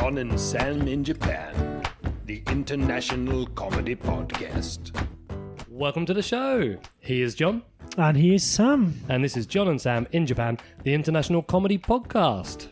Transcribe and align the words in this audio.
John 0.00 0.16
and 0.16 0.40
Sam 0.40 0.88
in 0.88 1.04
Japan, 1.04 1.82
the 2.24 2.42
international 2.48 3.44
comedy 3.48 3.94
podcast. 3.94 4.98
Welcome 5.68 6.06
to 6.06 6.14
the 6.14 6.22
show. 6.22 6.78
He 7.00 7.20
is 7.20 7.34
John, 7.34 7.62
And 7.98 8.16
here's 8.16 8.42
Sam. 8.42 8.98
and 9.10 9.22
this 9.22 9.36
is 9.36 9.44
John 9.44 9.68
and 9.68 9.78
Sam 9.78 10.08
in 10.12 10.26
Japan, 10.26 10.56
the 10.84 10.94
international 10.94 11.42
comedy 11.42 11.76
podcast. 11.76 12.68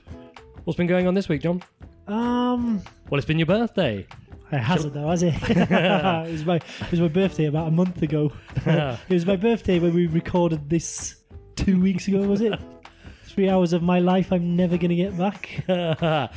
What's 0.64 0.78
been 0.78 0.86
going 0.86 1.06
on 1.06 1.12
this 1.12 1.28
week, 1.28 1.42
John? 1.42 1.62
Um, 2.06 2.80
Well, 3.10 3.18
it's 3.18 3.26
been 3.26 3.38
your 3.38 3.44
birthday. 3.44 4.06
it 4.50 4.58
hasn't 4.58 4.94
though, 4.94 5.08
has 5.10 5.22
it? 5.22 5.34
it, 5.50 6.32
was 6.32 6.46
my, 6.46 6.56
it 6.56 6.90
was 6.90 7.00
my 7.00 7.08
birthday 7.08 7.44
about 7.44 7.68
a 7.68 7.72
month 7.72 8.00
ago. 8.00 8.32
it 8.64 9.10
was 9.10 9.26
my 9.26 9.36
birthday 9.36 9.78
when 9.78 9.94
we 9.94 10.06
recorded 10.06 10.70
this 10.70 11.16
two 11.56 11.78
weeks 11.78 12.08
ago, 12.08 12.20
was 12.22 12.40
it? 12.40 12.58
Three 13.28 13.48
hours 13.50 13.72
of 13.72 13.82
my 13.82 13.98
life 14.00 14.32
I'm 14.32 14.56
never 14.56 14.76
gonna 14.78 14.96
get 14.96 15.16
back. 15.16 15.62
well, 15.68 16.30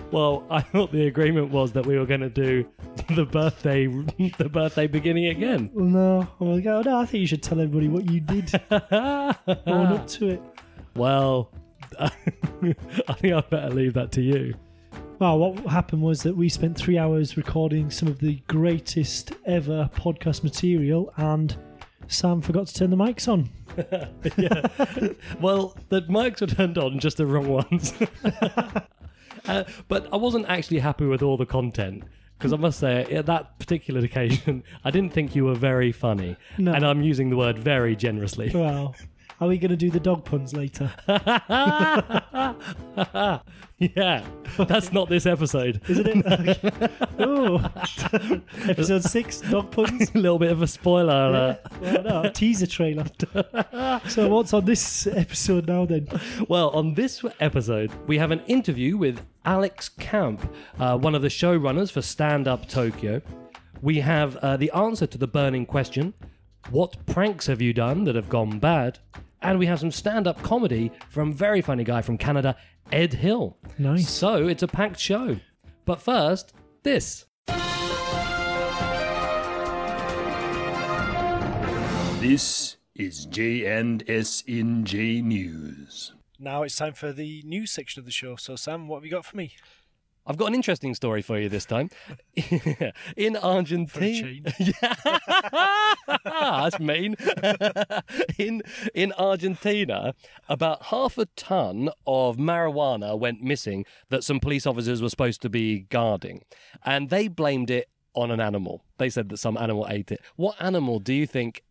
well, 0.10 0.46
I 0.50 0.60
thought 0.60 0.90
the 0.92 1.06
agreement 1.06 1.50
was 1.50 1.72
that 1.72 1.86
we 1.86 1.96
were 1.96 2.06
going 2.06 2.20
to 2.20 2.28
do 2.28 2.66
the 3.14 3.24
birthday, 3.24 3.86
the 3.86 4.48
birthday 4.48 4.86
beginning 4.86 5.26
again. 5.26 5.70
Well, 5.72 5.86
no, 5.86 6.28
I'm 6.40 6.48
oh, 6.48 6.82
no, 6.82 6.98
I 6.98 7.06
think 7.06 7.20
you 7.20 7.26
should 7.26 7.42
tell 7.42 7.60
everybody 7.60 7.88
what 7.88 8.10
you 8.10 8.20
did 8.20 8.50
going 8.68 9.86
up 9.86 10.06
to 10.08 10.28
it. 10.28 10.42
Well, 10.96 11.52
I 12.00 12.08
think 13.14 13.34
I'd 13.34 13.48
better 13.48 13.70
leave 13.70 13.94
that 13.94 14.12
to 14.12 14.22
you. 14.22 14.54
Well, 15.18 15.38
what 15.38 15.58
happened 15.66 16.02
was 16.02 16.22
that 16.24 16.36
we 16.36 16.48
spent 16.48 16.76
three 16.76 16.98
hours 16.98 17.36
recording 17.36 17.90
some 17.90 18.08
of 18.08 18.18
the 18.18 18.42
greatest 18.48 19.32
ever 19.46 19.88
podcast 19.94 20.42
material, 20.42 21.12
and 21.16 21.56
Sam 22.08 22.40
forgot 22.40 22.66
to 22.66 22.74
turn 22.74 22.90
the 22.90 22.96
mics 22.96 23.28
on. 23.28 23.48
Well, 25.40 25.76
the 25.88 26.02
mics 26.02 26.40
were 26.40 26.46
turned 26.46 26.78
on, 26.78 26.98
just 26.98 27.16
the 27.16 27.26
wrong 27.26 27.48
ones. 27.48 27.94
uh, 29.46 29.64
but 29.88 30.08
I 30.12 30.16
wasn't 30.16 30.46
actually 30.48 30.78
happy 30.78 31.06
with 31.06 31.22
all 31.22 31.36
the 31.36 31.46
content. 31.46 32.04
Because 32.38 32.52
I 32.52 32.56
must 32.56 32.80
say, 32.80 33.04
at 33.04 33.26
that 33.26 33.56
particular 33.60 34.00
occasion, 34.00 34.64
I 34.84 34.90
didn't 34.90 35.12
think 35.12 35.36
you 35.36 35.44
were 35.44 35.54
very 35.54 35.92
funny. 35.92 36.36
No. 36.58 36.72
And 36.72 36.84
I'm 36.84 37.00
using 37.00 37.30
the 37.30 37.36
word 37.36 37.56
very 37.56 37.94
generously. 37.94 38.50
Well, 38.52 38.96
are 39.42 39.48
we 39.48 39.58
going 39.58 39.70
to 39.70 39.76
do 39.76 39.90
the 39.90 40.00
dog 40.00 40.24
puns 40.24 40.52
later? 40.52 40.92
yeah, 43.78 44.24
that's 44.56 44.92
not 44.92 45.08
this 45.08 45.26
episode. 45.26 45.80
Isn't 45.88 46.24
it? 46.26 46.90
oh, 47.18 47.58
episode 48.68 49.02
six, 49.02 49.40
dog 49.40 49.70
puns. 49.72 50.10
a 50.14 50.18
little 50.18 50.38
bit 50.38 50.52
of 50.52 50.62
a 50.62 50.66
spoiler 50.66 51.26
alert. 51.26 51.60
Well, 51.80 52.02
no, 52.02 52.30
teaser 52.30 52.66
trailer. 52.66 53.06
so, 54.08 54.28
what's 54.28 54.52
on 54.52 54.64
this 54.64 55.06
episode 55.06 55.66
now 55.66 55.86
then? 55.86 56.08
Well, 56.48 56.70
on 56.70 56.94
this 56.94 57.24
episode, 57.40 57.90
we 58.06 58.18
have 58.18 58.30
an 58.30 58.42
interview 58.46 58.96
with 58.96 59.20
Alex 59.44 59.88
Camp, 59.88 60.48
uh, 60.78 60.96
one 60.96 61.14
of 61.14 61.22
the 61.22 61.28
showrunners 61.28 61.90
for 61.90 62.02
Stand 62.02 62.46
Up 62.46 62.68
Tokyo. 62.68 63.20
We 63.80 64.00
have 64.00 64.36
uh, 64.36 64.56
the 64.56 64.70
answer 64.70 65.08
to 65.08 65.18
the 65.18 65.26
burning 65.26 65.66
question 65.66 66.14
What 66.70 67.04
pranks 67.06 67.46
have 67.46 67.60
you 67.60 67.72
done 67.72 68.04
that 68.04 68.14
have 68.14 68.28
gone 68.28 68.60
bad? 68.60 69.00
And 69.42 69.58
we 69.58 69.66
have 69.66 69.80
some 69.80 69.90
stand 69.90 70.28
up 70.28 70.40
comedy 70.42 70.92
from 71.10 71.32
very 71.32 71.60
funny 71.60 71.82
guy 71.82 72.00
from 72.00 72.16
Canada, 72.16 72.56
Ed 72.92 73.12
Hill. 73.12 73.56
Nice. 73.76 74.08
So 74.08 74.46
it's 74.46 74.62
a 74.62 74.68
packed 74.68 75.00
show. 75.00 75.36
But 75.84 76.00
first, 76.00 76.52
this. 76.84 77.24
This 82.20 82.76
is 82.94 83.26
J&S 83.26 84.42
in 84.46 84.84
J 84.84 85.20
News. 85.20 86.12
Now 86.38 86.62
it's 86.62 86.76
time 86.76 86.92
for 86.92 87.12
the 87.12 87.42
news 87.44 87.72
section 87.72 87.98
of 87.98 88.04
the 88.04 88.12
show. 88.12 88.36
So, 88.36 88.54
Sam, 88.54 88.86
what 88.86 88.98
have 88.98 89.04
you 89.04 89.10
got 89.10 89.24
for 89.24 89.36
me? 89.36 89.54
I've 90.26 90.36
got 90.36 90.46
an 90.46 90.54
interesting 90.54 90.94
story 90.94 91.20
for 91.22 91.38
you 91.38 91.48
this 91.48 91.66
time. 91.66 91.90
In 93.16 93.36
Argentina. 93.36 94.52
Yeah. 94.58 94.94
That's 96.24 96.78
mean. 96.78 97.16
in 98.38 98.62
in 98.94 99.12
Argentina, 99.18 100.14
about 100.48 100.84
half 100.84 101.18
a 101.18 101.26
ton 101.36 101.90
of 102.06 102.36
marijuana 102.36 103.18
went 103.18 103.42
missing 103.42 103.84
that 104.10 104.24
some 104.24 104.40
police 104.40 104.66
officers 104.66 105.02
were 105.02 105.08
supposed 105.08 105.42
to 105.42 105.48
be 105.48 105.80
guarding. 105.80 106.42
And 106.84 107.10
they 107.10 107.28
blamed 107.28 107.70
it 107.70 107.88
on 108.14 108.30
an 108.30 108.40
animal. 108.40 108.84
They 108.98 109.10
said 109.10 109.28
that 109.30 109.38
some 109.38 109.56
animal 109.56 109.86
ate 109.88 110.12
it. 110.12 110.20
What 110.36 110.56
animal 110.60 110.98
do 111.00 111.12
you 111.12 111.26
think 111.26 111.62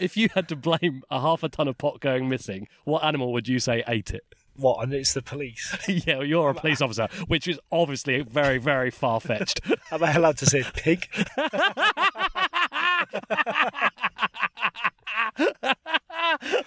if 0.00 0.16
you 0.16 0.28
had 0.34 0.48
to 0.48 0.56
blame 0.56 1.02
a 1.10 1.20
half 1.20 1.42
a 1.42 1.48
ton 1.48 1.68
of 1.68 1.78
pot 1.78 2.00
going 2.00 2.28
missing, 2.28 2.66
what 2.84 3.04
animal 3.04 3.32
would 3.32 3.48
you 3.48 3.58
say 3.58 3.84
ate 3.86 4.10
it? 4.12 4.24
What? 4.62 4.84
And 4.84 4.94
it's 4.94 5.12
the 5.12 5.22
police. 5.22 5.76
yeah, 5.88 6.18
well, 6.18 6.24
you're 6.24 6.50
a 6.50 6.54
police 6.54 6.80
officer, 6.80 7.08
which 7.26 7.48
is 7.48 7.58
obviously 7.72 8.22
very, 8.22 8.58
very 8.58 8.92
far 8.92 9.18
fetched. 9.20 9.60
Am 9.90 10.04
I 10.04 10.12
allowed 10.12 10.38
to 10.38 10.46
say 10.46 10.62
pig? 10.74 11.08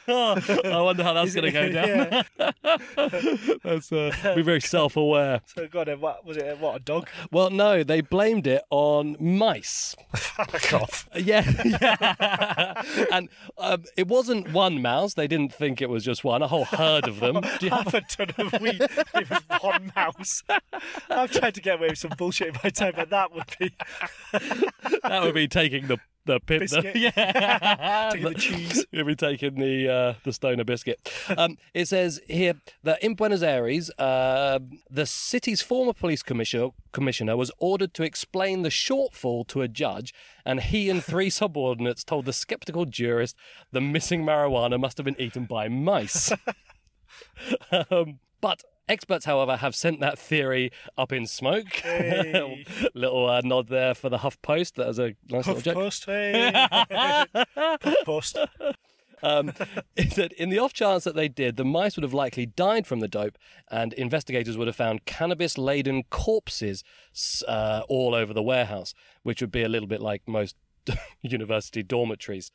Oh, 0.07 0.35
I 0.63 0.81
wonder 0.81 1.03
how 1.03 1.13
that's 1.13 1.33
going 1.33 1.45
to 1.45 1.51
go 1.51 1.69
down. 1.71 2.23
that's 3.63 3.91
uh, 3.91 4.33
be 4.35 4.41
very 4.41 4.61
self-aware. 4.75 5.41
So, 5.45 5.67
God, 5.67 5.89
what 5.99 6.25
was 6.25 6.37
it? 6.37 6.57
What 6.59 6.75
a 6.75 6.79
dog? 6.79 7.07
Well, 7.31 7.49
no, 7.49 7.83
they 7.83 8.01
blamed 8.01 8.47
it 8.47 8.63
on 8.69 9.15
mice. 9.19 9.95
Fuck 10.15 10.73
off. 10.73 11.09
Yeah, 11.15 11.49
yeah. 11.63 12.81
and 13.11 13.29
um, 13.57 13.83
it 13.97 14.07
wasn't 14.07 14.51
one 14.51 14.81
mouse. 14.81 15.13
They 15.13 15.27
didn't 15.27 15.53
think 15.53 15.81
it 15.81 15.89
was 15.89 16.03
just 16.03 16.23
one. 16.23 16.41
A 16.41 16.47
whole 16.47 16.65
herd 16.65 17.07
of 17.07 17.19
them. 17.19 17.41
Do 17.59 17.65
you 17.65 17.69
have- 17.71 17.93
a 17.93 18.01
ton 18.01 18.29
of 18.37 18.61
weed. 18.61 18.81
It 18.81 19.29
was 19.29 19.43
one 19.61 19.91
mouse. 19.95 20.43
I've 21.09 21.31
tried 21.31 21.55
to 21.55 21.61
get 21.61 21.75
away 21.79 21.89
with 21.89 21.97
some 21.99 22.11
bullshit 22.17 22.49
in 22.49 22.55
my 22.63 22.69
time, 22.69 22.93
but 22.95 23.09
that 23.09 23.33
would 23.33 23.45
be 23.59 23.71
that 25.03 25.23
would 25.23 25.33
be 25.35 25.47
taking 25.47 25.87
the 25.87 25.97
the 26.25 26.39
pip. 26.39 26.67
The, 26.67 26.81
Biscuit. 26.81 26.95
yeah, 27.17 28.09
Taking 28.13 28.27
the 28.27 28.33
cheese. 28.35 28.85
You'll 28.91 29.05
be 29.05 29.15
taking 29.15 29.55
the 29.55 29.89
uh, 29.89 30.13
the 30.23 30.33
stoner 30.33 30.63
biscuit. 30.63 30.99
Um, 31.37 31.57
it 31.73 31.87
says 31.87 32.21
here 32.27 32.55
that 32.83 33.01
in 33.03 33.15
Buenos 33.15 33.43
Aires, 33.43 33.89
uh, 33.97 34.59
the 34.89 35.05
city's 35.05 35.61
former 35.61 35.93
police 35.93 36.23
commissioner 36.23 36.69
commissioner 36.91 37.37
was 37.37 37.51
ordered 37.59 37.93
to 37.95 38.03
explain 38.03 38.61
the 38.61 38.69
shortfall 38.69 39.47
to 39.47 39.61
a 39.61 39.67
judge, 39.67 40.13
and 40.45 40.59
he 40.61 40.89
and 40.89 41.03
three 41.03 41.29
subordinates 41.29 42.03
told 42.03 42.25
the 42.25 42.33
skeptical 42.33 42.85
jurist 42.85 43.35
the 43.71 43.81
missing 43.81 44.23
marijuana 44.23 44.79
must 44.79 44.97
have 44.97 45.05
been 45.05 45.19
eaten 45.19 45.45
by 45.45 45.67
mice. 45.67 46.31
um, 47.89 48.19
but 48.41 48.63
experts, 48.87 49.25
however, 49.25 49.57
have 49.57 49.75
sent 49.75 49.99
that 49.99 50.17
theory 50.19 50.71
up 50.97 51.11
in 51.11 51.25
smoke. 51.27 51.67
Hey. 51.85 52.65
little 52.93 53.27
uh, 53.29 53.41
nod 53.43 53.67
there 53.69 53.93
for 53.93 54.09
the 54.09 54.19
Huff 54.19 54.41
Post. 54.41 54.75
That 54.75 54.87
was 54.87 54.99
a 54.99 55.15
nice 55.29 55.47
little 55.47 55.55
Puff 55.55 55.63
joke. 55.63 55.73
post. 55.75 56.05
Hey. 56.05 56.51
Puff 57.55 57.95
post. 58.05 58.37
um, 59.23 59.51
is 59.95 60.15
that 60.15 60.33
in 60.33 60.49
the 60.49 60.59
off 60.59 60.73
chance 60.73 61.03
that 61.05 61.15
they 61.15 61.27
did, 61.27 61.55
the 61.57 61.65
mice 61.65 61.95
would 61.95 62.03
have 62.03 62.13
likely 62.13 62.45
died 62.45 62.85
from 62.85 62.99
the 62.99 63.07
dope, 63.07 63.37
and 63.71 63.93
investigators 63.93 64.57
would 64.57 64.67
have 64.67 64.75
found 64.75 65.05
cannabis 65.05 65.57
laden 65.57 66.03
corpses 66.09 66.83
uh, 67.47 67.81
all 67.87 68.13
over 68.13 68.33
the 68.33 68.43
warehouse, 68.43 68.93
which 69.23 69.41
would 69.41 69.51
be 69.51 69.63
a 69.63 69.69
little 69.69 69.87
bit 69.87 70.01
like 70.01 70.21
most 70.27 70.55
university 71.21 71.81
dormitories. 71.83 72.51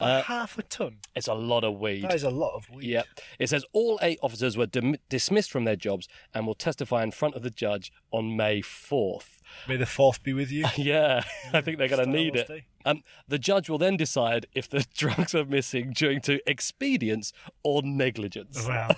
Uh, 0.00 0.22
Half 0.22 0.58
a 0.58 0.62
ton. 0.64 0.96
it's 1.14 1.28
a 1.28 1.34
lot 1.34 1.62
of 1.62 1.78
weed. 1.78 2.02
That 2.02 2.14
is 2.14 2.24
a 2.24 2.30
lot 2.30 2.56
of 2.56 2.68
weed. 2.68 2.86
Yep. 2.88 3.06
It 3.38 3.48
says 3.50 3.64
all 3.72 4.00
eight 4.02 4.18
officers 4.20 4.56
were 4.56 4.66
dim- 4.66 4.96
dismissed 5.08 5.50
from 5.52 5.64
their 5.64 5.76
jobs 5.76 6.08
and 6.34 6.44
will 6.46 6.56
testify 6.56 7.04
in 7.04 7.12
front 7.12 7.36
of 7.36 7.42
the 7.42 7.50
judge 7.50 7.92
on 8.10 8.36
May 8.36 8.62
4th. 8.62 9.38
May 9.68 9.76
the 9.76 9.86
fourth 9.86 10.22
be 10.24 10.32
with 10.32 10.50
you. 10.50 10.64
Yeah, 10.76 11.22
I 11.52 11.60
think 11.60 11.78
they're 11.78 11.88
going 11.88 12.04
to 12.04 12.10
need 12.10 12.34
it. 12.34 12.50
Um, 12.84 13.02
the 13.28 13.38
judge 13.38 13.68
will 13.70 13.78
then 13.78 13.96
decide 13.96 14.46
if 14.54 14.68
the 14.68 14.84
drugs 14.96 15.34
are 15.36 15.44
missing 15.44 15.92
due 15.92 16.18
to 16.20 16.40
expedience 16.48 17.32
or 17.62 17.82
negligence. 17.84 18.66
Wow. 18.66 18.96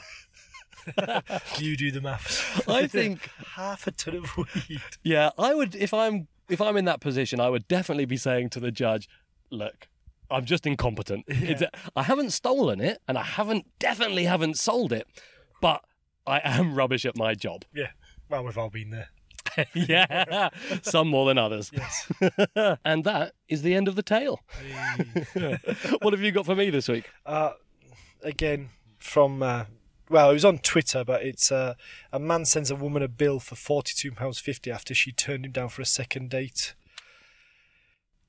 you 1.58 1.76
do 1.76 1.90
the 1.90 2.00
maths. 2.00 2.66
I 2.68 2.86
think, 2.86 3.28
half 3.54 3.86
a 3.86 3.90
ton 3.90 4.16
of 4.16 4.36
weed. 4.36 4.80
yeah, 5.02 5.30
I 5.38 5.54
would 5.54 5.74
if 5.74 5.92
I'm 5.94 6.28
if 6.48 6.60
I'm 6.60 6.76
in 6.76 6.84
that 6.86 7.00
position, 7.00 7.40
I 7.40 7.48
would 7.50 7.66
definitely 7.68 8.04
be 8.04 8.16
saying 8.16 8.50
to 8.50 8.60
the 8.60 8.70
judge, 8.70 9.08
"Look, 9.50 9.88
I'm 10.34 10.44
just 10.44 10.66
incompetent. 10.66 11.24
It's, 11.28 11.62
I 11.94 12.02
haven't 12.02 12.30
stolen 12.30 12.80
it, 12.80 13.00
and 13.06 13.18
I 13.18 13.22
haven't 13.22 13.66
definitely 13.78 14.24
haven't 14.24 14.58
sold 14.58 14.92
it, 14.92 15.06
but 15.60 15.82
I 16.26 16.40
am 16.42 16.74
rubbish 16.80 17.04
at 17.04 17.16
my 17.16 17.34
job. 17.34 17.64
Yeah. 17.74 17.90
Well, 18.28 18.44
we've 18.44 18.58
all 18.58 18.70
been 18.70 18.90
there. 18.90 19.08
yeah, 19.74 20.48
some 20.82 21.08
more 21.08 21.26
than 21.26 21.38
others. 21.38 21.70
Yes. 21.72 22.10
and 22.84 23.04
that 23.04 23.34
is 23.48 23.62
the 23.62 23.74
end 23.74 23.88
of 23.88 23.94
the 23.94 24.02
tale. 24.02 24.40
what 26.00 26.12
have 26.12 26.22
you 26.22 26.32
got 26.32 26.46
for 26.46 26.56
me 26.56 26.70
this 26.70 26.88
week? 26.88 27.10
Uh, 27.26 27.52
again, 28.22 28.70
from 28.98 29.42
uh, 29.42 29.64
well, 30.08 30.30
it 30.30 30.34
was 30.34 30.44
on 30.44 30.58
Twitter, 30.58 31.04
but 31.04 31.22
it's 31.22 31.52
uh, 31.52 31.74
a 32.12 32.18
man 32.18 32.44
sends 32.44 32.70
a 32.70 32.76
woman 32.76 33.02
a 33.02 33.08
bill 33.08 33.38
for 33.38 33.54
forty 33.54 33.92
two 33.94 34.12
pounds 34.12 34.38
fifty 34.38 34.70
after 34.70 34.94
she 34.94 35.12
turned 35.12 35.44
him 35.44 35.52
down 35.52 35.68
for 35.68 35.82
a 35.82 35.86
second 35.86 36.30
date. 36.30 36.74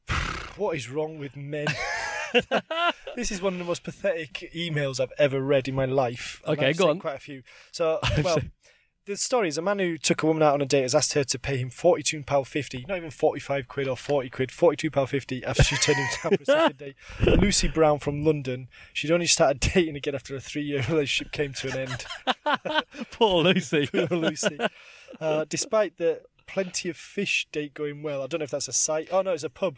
what 0.57 0.75
is 0.75 0.90
wrong 0.90 1.18
with 1.18 1.36
men? 1.36 1.68
this 3.16 3.32
is 3.32 3.42
one 3.42 3.54
of 3.54 3.60
the 3.60 3.66
most 3.66 3.84
pathetic 3.84 4.52
emails 4.56 5.00
I've 5.00 5.14
ever 5.18 5.42
read 5.42 5.68
in 5.68 5.76
my 5.76 5.86
life. 5.86 6.42
and 6.46 6.58
Okay, 6.58 6.70
I've 6.70 6.78
go 6.78 6.90
on. 6.90 7.00
Quite 7.00 7.16
a 7.16 7.20
few. 7.20 7.44
So, 7.72 8.00
well, 8.24 8.40
the 9.06 9.16
story 9.18 9.48
is 9.48 9.58
a 9.58 9.62
man 9.62 9.80
who 9.80 9.98
took 9.98 10.24
a 10.24 10.26
woman 10.26 10.42
out 10.42 10.56
on 10.56 10.62
a 10.62 10.66
date 10.66 10.82
has 10.82 10.96
asked 10.96 11.14
her 11.14 11.24
to 11.24 11.40
pay 11.40 11.58
him 11.58 11.70
forty-two 11.70 12.24
pound 12.24 12.48
fifty, 12.48 12.86
not 12.88 12.98
even 12.98 13.12
forty-five 13.12 13.68
quid 13.68 13.88
or 13.88 13.96
forty 13.96 14.30
quid, 14.30 14.52
forty-two 14.52 14.90
pound 14.90 15.10
fifty 15.10 15.44
after 15.44 15.64
she 15.64 15.76
turned 15.76 15.98
him 15.98 16.08
down 16.24 16.38
for 16.38 16.42
a 16.42 16.46
second 16.46 16.78
date. 16.78 16.96
Lucy 17.40 17.68
Brown 17.68 18.00
from 18.00 18.26
London. 18.26 18.68
She'd 18.94 19.12
only 19.12 19.28
started 19.28 19.60
dating 19.60 19.96
again 19.96 20.16
after 20.16 20.36
a 20.36 20.40
three-year 20.40 20.86
relationship 20.90 21.31
came 21.31 21.54
to 21.54 21.70
an 21.72 21.90
end. 21.90 22.06
Poor 23.12 23.44
Lucy. 23.44 23.88
Poor 23.88 24.08
Lucy. 24.18 24.58
Uh, 25.20 25.46
despite 25.48 25.98
the 25.98 26.22
plenty 26.48 26.90
of 26.90 26.98
fish 26.98 27.48
date 27.52 27.74
going 27.74 28.04
well, 28.04 28.22
I 28.24 28.28
don't 28.28 28.40
know 28.40 28.44
if 28.46 28.52
that's 28.52 28.68
a 28.68 28.74
site. 28.74 29.10
Oh 29.12 29.22
no, 29.22 29.31
it's 29.31 29.44
a 29.44 29.50
pub. 29.50 29.78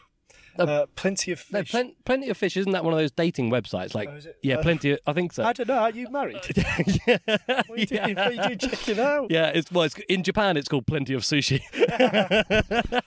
Uh, 0.60 0.86
plenty 0.96 1.32
of 1.32 1.44
No, 1.52 1.60
fish. 1.60 1.72
plen- 1.72 1.96
plenty 2.06 2.30
of 2.30 2.38
fish. 2.38 2.58
Isn't 2.58 2.72
that 2.72 2.84
one 2.84 2.94
of 2.94 3.00
those 3.00 3.12
dating 3.12 3.50
websites? 3.52 3.94
Like, 3.96 4.10
Oh, 4.10 4.20
yeah, 4.42 4.56
Uh, 4.56 4.62
plenty. 4.62 4.92
Of, 4.92 5.00
I 5.08 5.14
think 5.14 5.34
so. 5.34 5.44
I 5.44 5.54
don't 5.54 5.68
know. 5.68 5.76
Are 5.78 5.92
you 5.92 6.10
married? 6.10 6.40
yeah, 6.56 7.18
What 7.26 7.70
are 7.70 7.78
you 7.78 7.86
doing? 7.86 8.16
What 8.16 8.40
are 8.40 8.50
you 8.50 8.56
checking 8.56 9.00
out? 9.00 9.32
yeah. 9.32 9.52
It's 9.54 9.72
well, 9.72 9.84
it's, 9.86 9.96
in 10.10 10.24
Japan. 10.24 10.58
It's 10.58 10.68
called 10.68 10.88
Plenty 10.88 11.14
of 11.14 11.22
Sushi. 11.24 11.62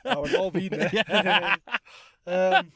Oh, 0.04 0.22
we've 0.22 0.34
all 0.34 0.50
been 0.50 0.68
there. 0.70 1.56
Um, 2.26 2.72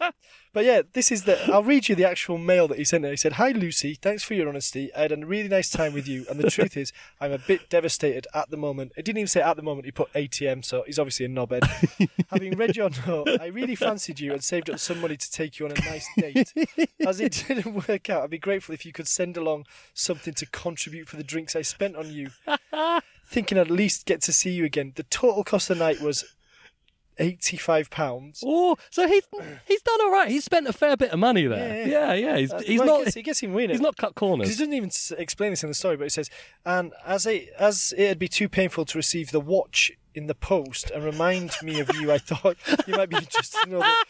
but 0.52 0.64
yeah, 0.64 0.82
this 0.92 1.12
is 1.12 1.24
the. 1.24 1.38
I'll 1.52 1.62
read 1.62 1.88
you 1.88 1.94
the 1.94 2.08
actual 2.08 2.38
mail 2.38 2.68
that 2.68 2.78
he 2.78 2.84
sent 2.84 3.04
her. 3.04 3.10
He 3.10 3.16
said, 3.16 3.34
"Hi 3.34 3.50
Lucy, 3.50 3.94
thanks 3.94 4.22
for 4.22 4.34
your 4.34 4.48
honesty. 4.48 4.94
I 4.94 5.02
had 5.02 5.12
a 5.12 5.26
really 5.26 5.48
nice 5.48 5.70
time 5.70 5.92
with 5.92 6.08
you, 6.08 6.24
and 6.30 6.38
the 6.38 6.50
truth 6.50 6.76
is, 6.76 6.92
I'm 7.20 7.32
a 7.32 7.38
bit 7.38 7.68
devastated 7.68 8.26
at 8.34 8.50
the 8.50 8.56
moment. 8.56 8.92
It 8.96 9.04
didn't 9.04 9.18
even 9.18 9.28
say 9.28 9.42
at 9.42 9.56
the 9.56 9.62
moment. 9.62 9.84
He 9.84 9.92
put 9.92 10.12
ATM, 10.12 10.64
so 10.64 10.84
he's 10.86 10.98
obviously 10.98 11.26
a 11.26 11.28
knobhead. 11.28 11.64
Having 12.30 12.56
read 12.56 12.76
your 12.76 12.90
note, 13.06 13.28
I 13.40 13.46
really 13.46 13.74
fancied 13.74 14.20
you 14.20 14.32
and 14.32 14.42
saved 14.42 14.70
up 14.70 14.78
some 14.78 15.00
money 15.00 15.16
to 15.16 15.30
take 15.30 15.58
you 15.58 15.66
on 15.66 15.72
a 15.72 15.80
nice 15.80 16.08
date. 16.16 16.52
As 17.06 17.20
it 17.20 17.44
didn't 17.48 17.88
work 17.88 18.08
out, 18.08 18.22
I'd 18.22 18.30
be 18.30 18.38
grateful 18.38 18.74
if 18.74 18.86
you 18.86 18.92
could 18.92 19.08
send 19.08 19.36
along 19.36 19.66
something 19.92 20.34
to 20.34 20.46
contribute 20.46 21.08
for 21.08 21.16
the 21.16 21.24
drinks 21.24 21.54
I 21.54 21.62
spent 21.62 21.96
on 21.96 22.12
you. 22.12 22.30
Thinking 23.26 23.58
I'd 23.58 23.66
at 23.66 23.70
least 23.70 24.06
get 24.06 24.22
to 24.22 24.32
see 24.32 24.50
you 24.50 24.64
again. 24.64 24.92
The 24.94 25.02
total 25.04 25.44
cost 25.44 25.68
of 25.70 25.78
the 25.78 25.84
night 25.84 26.00
was." 26.00 26.24
Eighty-five 27.18 27.90
pounds. 27.90 28.42
oh, 28.44 28.76
so 28.90 29.06
he's 29.06 29.22
he's 29.66 29.82
done 29.82 30.00
all 30.02 30.10
right. 30.10 30.28
He's 30.28 30.44
spent 30.44 30.66
a 30.66 30.72
fair 30.72 30.96
bit 30.96 31.10
of 31.10 31.18
money 31.18 31.46
there. 31.46 31.86
Yeah, 31.86 32.12
Yeah, 32.12 32.14
yeah. 32.14 32.36
He's 32.38 32.52
Uh, 32.52 32.60
he's 32.60 32.78
well, 32.80 32.86
not 32.88 32.98
He 32.98 33.04
gets, 33.04 33.14
he 33.14 33.22
gets 33.22 33.40
him 33.40 33.52
winning. 33.54 33.70
he's 33.70 33.80
not 33.80 33.96
cut 33.96 34.14
corners. 34.14 34.48
he 34.48 34.54
doesn't 34.54 34.72
even 34.72 34.90
explain 35.18 35.50
this 35.50 35.62
in 35.62 35.68
the 35.70 35.74
story, 35.74 35.96
but 35.96 36.04
he 36.04 36.10
says, 36.10 36.28
and 36.66 36.92
as 37.06 37.26
it 37.26 37.50
as 37.58 37.94
it'd 37.96 38.18
be 38.18 38.28
too 38.28 38.48
painful 38.48 38.84
to 38.86 38.98
receive 38.98 39.30
the 39.30 39.40
watch 39.40 39.92
in 40.14 40.26
the 40.26 40.34
post 40.34 40.90
and 40.90 41.04
remind 41.04 41.52
me 41.62 41.80
of 41.80 41.90
you, 41.94 42.10
I 42.12 42.18
thought 42.18 42.56
you 42.86 42.94
might 42.96 43.10
be 43.10 43.16
interested 43.16 43.58
to 43.64 43.70
know 43.70 43.80
that 43.80 44.04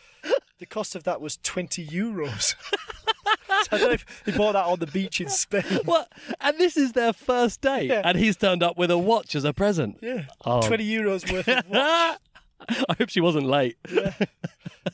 the 0.58 0.66
cost 0.66 0.94
of 0.94 1.04
that 1.04 1.20
was 1.20 1.36
twenty 1.42 1.86
euros. 1.86 2.54
so 3.48 3.68
I 3.72 3.78
don't 3.78 3.80
know 3.88 3.90
if 3.92 4.22
he 4.24 4.32
bought 4.32 4.52
that 4.52 4.64
on 4.66 4.78
the 4.78 4.86
beach 4.86 5.20
in 5.20 5.28
Spain. 5.28 5.62
What? 5.84 6.10
And 6.40 6.58
this 6.58 6.76
is 6.76 6.92
their 6.92 7.12
first 7.12 7.60
date, 7.60 7.88
Yeah. 7.90 8.02
and 8.04 8.18
he's 8.18 8.36
turned 8.36 8.62
up 8.62 8.76
with 8.78 8.90
a 8.90 8.98
watch 8.98 9.34
as 9.34 9.44
a 9.44 9.52
present. 9.52 9.98
Yeah, 10.00 10.24
Oh. 10.44 10.60
twenty 10.66 10.86
euros 10.88 11.30
worth 11.30 11.48
of 11.48 11.64
watch. 11.68 12.18
I 12.88 12.94
hope 12.98 13.08
she 13.10 13.20
wasn't 13.20 13.46
late. 13.46 13.76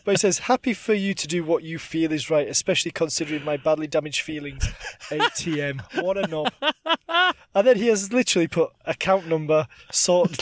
But 0.04 0.12
he 0.12 0.16
says, 0.18 0.38
happy 0.38 0.72
for 0.72 0.94
you 0.94 1.14
to 1.14 1.26
do 1.26 1.42
what 1.42 1.64
you 1.64 1.76
feel 1.76 2.12
is 2.12 2.30
right, 2.30 2.46
especially 2.48 2.92
considering 2.92 3.44
my 3.44 3.56
badly 3.56 3.88
damaged 3.88 4.20
feelings. 4.20 4.64
ATM. 5.08 5.80
What 6.02 6.16
a 6.16 6.26
knob. 6.28 6.52
And 7.54 7.66
then 7.66 7.76
he 7.76 7.88
has 7.88 8.12
literally 8.12 8.46
put 8.46 8.70
account 8.86 9.26
number, 9.26 9.66
sort, 9.90 10.36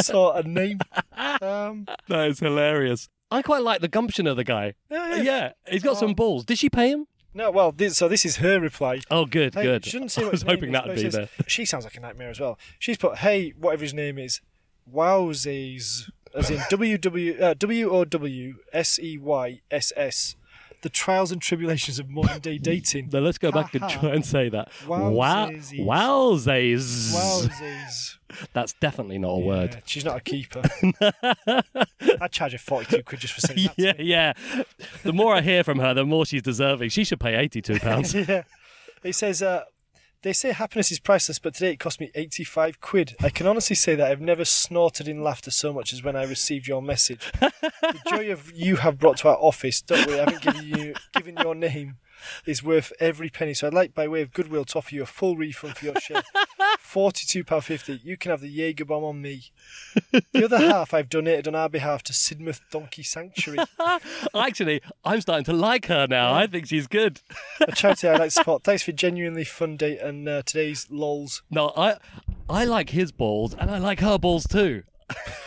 sort 0.00 0.36
and 0.44 0.52
name. 0.54 0.80
Um, 1.16 1.86
That 2.08 2.28
is 2.28 2.40
hilarious. 2.40 3.08
I 3.30 3.42
quite 3.42 3.62
like 3.62 3.80
the 3.80 3.86
gumption 3.88 4.26
of 4.26 4.36
the 4.36 4.42
guy. 4.44 4.74
Yeah, 4.90 5.14
yeah. 5.16 5.22
Yeah, 5.22 5.52
he's 5.70 5.84
got 5.84 5.96
some 5.96 6.12
balls. 6.14 6.44
Did 6.44 6.58
she 6.58 6.68
pay 6.68 6.90
him? 6.90 7.06
no, 7.32 7.52
well, 7.52 7.70
this, 7.70 7.96
so 7.96 8.08
this 8.08 8.24
is 8.24 8.36
her 8.38 8.58
reply. 8.60 9.00
Oh, 9.10 9.24
good, 9.24 9.54
Hey, 9.54 9.62
good. 9.62 9.84
Shouldn't 9.86 10.10
say 10.10 10.24
I 10.24 10.28
was 10.30 10.42
hoping 10.42 10.72
that'd 10.72 10.96
be 10.96 11.02
says- 11.02 11.14
there. 11.14 11.28
She 11.46 11.64
sounds 11.64 11.84
like 11.84 11.96
a 11.96 12.00
nightmare 12.00 12.30
as 12.30 12.40
well. 12.40 12.58
She's 12.80 12.96
put, 12.98 13.18
hey, 13.18 13.50
whatever 13.50 13.82
his 13.84 13.94
name 13.94 14.18
is, 14.18 14.40
wowsies, 14.92 16.10
as 16.34 16.50
in 16.50 16.60
W 16.70 16.98
W 16.98 17.36
uh, 17.40 17.54
W 17.54 17.90
O 17.90 18.04
W 18.04 18.54
S 18.72 18.98
E 18.98 19.18
Y 19.18 19.60
S 19.70 19.92
S. 19.96 20.36
The 20.82 20.88
trials 20.90 21.32
and 21.32 21.40
tribulations 21.40 21.98
of 21.98 22.10
modern 22.10 22.40
day 22.40 22.58
dating. 22.58 23.08
Now 23.10 23.20
let's 23.20 23.38
go 23.38 23.50
back 23.50 23.74
and 23.74 23.88
try 23.88 24.10
and 24.10 24.24
say 24.24 24.50
that. 24.50 24.70
Wow. 24.86 25.10
Wowsies. 25.12 25.80
That's 28.52 28.74
definitely 28.74 29.16
not 29.18 29.30
a 29.30 29.38
word. 29.38 29.74
Yeah, 29.74 29.80
she's 29.86 30.04
not 30.04 30.18
a 30.18 30.20
keeper. 30.20 30.60
I'd 32.20 32.32
charge 32.32 32.52
her 32.52 32.58
42 32.58 33.02
quid 33.02 33.20
just 33.20 33.32
for 33.32 33.40
saying 33.40 33.70
that. 33.78 33.78
Yeah, 33.78 33.92
yeah. 33.98 34.32
The 35.04 35.14
more 35.14 35.34
I 35.34 35.40
hear 35.40 35.64
from 35.64 35.78
her, 35.78 35.94
the 35.94 36.04
more 36.04 36.26
she's 36.26 36.42
deserving. 36.42 36.90
She 36.90 37.04
should 37.04 37.20
pay 37.20 37.34
eighty-two 37.36 37.80
pounds. 37.80 38.12
yeah. 38.14 38.42
It 39.02 39.14
says, 39.14 39.42
uh, 39.42 39.64
they 40.24 40.32
say 40.32 40.52
happiness 40.52 40.90
is 40.90 40.98
priceless, 40.98 41.38
but 41.38 41.54
today 41.54 41.72
it 41.72 41.76
cost 41.78 42.00
me 42.00 42.10
85 42.14 42.80
quid. 42.80 43.14
I 43.20 43.28
can 43.28 43.46
honestly 43.46 43.76
say 43.76 43.94
that 43.94 44.10
I've 44.10 44.22
never 44.22 44.44
snorted 44.46 45.06
in 45.06 45.22
laughter 45.22 45.50
so 45.50 45.70
much 45.70 45.92
as 45.92 46.02
when 46.02 46.16
I 46.16 46.24
received 46.24 46.66
your 46.66 46.80
message. 46.80 47.30
the 47.40 48.00
joy 48.08 48.32
of 48.32 48.50
you 48.52 48.76
have 48.76 48.98
brought 48.98 49.18
to 49.18 49.28
our 49.28 49.36
office, 49.36 49.82
don't 49.82 50.06
worry, 50.06 50.20
I 50.20 50.24
haven't 50.24 50.42
given 50.42 50.66
you 50.66 50.94
given 51.12 51.36
your 51.36 51.54
name, 51.54 51.98
is 52.46 52.62
worth 52.62 52.92
every 53.00 53.28
penny. 53.28 53.54
So 53.54 53.66
I'd 53.66 53.74
like, 53.74 53.94
by 53.94 54.08
way 54.08 54.22
of 54.22 54.32
goodwill, 54.32 54.64
to 54.66 54.78
offer 54.78 54.94
you 54.94 55.02
a 55.02 55.06
full 55.06 55.36
refund 55.36 55.76
for 55.76 55.86
your 55.86 56.00
share. 56.00 56.22
£42.50. 56.94 58.04
You 58.04 58.16
can 58.16 58.30
have 58.30 58.40
the 58.40 58.48
Jaeger 58.48 58.84
bomb 58.84 59.04
on 59.04 59.20
me. 59.20 59.50
The 60.32 60.44
other 60.44 60.58
half 60.70 60.94
I've 60.94 61.08
donated 61.08 61.48
on 61.48 61.54
our 61.54 61.68
behalf 61.68 62.02
to 62.04 62.12
Sidmouth 62.12 62.60
Donkey 62.70 63.02
Sanctuary. 63.02 63.66
Actually, 64.34 64.80
I'm 65.04 65.20
starting 65.20 65.44
to 65.46 65.52
like 65.52 65.86
her 65.86 66.06
now. 66.06 66.32
I 66.32 66.46
think 66.46 66.66
she's 66.66 66.86
good. 66.86 67.20
a 67.60 67.72
charity 67.72 68.08
I 68.08 68.12
like 68.12 68.28
to 68.28 68.30
support. 68.30 68.64
Thanks 68.64 68.82
for 68.82 68.92
genuinely 68.92 69.44
fun 69.44 69.76
date 69.76 70.00
and 70.00 70.28
uh, 70.28 70.42
today's 70.42 70.86
lols. 70.90 71.42
No, 71.50 71.72
I 71.76 71.96
I 72.48 72.64
like 72.64 72.90
his 72.90 73.10
balls 73.10 73.54
and 73.54 73.70
I 73.70 73.78
like 73.78 74.00
her 74.00 74.18
balls 74.18 74.46
too. 74.46 74.84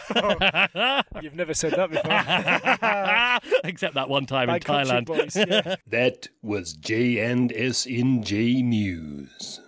You've 1.21 1.35
never 1.35 1.53
said 1.53 1.73
that 1.73 1.89
before. 1.89 3.59
Except 3.63 3.95
that 3.95 4.09
one 4.09 4.25
time 4.25 4.47
My 4.47 4.55
in 4.55 4.61
Thailand. 4.61 5.05
boys. 5.05 5.35
Yeah. 5.35 5.75
That 5.87 6.27
was 6.41 6.73
J 6.73 7.19
and 7.19 7.51
S 7.53 7.85
in 7.85 8.23
J 8.23 8.61
News. 8.61 9.59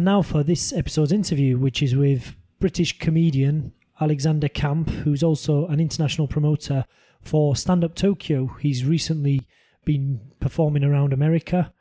And 0.00 0.06
now 0.06 0.22
for 0.22 0.42
this 0.42 0.72
episode's 0.72 1.12
interview, 1.12 1.58
which 1.58 1.82
is 1.82 1.94
with 1.94 2.34
British 2.58 2.98
comedian 2.98 3.74
Alexander 4.00 4.48
Camp, 4.48 4.88
who's 4.88 5.22
also 5.22 5.66
an 5.66 5.78
international 5.78 6.26
promoter 6.26 6.86
for 7.20 7.54
Stand 7.54 7.84
Up 7.84 7.94
Tokyo. 7.94 8.46
He's 8.62 8.82
recently 8.82 9.46
been 9.84 10.22
performing 10.40 10.84
around 10.84 11.12
America 11.12 11.74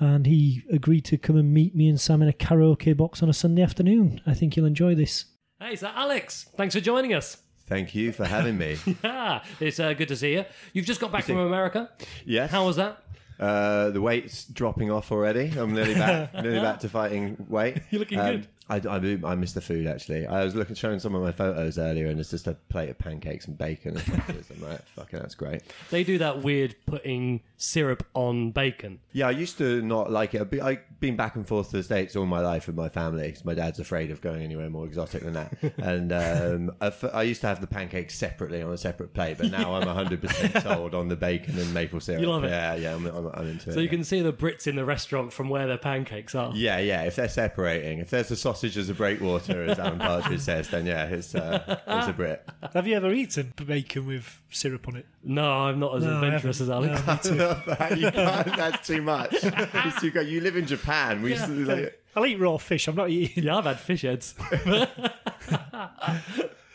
and 0.00 0.24
he 0.24 0.62
agreed 0.72 1.04
to 1.04 1.18
come 1.18 1.36
and 1.36 1.52
meet 1.52 1.76
me 1.76 1.86
and 1.86 2.00
Sam 2.00 2.22
in 2.22 2.30
a 2.30 2.32
karaoke 2.32 2.96
box 2.96 3.22
on 3.22 3.28
a 3.28 3.34
Sunday 3.34 3.60
afternoon. 3.60 4.22
I 4.26 4.32
think 4.32 4.56
you'll 4.56 4.64
enjoy 4.64 4.94
this. 4.94 5.26
Hey, 5.60 5.76
so 5.76 5.90
Alex, 5.94 6.48
thanks 6.56 6.74
for 6.74 6.80
joining 6.80 7.12
us. 7.12 7.36
Thank 7.66 7.94
you 7.94 8.10
for 8.10 8.24
having 8.24 8.56
me. 8.56 8.78
Ah, 9.04 9.42
it's 9.60 9.78
uh, 9.78 9.92
good 9.92 10.08
to 10.08 10.16
see 10.16 10.32
you. 10.32 10.46
You've 10.72 10.86
just 10.86 11.02
got 11.02 11.12
back 11.12 11.24
from 11.24 11.36
America. 11.36 11.90
yes. 12.24 12.50
How 12.50 12.64
was 12.64 12.76
that? 12.76 13.02
Uh, 13.38 13.90
the 13.90 14.00
weight's 14.00 14.44
dropping 14.46 14.90
off 14.90 15.12
already. 15.12 15.52
I'm 15.58 15.74
nearly 15.74 15.94
back, 15.94 16.32
nearly 16.42 16.60
back 16.60 16.80
to 16.80 16.88
fighting 16.88 17.36
weight. 17.48 17.78
You're 17.90 17.98
looking 18.00 18.18
Um, 18.18 18.26
good. 18.36 18.48
I, 18.68 18.76
I, 18.76 19.18
I 19.24 19.34
miss 19.34 19.52
the 19.52 19.60
food 19.60 19.86
actually. 19.86 20.26
I 20.26 20.44
was 20.44 20.54
looking, 20.54 20.74
showing 20.74 20.98
some 20.98 21.14
of 21.14 21.22
my 21.22 21.32
photos 21.32 21.78
earlier, 21.78 22.06
and 22.06 22.18
it's 22.18 22.30
just 22.30 22.46
a 22.46 22.54
plate 22.68 22.90
of 22.90 22.98
pancakes 22.98 23.46
and 23.46 23.56
bacon 23.56 23.96
and. 23.96 24.06
I'm 24.28 24.68
like, 24.68 24.86
fucking, 24.88 25.18
that's 25.18 25.34
great. 25.34 25.62
They 25.90 26.04
do 26.04 26.18
that 26.18 26.42
weird 26.42 26.76
putting 26.86 27.40
syrup 27.56 28.06
on 28.14 28.50
bacon. 28.50 29.00
Yeah, 29.12 29.28
I 29.28 29.30
used 29.30 29.58
to 29.58 29.82
not 29.82 30.10
like 30.10 30.34
it. 30.34 30.40
I've 30.62 31.00
been, 31.00 31.16
back 31.16 31.36
and 31.36 31.46
forth 31.46 31.70
to 31.70 31.78
the 31.78 31.82
States 31.82 32.16
all 32.16 32.26
my 32.26 32.40
life 32.40 32.66
with 32.66 32.76
my 32.76 32.88
family 32.88 33.30
'cause 33.32 33.44
my 33.44 33.54
dad's 33.54 33.78
afraid 33.78 34.10
of 34.10 34.20
going 34.20 34.42
anywhere 34.42 34.68
more 34.68 34.84
exotic 34.84 35.22
than 35.22 35.32
that. 35.34 35.56
and 35.78 36.12
um, 36.12 36.76
I, 37.12 37.22
used 37.22 37.40
to 37.42 37.46
have 37.46 37.60
the 37.60 37.66
pancakes 37.66 38.14
separately 38.14 38.60
on 38.62 38.72
a 38.72 38.76
separate 38.76 39.14
plate, 39.14 39.38
but 39.38 39.50
now 39.50 39.74
I'm 39.74 39.84
100% 39.84 40.62
sold 40.64 40.94
on 40.94 41.08
the 41.08 41.16
bacon 41.16 41.58
and 41.58 41.72
maple 41.72 42.00
syrup. 42.00 42.20
You 42.20 42.28
love 42.28 42.44
it? 42.44 42.48
Yeah, 42.48 42.74
yeah, 42.74 42.94
I'm, 42.94 43.06
I'm 43.06 43.30
I'm, 43.34 43.48
into 43.48 43.70
it. 43.70 43.74
So 43.74 43.80
you 43.80 43.88
can 43.88 44.04
see 44.04 44.20
the 44.20 44.32
Brits 44.32 44.66
in 44.66 44.76
the 44.76 44.84
restaurant 44.84 45.32
from 45.32 45.48
where 45.48 45.66
their 45.66 45.78
pancakes 45.78 46.34
are. 46.34 46.52
Yeah, 46.54 46.78
yeah. 46.78 47.02
If 47.02 47.16
they're 47.16 47.28
separating, 47.28 48.00
if 48.00 48.10
there's 48.10 48.30
a 48.30 48.36
sausage 48.36 48.55
as 48.64 48.88
a 48.88 48.94
breakwater, 48.94 49.64
as 49.64 49.78
Alan 49.78 49.98
Partridge 49.98 50.40
says, 50.40 50.68
then 50.68 50.86
yeah, 50.86 51.06
it's 51.06 51.34
uh, 51.34 51.78
it's 51.86 52.08
a 52.08 52.12
Brit. 52.12 52.48
Have 52.72 52.86
you 52.86 52.96
ever 52.96 53.12
eaten 53.12 53.52
bacon 53.64 54.06
with 54.06 54.40
syrup 54.50 54.88
on 54.88 54.96
it? 54.96 55.06
No, 55.22 55.50
I'm 55.50 55.78
not 55.78 55.96
as 55.96 56.04
No, 56.04 56.12
I 56.12 56.24
adventurous 56.24 56.60
as 56.60 56.68
haven't. 56.68 56.90
Alex. 56.90 57.30
No, 57.30 57.34
me 57.34 57.88
too. 57.88 57.94
you 58.00 58.10
can't, 58.10 58.56
that's 58.56 58.86
too 58.86 59.02
much. 59.02 59.34
It's 59.42 60.00
too 60.00 60.10
good. 60.10 60.28
You 60.28 60.40
live 60.40 60.56
in 60.56 60.66
Japan. 60.66 61.22
We 61.22 61.30
used 61.30 61.44
to, 61.46 61.64
like, 61.64 62.02
I'll 62.14 62.26
eat 62.26 62.38
raw 62.38 62.56
fish. 62.56 62.88
I'm 62.88 62.96
not 62.96 63.10
eating. 63.10 63.44
Yeah, 63.44 63.58
I've 63.58 63.64
had 63.64 63.78
fish 63.80 64.02
heads. 64.02 64.34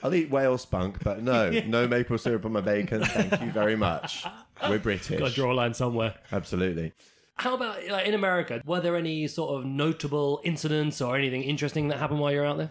I'll 0.03 0.15
eat 0.15 0.31
whale 0.31 0.57
spunk, 0.57 1.03
but 1.03 1.21
no, 1.21 1.49
no 1.49 1.87
maple 1.87 2.17
syrup 2.17 2.45
on 2.45 2.53
my 2.53 2.61
bacon. 2.61 3.03
Thank 3.03 3.41
you 3.41 3.51
very 3.51 3.75
much. 3.75 4.25
We're 4.67 4.79
British. 4.79 5.19
Got 5.19 5.29
to 5.29 5.35
draw 5.35 5.51
a 5.51 5.55
line 5.55 5.73
somewhere. 5.73 6.15
Absolutely. 6.31 6.93
How 7.41 7.55
about 7.55 7.75
like, 7.87 8.05
in 8.07 8.13
America? 8.13 8.61
Were 8.65 8.79
there 8.81 8.95
any 8.95 9.27
sort 9.27 9.49
of 9.55 9.65
notable 9.65 10.41
incidents 10.43 11.01
or 11.01 11.17
anything 11.17 11.43
interesting 11.43 11.87
that 11.89 11.97
happened 11.97 12.19
while 12.19 12.31
you 12.31 12.39
were 12.39 12.45
out 12.45 12.57
there? 12.57 12.69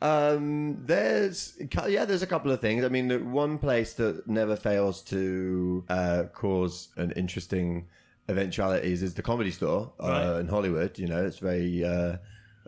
Um, 0.00 0.78
there's 0.84 1.56
yeah, 1.88 2.04
there's 2.04 2.22
a 2.22 2.26
couple 2.26 2.50
of 2.52 2.60
things. 2.60 2.84
I 2.84 2.88
mean, 2.88 3.08
the 3.08 3.18
one 3.18 3.58
place 3.58 3.94
that 3.94 4.26
never 4.28 4.56
fails 4.56 5.02
to 5.14 5.84
uh, 5.88 6.24
cause 6.32 6.88
an 6.96 7.10
interesting 7.12 7.86
eventualities 8.28 9.02
is 9.02 9.14
the 9.14 9.22
Comedy 9.22 9.50
Store 9.50 9.92
uh, 10.00 10.08
Right. 10.08 10.40
in 10.40 10.48
Hollywood. 10.48 10.98
You 10.98 11.08
know, 11.08 11.24
it's 11.24 11.38
very 11.38 11.84
uh, 11.84 12.16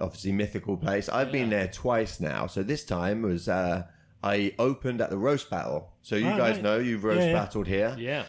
obviously 0.01 0.33
mythical 0.33 0.77
place. 0.77 1.09
I've 1.09 1.31
been 1.33 1.51
there 1.51 1.69
twice 1.69 2.19
now. 2.21 2.47
So 2.47 2.63
this 2.63 2.85
time 2.85 3.23
was 3.23 3.49
uh, 3.49 3.85
I 4.23 4.55
opened 4.59 5.01
at 5.01 5.11
the 5.11 5.19
roast 5.19 5.51
battle. 5.51 5.93
So 6.03 6.17
you 6.17 6.27
Ah, 6.29 6.37
guys 6.37 6.55
right. 6.55 6.63
know 6.65 6.79
you've 6.79 7.05
roast 7.05 7.21
Yeah, 7.21 7.27
yeah. 7.27 7.33
battled 7.35 7.67
here. 7.67 7.97
Yeah. 7.99 8.27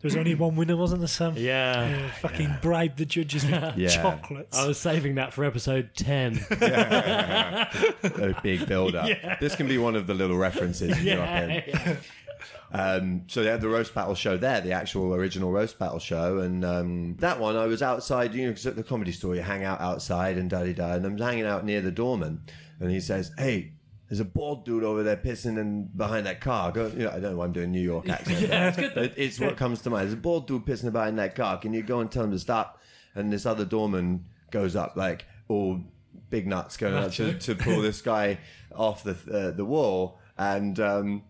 There 0.00 0.08
was 0.08 0.16
only 0.16 0.34
one 0.34 0.56
winner, 0.56 0.76
wasn't 0.76 1.00
there, 1.02 1.08
Sam? 1.08 1.34
Yeah. 1.36 1.86
Yeah, 1.88 2.10
fucking 2.20 2.56
bribed 2.62 2.96
the 2.98 3.04
judges 3.04 3.44
with 3.44 3.52
Yeah. 3.76 3.88
chocolates. 3.88 4.56
I 4.58 4.66
was 4.66 4.78
saving 4.78 5.16
that 5.16 5.32
for 5.34 5.44
episode 5.44 5.90
10. 5.94 6.40
yeah, 6.62 7.70
A 8.02 8.34
big 8.42 8.66
build 8.66 8.94
up. 8.94 9.08
This 9.40 9.54
can 9.56 9.68
be 9.68 9.76
one 9.78 9.96
of 9.96 10.06
the 10.06 10.14
little 10.14 10.36
references. 10.38 10.98
you 11.02 11.14
drop 11.16 11.28
in. 11.28 11.50
yeah. 11.66 11.96
Um, 12.72 13.24
so 13.26 13.42
they 13.42 13.50
had 13.50 13.60
the 13.60 13.68
roast 13.68 13.92
battle 13.94 14.14
show 14.14 14.36
there, 14.36 14.60
the 14.60 14.70
actual 14.72 15.12
original 15.12 15.50
roast 15.50 15.76
battle 15.78 15.98
show, 15.98 16.38
and 16.38 16.64
um, 16.64 17.16
that 17.16 17.40
one 17.40 17.56
I 17.56 17.66
was 17.66 17.82
outside. 17.82 18.32
You 18.32 18.46
know, 18.46 18.52
'cause 18.52 18.64
at 18.64 18.76
the 18.76 18.84
comedy 18.84 19.10
store 19.10 19.34
you 19.34 19.42
hang 19.42 19.64
out 19.64 19.80
outside 19.80 20.38
and 20.38 20.48
da 20.48 20.62
da 20.62 20.72
da, 20.72 20.92
and 20.92 21.04
I'm 21.04 21.18
hanging 21.18 21.46
out 21.46 21.64
near 21.64 21.80
the 21.80 21.90
doorman, 21.90 22.42
and 22.78 22.90
he 22.92 23.00
says, 23.00 23.32
"Hey." 23.36 23.72
There's 24.10 24.20
a 24.20 24.24
bald 24.24 24.64
dude 24.66 24.82
over 24.84 25.02
there 25.04 25.16
pissing 25.16 25.56
in 25.56 25.84
behind 25.96 26.26
that 26.26 26.40
car. 26.40 26.72
Go, 26.72 26.88
you 26.88 27.04
know, 27.04 27.10
I 27.10 27.20
don't 27.20 27.30
know 27.30 27.36
why 27.36 27.44
I'm 27.44 27.52
doing 27.52 27.70
New 27.70 27.80
York 27.80 28.08
accent. 28.10 28.40
Yeah, 28.40 28.68
it's 28.68 28.76
good. 28.76 28.96
It- 28.96 29.14
It's 29.16 29.38
what 29.40 29.56
comes 29.56 29.80
to 29.82 29.90
mind. 29.90 30.02
There's 30.08 30.14
a 30.14 30.16
bald 30.16 30.48
dude 30.48 30.66
pissing 30.66 30.90
behind 30.92 31.18
that 31.20 31.34
car. 31.36 31.56
Can 31.58 31.72
you 31.72 31.82
go 31.82 32.00
and 32.00 32.10
tell 32.10 32.24
him 32.24 32.32
to 32.32 32.38
stop? 32.38 32.80
And 33.14 33.32
this 33.32 33.46
other 33.46 33.64
doorman 33.64 34.24
goes 34.50 34.74
up 34.76 34.96
like 34.96 35.24
all 35.48 35.80
big 36.28 36.46
nuts 36.46 36.76
going 36.76 36.94
up 36.94 37.12
to, 37.12 37.38
to 37.38 37.54
pull 37.54 37.80
this 37.80 38.02
guy 38.02 38.38
off 38.74 39.04
the 39.04 39.16
uh, 39.32 39.50
the 39.52 39.64
wall. 39.64 40.18
And 40.36 40.78
um, 40.80 41.22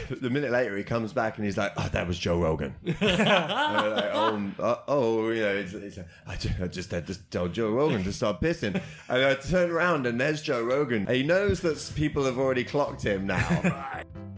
the 0.10 0.30
minute 0.30 0.50
later, 0.50 0.76
he 0.76 0.84
comes 0.84 1.12
back 1.12 1.36
and 1.36 1.44
he's 1.44 1.56
like, 1.56 1.72
"Oh, 1.76 1.88
that 1.92 2.06
was 2.06 2.18
Joe 2.18 2.40
Rogan." 2.40 2.74
Like, 3.02 4.10
oh, 4.14 4.50
uh, 4.58 4.76
oh, 4.88 5.30
you 5.30 5.42
know, 5.42 5.54
it's, 5.54 5.72
it's, 5.74 5.98
I, 6.26 6.36
just, 6.36 6.60
I 6.60 6.66
just 6.66 6.90
had 6.90 7.06
to 7.08 7.18
tell 7.30 7.48
Joe 7.48 7.70
Rogan 7.70 8.04
to 8.04 8.12
stop 8.12 8.40
pissing. 8.40 8.80
And 9.08 9.24
I 9.24 9.34
turn 9.34 9.70
around 9.70 10.06
and 10.06 10.20
there's 10.20 10.42
Joe 10.42 10.62
Rogan. 10.62 11.06
He 11.06 11.22
knows 11.22 11.60
that 11.60 11.92
people 11.94 12.24
have 12.24 12.38
already 12.38 12.64
clocked 12.64 13.02
him 13.02 13.26
now. 13.26 14.02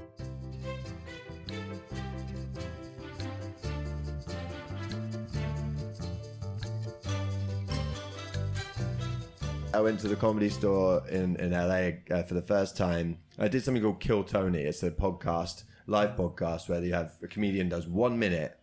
I 9.75 9.81
went 9.81 9.99
to 10.00 10.09
the 10.09 10.14
comedy 10.16 10.49
store 10.50 11.02
in, 11.09 11.35
in 11.37 11.50
LA 11.50 11.90
uh, 12.14 12.23
for 12.23 12.35
the 12.35 12.43
first 12.43 12.76
time. 12.76 13.19
I 13.38 13.49
did 13.49 13.64
something 13.64 13.83
called 13.83 13.99
Kill 13.99 14.23
Tony. 14.23 14.61
It's 14.61 14.83
a 14.85 14.90
podcast, 14.90 15.64
live 15.88 16.11
podcast, 16.16 16.69
where 16.69 16.81
you 16.83 16.95
have 16.95 17.14
a 17.23 17.26
comedian 17.26 17.69
does 17.69 17.87
one 17.88 18.16
minute, 18.19 18.57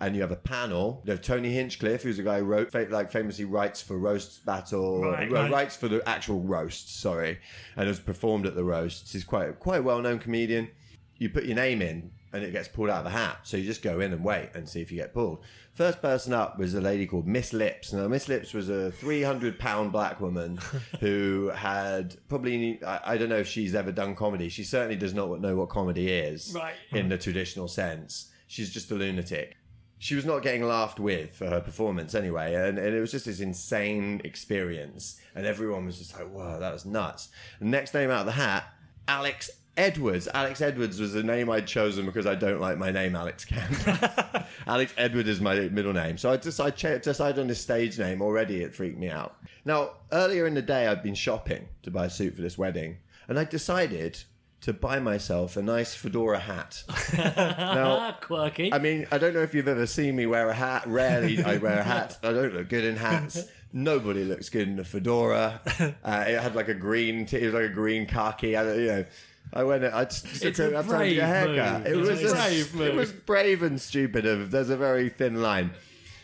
and 0.00 0.14
you 0.14 0.20
have 0.20 0.32
a 0.32 0.36
panel. 0.36 1.00
You 1.06 1.12
have 1.12 1.22
Tony 1.22 1.50
Hinchcliffe, 1.52 2.02
who's 2.02 2.18
a 2.18 2.22
guy 2.22 2.40
who 2.40 2.44
wrote, 2.44 2.70
fa- 2.72 2.88
like 2.90 3.10
famously 3.10 3.46
writes 3.46 3.80
for 3.80 3.96
Roast 3.98 4.44
Battle, 4.44 5.02
Right, 5.02 5.32
right. 5.32 5.50
writes 5.50 5.76
for 5.76 5.88
the 5.88 6.06
actual 6.06 6.40
roasts. 6.40 6.92
Sorry, 6.94 7.38
and 7.76 7.88
has 7.88 7.98
performed 7.98 8.44
at 8.46 8.54
the 8.54 8.64
roasts. 8.64 9.12
He's 9.12 9.24
quite 9.24 9.58
quite 9.60 9.80
a 9.80 9.82
well 9.82 10.00
known 10.02 10.18
comedian. 10.18 10.68
You 11.16 11.30
put 11.30 11.44
your 11.44 11.56
name 11.56 11.80
in, 11.80 12.10
and 12.34 12.44
it 12.44 12.52
gets 12.52 12.68
pulled 12.68 12.90
out 12.90 12.98
of 12.98 13.04
the 13.04 13.10
hat. 13.18 13.40
So 13.44 13.56
you 13.56 13.64
just 13.64 13.82
go 13.82 14.00
in 14.00 14.12
and 14.12 14.22
wait 14.22 14.50
and 14.54 14.68
see 14.68 14.82
if 14.82 14.90
you 14.92 14.98
get 14.98 15.14
pulled. 15.14 15.42
First 15.80 16.02
person 16.02 16.34
up 16.34 16.58
was 16.58 16.74
a 16.74 16.80
lady 16.82 17.06
called 17.06 17.26
Miss 17.26 17.54
Lips. 17.54 17.94
Now, 17.94 18.06
Miss 18.06 18.28
Lips 18.28 18.52
was 18.52 18.68
a 18.68 18.92
300 18.92 19.58
pound 19.58 19.92
black 19.92 20.20
woman 20.20 20.58
who 21.00 21.50
had 21.54 22.18
probably, 22.28 22.84
I, 22.84 23.14
I 23.14 23.16
don't 23.16 23.30
know 23.30 23.38
if 23.38 23.48
she's 23.48 23.74
ever 23.74 23.90
done 23.90 24.14
comedy. 24.14 24.50
She 24.50 24.62
certainly 24.62 24.96
does 24.96 25.14
not 25.14 25.40
know 25.40 25.56
what 25.56 25.70
comedy 25.70 26.10
is 26.12 26.52
Right. 26.54 26.74
in 26.92 27.08
the 27.08 27.16
traditional 27.16 27.66
sense. 27.66 28.30
She's 28.46 28.68
just 28.70 28.90
a 28.90 28.94
lunatic. 28.94 29.56
She 29.96 30.14
was 30.14 30.26
not 30.26 30.42
getting 30.42 30.64
laughed 30.64 31.00
with 31.00 31.34
for 31.34 31.46
her 31.46 31.62
performance 31.62 32.14
anyway, 32.14 32.56
and, 32.56 32.78
and 32.78 32.94
it 32.94 33.00
was 33.00 33.12
just 33.12 33.24
this 33.24 33.40
insane 33.40 34.20
experience. 34.22 35.18
And 35.34 35.46
everyone 35.46 35.86
was 35.86 35.96
just 35.96 36.12
like, 36.12 36.28
whoa, 36.30 36.60
that 36.60 36.74
was 36.74 36.84
nuts." 36.84 37.30
The 37.58 37.64
next 37.64 37.94
name 37.94 38.10
out 38.10 38.20
of 38.20 38.26
the 38.26 38.32
hat, 38.32 38.64
Alex 39.08 39.48
Edwards. 39.80 40.28
Alex 40.34 40.60
Edwards 40.60 41.00
was 41.00 41.12
the 41.12 41.22
name 41.22 41.48
I'd 41.50 41.66
chosen 41.66 42.04
because 42.06 42.26
I 42.26 42.34
don't 42.34 42.60
like 42.60 42.76
my 42.78 42.90
name, 42.90 43.16
Alex 43.16 43.44
Campbell. 43.44 44.42
Alex 44.66 44.92
Edward 44.98 45.26
is 45.26 45.40
my 45.40 45.54
middle 45.70 45.92
name, 45.94 46.18
so 46.18 46.30
I 46.30 46.36
decided, 46.36 46.76
ch- 46.76 47.02
decided 47.02 47.38
on 47.40 47.46
this 47.48 47.60
stage 47.60 47.98
name. 47.98 48.20
Already, 48.20 48.62
it 48.62 48.74
freaked 48.74 48.98
me 48.98 49.08
out. 49.08 49.36
Now, 49.64 49.92
earlier 50.12 50.46
in 50.46 50.54
the 50.54 50.62
day, 50.62 50.86
I'd 50.86 51.02
been 51.02 51.14
shopping 51.14 51.68
to 51.82 51.90
buy 51.90 52.06
a 52.06 52.10
suit 52.10 52.36
for 52.36 52.42
this 52.42 52.58
wedding, 52.58 52.98
and 53.28 53.38
I 53.38 53.44
decided 53.44 54.18
to 54.62 54.74
buy 54.74 54.98
myself 55.00 55.56
a 55.56 55.62
nice 55.62 55.94
fedora 55.94 56.38
hat. 56.38 56.82
now, 57.16 58.12
quirky. 58.20 58.72
I 58.74 58.78
mean, 58.78 59.06
I 59.10 59.16
don't 59.16 59.32
know 59.32 59.40
if 59.40 59.54
you've 59.54 59.68
ever 59.68 59.86
seen 59.86 60.14
me 60.16 60.26
wear 60.26 60.50
a 60.50 60.54
hat. 60.54 60.86
Rarely 60.86 61.42
I 61.42 61.56
wear 61.56 61.78
a 61.78 61.82
hat. 61.82 62.18
I 62.22 62.32
don't 62.32 62.52
look 62.52 62.68
good 62.68 62.84
in 62.84 62.96
hats. 62.96 63.46
Nobody 63.72 64.24
looks 64.24 64.48
good 64.50 64.68
in 64.68 64.78
a 64.78 64.84
fedora. 64.84 65.60
Uh, 66.04 66.24
it 66.26 66.40
had 66.40 66.54
like 66.54 66.68
a 66.68 66.74
green, 66.74 67.24
t- 67.24 67.38
it 67.38 67.44
was 67.46 67.54
like 67.54 67.64
a 67.64 67.68
green 67.74 68.04
khaki. 68.06 68.56
I, 68.56 68.64
don't- 68.64 68.78
you 68.80 68.86
know, 68.86 69.04
I 69.52 69.64
went. 69.64 69.84
I 69.84 70.04
just, 70.04 70.26
It's 70.44 70.58
a 70.58 70.70
time 70.70 70.86
to 71.00 71.14
get 71.14 71.22
a 71.22 71.26
haircut. 71.26 71.84
move. 71.84 71.86
It 71.86 72.10
It's 72.10 72.22
was 72.22 72.32
a 72.32 72.34
a- 72.34 72.38
brave 72.38 72.74
move. 72.74 72.86
It 72.88 72.94
was 72.94 73.12
brave 73.12 73.62
and 73.62 73.80
stupid. 73.80 74.26
Of 74.26 74.50
there's 74.50 74.70
a 74.70 74.76
very 74.76 75.08
thin 75.08 75.42
line. 75.42 75.72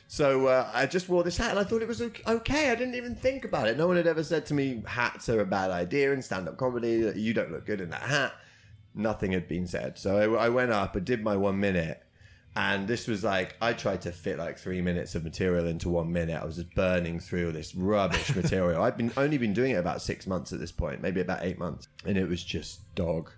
So 0.09 0.47
uh, 0.47 0.71
I 0.73 0.87
just 0.87 1.09
wore 1.09 1.25
this 1.25 1.37
hat 1.37 1.51
and 1.51 1.59
I 1.59 1.65
thought 1.65 1.83
it 1.83 1.89
was 1.89 2.01
ok- 2.01 2.23
okay. 2.27 2.71
I 2.71 2.77
didn't 2.77 2.95
even 2.95 3.17
think 3.17 3.45
about 3.45 3.67
it. 3.67 3.77
No 3.77 3.89
one 3.89 3.97
had 3.97 4.07
ever 4.07 4.23
said 4.23 4.47
to 4.47 4.55
me 4.55 4.83
hats 4.87 5.29
are 5.29 5.41
a 5.41 5.45
bad 5.45 5.73
idea 5.73 6.13
in 6.13 6.23
stand-up 6.23 6.57
comedy. 6.57 7.13
You 7.17 7.35
don't 7.35 7.51
look 7.51 7.67
good 7.67 7.81
in 7.81 7.91
that 7.91 8.03
hat 8.03 8.33
nothing 8.99 9.33
had 9.33 9.47
been 9.47 9.67
said. 9.67 9.99
So 9.99 10.37
I, 10.37 10.47
I 10.47 10.49
went 10.49 10.71
up, 10.71 10.97
I 10.97 11.01
did 11.01 11.23
my 11.23 11.37
one 11.37 11.61
minute, 11.61 12.03
and 12.57 12.89
this 12.89 13.07
was 13.07 13.23
like 13.23 13.55
I 13.61 13.75
tried 13.75 14.03
to 14.03 14.13
fit 14.13 14.39
like 14.39 14.59
three 14.59 14.81
minutes 14.81 15.15
of 15.15 15.23
material 15.23 15.67
into 15.67 15.91
one 15.91 16.11
minute. 16.13 16.41
I 16.41 16.45
was 16.45 16.57
just 16.57 16.75
burning 16.75 17.21
through 17.21 17.53
this 17.53 17.75
rubbish 17.75 18.35
material. 18.35 18.83
I've 18.83 18.97
been 18.97 19.13
only 19.17 19.37
been 19.39 19.53
doing 19.53 19.73
it 19.73 19.77
about 19.77 20.01
six 20.01 20.27
months 20.27 20.53
at 20.53 20.59
this 20.59 20.73
point, 20.73 21.03
maybe 21.03 21.21
about 21.21 21.41
eight 21.43 21.59
months, 21.59 21.89
and 22.07 22.17
it 22.17 22.29
was 22.29 22.43
just 22.43 22.95
dog, 22.95 23.31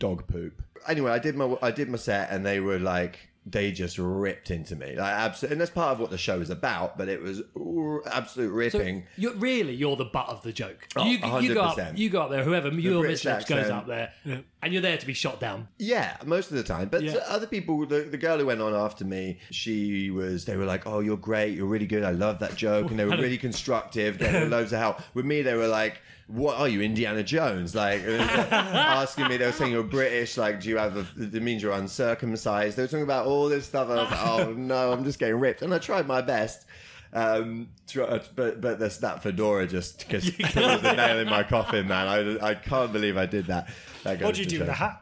dog 0.00 0.26
poop. 0.26 0.60
Anyway, 0.88 1.12
I 1.12 1.20
did 1.20 1.36
my 1.36 1.56
I 1.62 1.70
did 1.70 1.88
my 1.88 1.96
set, 1.96 2.30
and 2.30 2.44
they 2.44 2.60
were 2.60 2.78
like. 2.78 3.30
They 3.46 3.72
just 3.72 3.98
ripped 3.98 4.50
into 4.50 4.74
me, 4.74 4.96
like 4.96 5.12
absolutely, 5.12 5.54
and 5.54 5.60
that's 5.60 5.70
part 5.70 5.92
of 5.92 6.00
what 6.00 6.10
the 6.10 6.16
show 6.16 6.40
is 6.40 6.48
about. 6.48 6.96
But 6.96 7.10
it 7.10 7.20
was 7.20 7.42
r- 7.54 8.00
absolute 8.10 8.48
so 8.72 8.78
ripping. 8.78 9.04
you're 9.18 9.34
really 9.34 9.74
you're 9.74 9.96
the 9.96 10.06
butt 10.06 10.30
of 10.30 10.42
the 10.42 10.50
joke. 10.50 10.88
Oh, 10.96 11.04
you, 11.04 11.18
you 11.42 11.52
go 11.52 11.60
up, 11.60 11.76
100%. 11.76 11.98
you 11.98 12.08
go 12.08 12.22
up 12.22 12.30
there. 12.30 12.42
Whoever 12.42 12.68
your 12.70 13.02
British 13.02 13.22
goes 13.44 13.68
up 13.68 13.86
there, 13.86 14.12
and 14.24 14.72
you're 14.72 14.80
there 14.80 14.96
to 14.96 15.06
be 15.06 15.12
shot 15.12 15.40
down. 15.40 15.68
Yeah, 15.78 16.16
most 16.24 16.50
of 16.52 16.56
the 16.56 16.62
time. 16.62 16.88
But 16.88 17.02
Yeah. 17.02 17.16
other 17.28 17.46
people, 17.46 17.84
the, 17.84 18.00
the 18.00 18.16
girl 18.16 18.38
who 18.38 18.46
went 18.46 18.62
on 18.62 18.72
after 18.74 19.04
me, 19.04 19.40
she 19.50 20.10
was, 20.10 20.46
they 20.46 20.56
were 20.56 20.64
like, 20.64 20.86
oh, 20.86 21.00
you're 21.00 21.18
great. 21.18 21.54
You're 21.54 21.66
really 21.66 21.86
good. 21.86 22.02
I 22.02 22.12
love 22.12 22.38
that 22.38 22.56
joke. 22.56 22.90
And 22.90 22.98
they 22.98 23.04
were 23.04 23.10
really 23.18 23.36
constructive, 23.36 24.18
gave 24.18 24.32
me 24.42 24.46
loads 24.46 24.72
of 24.72 24.78
help. 24.78 25.00
With 25.12 25.26
me, 25.26 25.42
they 25.42 25.54
were 25.54 25.68
like, 25.68 26.00
what 26.28 26.56
are 26.58 26.66
you, 26.68 26.80
Indiana 26.80 27.22
Jones? 27.22 27.74
Like, 27.74 28.00
asking 28.08 29.28
me, 29.28 29.36
they 29.36 29.44
were 29.46 29.52
saying 29.52 29.72
you're 29.72 29.82
British. 29.82 30.38
Like, 30.38 30.60
do 30.60 30.68
you 30.70 30.78
have 30.78 30.96
a, 30.96 31.06
it 31.20 31.42
means 31.42 31.62
you're 31.62 31.72
uncircumcised. 31.72 32.76
They 32.78 32.82
were 32.84 32.88
talking 32.88 33.02
about 33.02 33.26
all 33.26 33.33
this 33.48 33.66
stuff. 33.66 33.88
And 33.88 34.00
I 34.00 34.02
was 34.02 34.10
like, 34.12 34.26
oh, 34.26 34.52
no, 34.56 34.92
I'm 34.92 35.04
just 35.04 35.18
getting 35.18 35.36
ripped. 35.36 35.62
And 35.62 35.72
I 35.74 35.78
tried 35.78 36.06
my 36.06 36.22
best. 36.22 36.66
Um, 37.12 37.68
but 37.94 38.60
but 38.60 38.78
this, 38.80 38.96
that 38.98 39.22
fedora 39.22 39.68
just 39.68 39.98
because 40.06 40.24
was 40.24 40.36
the 40.82 40.94
nail 40.94 41.18
in 41.18 41.28
my 41.28 41.44
coffin, 41.44 41.86
man. 41.86 42.38
I, 42.40 42.50
I 42.50 42.54
can't 42.54 42.92
believe 42.92 43.16
I 43.16 43.26
did 43.26 43.46
that. 43.46 43.68
that 44.02 44.20
What 44.20 44.34
do 44.34 44.40
you 44.40 44.46
do 44.46 44.58
with 44.58 44.68
the 44.68 44.74
hat? 44.74 45.00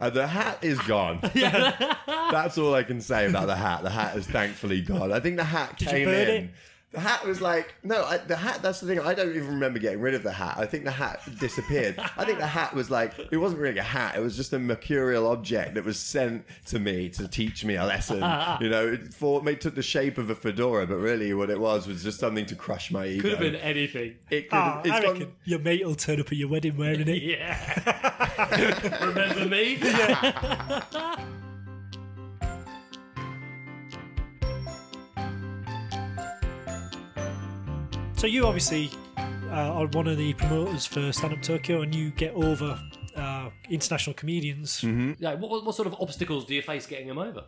Uh, 0.00 0.10
the 0.10 0.26
hat 0.26 0.58
is 0.62 0.78
gone. 0.82 1.18
That's 1.34 2.56
all 2.56 2.74
I 2.74 2.84
can 2.84 3.00
say 3.00 3.28
about 3.28 3.46
the 3.46 3.56
hat. 3.56 3.82
The 3.82 3.90
hat 3.90 4.16
is 4.16 4.26
thankfully 4.28 4.80
gone. 4.80 5.12
I 5.12 5.18
think 5.18 5.36
the 5.36 5.44
hat 5.44 5.76
Did 5.76 5.86
you 5.86 5.90
came 5.90 6.08
in. 6.08 6.28
it? 6.28 6.50
The 6.98 7.04
hat 7.04 7.24
was 7.24 7.40
like 7.40 7.76
no, 7.84 8.02
I, 8.02 8.16
the 8.16 8.34
hat. 8.34 8.60
That's 8.60 8.80
the 8.80 8.88
thing. 8.88 8.98
I 8.98 9.14
don't 9.14 9.28
even 9.30 9.50
remember 9.50 9.78
getting 9.78 10.00
rid 10.00 10.14
of 10.14 10.24
the 10.24 10.32
hat. 10.32 10.56
I 10.58 10.66
think 10.66 10.82
the 10.82 10.90
hat 10.90 11.20
disappeared. 11.38 11.96
I 12.16 12.24
think 12.24 12.40
the 12.40 12.46
hat 12.48 12.74
was 12.74 12.90
like 12.90 13.12
it 13.30 13.36
wasn't 13.36 13.60
really 13.60 13.78
a 13.78 13.84
hat. 13.84 14.16
It 14.16 14.20
was 14.20 14.36
just 14.36 14.52
a 14.52 14.58
mercurial 14.58 15.28
object 15.28 15.74
that 15.74 15.84
was 15.84 15.96
sent 15.96 16.44
to 16.66 16.80
me 16.80 17.08
to 17.10 17.28
teach 17.28 17.64
me 17.64 17.76
a 17.76 17.84
lesson. 17.84 18.16
you 18.60 18.68
know, 18.68 18.94
it, 18.94 19.14
for 19.14 19.48
it 19.48 19.60
took 19.60 19.76
the 19.76 19.82
shape 19.82 20.18
of 20.18 20.28
a 20.28 20.34
fedora, 20.34 20.88
but 20.88 20.96
really 20.96 21.32
what 21.34 21.50
it 21.50 21.60
was 21.60 21.86
was 21.86 22.02
just 22.02 22.18
something 22.18 22.46
to 22.46 22.56
crush 22.56 22.90
my 22.90 23.06
ego. 23.06 23.22
Could 23.22 23.30
have 23.30 23.40
been 23.40 23.54
anything. 23.54 24.16
It 24.28 24.50
could. 24.50 24.56
Ah, 24.56 24.82
it's 24.84 24.90
I 24.90 25.00
gone- 25.00 25.32
your 25.44 25.60
mate 25.60 25.86
will 25.86 25.94
turn 25.94 26.18
up 26.18 26.26
at 26.26 26.32
your 26.36 26.48
wedding 26.48 26.76
wearing 26.76 27.06
it. 27.06 27.22
Yeah. 27.28 29.04
Remember 29.04 29.46
me? 29.46 29.78
So 38.18 38.26
you 38.26 38.46
obviously 38.46 38.90
uh, 39.16 39.52
are 39.52 39.86
one 39.86 40.08
of 40.08 40.18
the 40.18 40.34
promoters 40.34 40.84
for 40.84 41.12
Stand 41.12 41.34
Up 41.34 41.40
Tokyo, 41.40 41.82
and 41.82 41.94
you 41.94 42.10
get 42.10 42.34
over 42.34 42.76
uh, 43.14 43.50
international 43.70 44.12
comedians. 44.14 44.82
Yeah. 44.82 45.34
What, 45.34 45.52
what, 45.52 45.64
what 45.64 45.74
sort 45.76 45.86
of 45.86 45.94
obstacles 46.00 46.44
do 46.44 46.56
you 46.56 46.62
face 46.62 46.84
getting 46.84 47.06
them 47.06 47.18
over? 47.18 47.44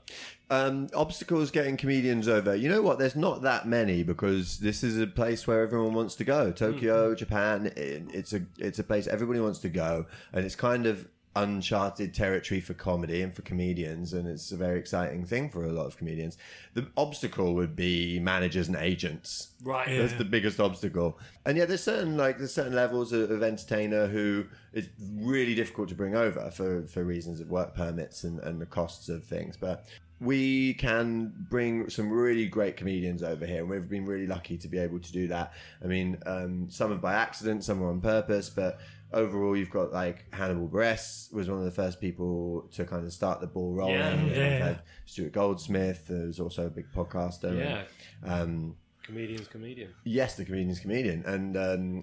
Um, 0.49 0.89
obstacles 0.95 1.51
getting 1.51 1.77
comedians 1.77 2.29
over. 2.29 2.55
You 2.55 2.69
know 2.69 2.83
what? 2.83 3.01
There's 3.01 3.17
not 3.17 3.43
that 3.43 3.67
many 3.67 4.05
because 4.05 4.61
this 4.61 4.85
is 4.85 4.97
a 5.01 5.09
place 5.09 5.45
where 5.45 5.61
everyone 5.61 5.93
wants 5.93 6.15
to 6.15 6.25
go. 6.25 6.53
Tokyo, 6.53 7.17
Japan. 7.17 7.73
It, 7.75 8.05
it's 8.15 8.33
a 8.33 8.43
it's 8.57 8.79
a 8.79 8.85
place 8.85 9.09
everybody 9.09 9.41
wants 9.41 9.59
to 9.61 9.69
go, 9.69 10.07
and 10.33 10.45
it's 10.45 10.55
kind 10.55 10.87
of 10.87 11.09
uncharted 11.37 12.13
territory 12.13 12.61
for 12.61 12.75
comedy 12.75 13.23
and 13.23 13.33
for 13.35 13.43
comedians, 13.43 14.13
and 14.13 14.27
it's 14.27 14.51
a 14.51 14.57
very 14.57 14.79
exciting 14.79 15.25
thing 15.25 15.49
for 15.49 15.65
a 15.65 15.73
lot 15.73 15.87
of 15.87 15.97
comedians. 15.97 16.37
The 16.75 16.87
obstacle 16.97 17.55
would 17.55 17.77
be 17.77 18.19
managers 18.19 18.69
and 18.69 18.77
agents. 18.77 19.51
Right. 19.63 19.89
That's 19.89 20.15
the 20.15 20.25
biggest 20.25 20.59
obstacle. 20.59 21.19
And 21.47 21.57
yeah, 21.57 21.67
there's 21.67 21.83
certain 21.83 22.17
like 22.17 22.39
there's 22.39 22.55
certain 22.55 22.75
levels 22.75 23.13
of, 23.13 23.31
of 23.31 23.43
entertainer 23.43 24.07
who 24.07 24.47
it's 24.73 24.89
really 25.17 25.55
difficult 25.55 25.89
to 25.91 25.95
bring 25.95 26.17
over 26.17 26.51
for, 26.51 26.87
for 26.87 27.05
reasons 27.05 27.41
of 27.41 27.51
work 27.51 27.75
permits 27.75 28.25
and, 28.25 28.41
and 28.41 28.61
the 28.61 28.67
costs 28.67 29.09
of 29.09 29.25
things. 29.25 29.57
But 29.57 29.87
we 30.21 30.75
can 30.75 31.33
bring 31.49 31.89
some 31.89 32.11
really 32.11 32.47
great 32.47 32.77
comedians 32.77 33.23
over 33.23 33.47
here, 33.47 33.61
and 33.61 33.71
we've 33.71 33.89
been 33.89 34.05
really 34.05 34.27
lucky 34.27 34.59
to 34.59 34.69
be 34.69 34.79
able 34.79 34.99
to 34.99 35.13
do 35.13 35.27
that. 35.29 35.53
I 35.83 35.87
mean, 35.87 36.19
um, 36.27 36.69
some 36.69 36.93
are 36.93 36.97
by 36.97 37.15
accident, 37.15 37.65
some 37.65 37.83
are 37.83 37.89
on 37.89 38.01
purpose, 38.01 38.51
but 38.51 38.81
overall, 39.13 39.57
you've 39.57 39.71
got 39.71 39.93
like 39.93 40.25
Hannibal 40.33 40.69
Buress 40.69 41.33
was 41.33 41.49
one 41.49 41.59
of 41.59 41.65
the 41.65 41.71
first 41.71 42.01
people 42.01 42.69
to 42.73 42.85
kind 42.85 43.05
of 43.05 43.13
start 43.13 43.41
the 43.41 43.47
ball 43.47 43.73
rolling. 43.73 43.97
Yeah, 44.29 44.35
yeah. 44.37 44.59
had 44.67 44.83
Stuart 45.07 45.33
Goldsmith, 45.33 46.05
who's 46.09 46.39
also 46.41 46.67
a 46.67 46.71
big 46.71 46.87
podcaster. 46.93 47.57
Yeah. 47.59 47.83
Um, 48.25 48.77
Comedian's 49.03 49.49
comedian. 49.49 49.91
Yes, 50.05 50.37
the 50.37 50.45
comedian's 50.45 50.79
comedian. 50.79 51.25
And 51.27 51.57
um, 51.57 52.03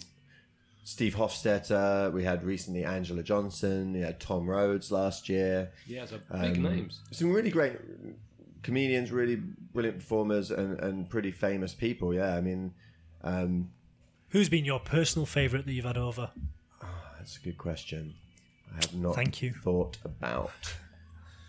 Steve 0.84 1.16
Hofstetter, 1.16 2.12
we 2.12 2.24
had 2.24 2.44
recently 2.44 2.84
Angela 2.84 3.24
Johnson, 3.24 3.94
we 3.94 4.02
had 4.02 4.20
Tom 4.20 4.46
Rhodes 4.50 4.92
last 4.92 5.30
year. 5.30 5.72
Yeah, 5.86 6.06
so 6.06 6.20
big 6.42 6.58
Um, 6.58 6.64
names. 6.64 7.00
Some 7.12 7.32
really 7.32 7.50
great 7.50 7.78
comedians, 8.64 9.12
really 9.12 9.36
brilliant 9.38 10.00
performers, 10.00 10.52
and, 10.52 10.80
and 10.82 11.10
pretty 11.10 11.32
famous 11.32 11.74
people. 11.74 12.14
Yeah, 12.14 12.36
I 12.36 12.42
mean, 12.42 12.74
um, 13.24 13.70
Who's 14.30 14.50
been 14.50 14.66
your 14.66 14.82
personal 14.82 15.26
favourite 15.26 15.66
that 15.66 15.72
you've 15.72 15.86
had 15.86 15.98
over? 15.98 16.32
That's 17.27 17.36
a 17.38 17.41
good 17.41 17.57
question. 17.57 18.13
I 18.72 18.75
have 18.75 18.93
not 18.96 19.13
Thank 19.15 19.41
you. 19.41 19.51
thought 19.51 19.98
about. 20.05 20.51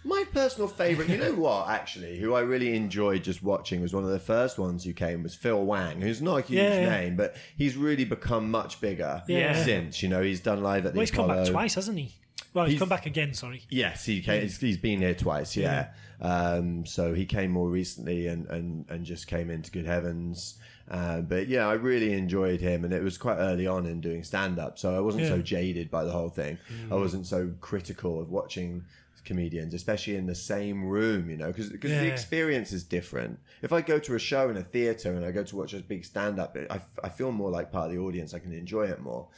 My 0.05 0.25
personal 0.33 0.67
favourite, 0.67 1.09
you 1.09 1.19
know 1.19 1.35
what, 1.37 1.69
actually, 1.69 2.19
who 2.19 2.35
I 2.35 2.41
really 2.41 2.75
enjoyed 2.75 3.23
just 3.23 3.45
watching 3.45 3.81
was 3.81 3.95
one 3.95 4.03
of 4.03 4.11
the 4.11 4.19
first 4.19 4.59
ones 4.59 4.83
who 4.83 4.93
came 4.93 5.23
was 5.23 5.37
Phil 5.37 5.65
Wang, 5.65 6.01
who's 6.01 6.21
not 6.21 6.39
a 6.39 6.41
huge 6.43 6.59
Yeah, 6.63 6.89
name, 6.91 7.15
but 7.17 7.37
he's 7.57 7.77
really 7.77 8.05
become 8.05 8.51
much 8.51 8.81
bigger 8.81 9.23
Yeah. 9.29 9.63
since. 9.65 10.03
You 10.03 10.09
know, 10.09 10.21
he's 10.21 10.41
done 10.41 10.65
live 10.65 10.85
at 10.85 10.95
the 10.95 10.97
Well, 10.99 11.03
he's 11.03 11.13
come 11.13 11.29
back 11.29 11.37
Apollo. 11.39 11.53
twice, 11.53 11.75
hasn't 11.77 11.97
he? 11.99 12.13
Well, 12.55 12.65
he's, 12.65 12.73
He's- 12.73 12.79
come 12.81 12.89
back 12.89 13.07
again. 13.07 13.35
Sorry. 13.35 13.63
Yes, 13.71 14.05
he 14.05 14.21
came, 14.21 14.43
he's, 14.43 14.59
he's 14.59 14.79
been 14.79 14.99
here 15.01 15.15
twice. 15.15 15.57
Yeah, 15.57 15.91
Um, 16.21 16.87
so 16.87 17.15
he 17.15 17.25
came 17.25 17.53
more 17.53 17.69
recently 17.69 18.27
and, 18.27 18.47
and, 18.49 18.85
and 18.89 19.05
just 19.05 19.29
came 19.29 19.49
into 19.49 19.71
Good 19.71 19.87
Heavens. 19.87 20.59
Uh, 20.91 21.21
but 21.21 21.49
yeah, 21.49 21.67
I 21.69 21.75
really 21.75 22.13
enjoyed 22.15 22.61
him, 22.61 22.85
and 22.85 22.93
it 22.95 23.03
was 23.03 23.19
quite 23.19 23.37
early 23.37 23.67
on 23.67 23.87
in 23.87 24.01
doing 24.01 24.25
stand 24.25 24.59
up, 24.59 24.79
so 24.79 24.95
I 24.97 25.01
wasn't 25.01 25.25
so 25.29 25.43
jaded 25.43 25.91
by 25.91 26.05
the 26.05 26.13
whole 26.13 26.31
thing. 26.31 26.59
I 26.91 26.95
wasn't 26.95 27.27
so 27.27 27.53
critical 27.61 28.21
of 28.21 28.31
watching 28.31 28.85
comedians, 29.25 29.75
especially 29.75 30.17
in 30.17 30.27
the 30.27 30.35
same 30.35 30.83
room, 30.85 31.29
you 31.29 31.37
know, 31.37 31.49
because 31.49 31.69
the 31.71 32.07
experience 32.13 32.73
is 32.73 32.83
different. 32.85 33.39
If 33.61 33.73
I 33.73 33.83
go 33.83 33.99
to 33.99 34.15
a 34.15 34.19
show 34.19 34.49
in 34.49 34.57
a 34.57 34.63
theater 34.63 35.13
and 35.15 35.25
I 35.27 35.31
go 35.33 35.43
to 35.45 35.57
watch 35.57 35.75
a 35.75 35.81
big 35.81 36.05
stand 36.07 36.41
up, 36.41 36.57
I, 36.71 36.81
I 37.05 37.09
feel 37.11 37.33
more 37.33 37.51
like 37.51 37.71
part 37.71 37.87
of 37.91 37.93
the 37.93 37.99
audience. 37.99 38.33
I 38.33 38.39
can 38.39 38.53
enjoy 38.53 38.85
it 38.87 39.01
more 39.01 39.29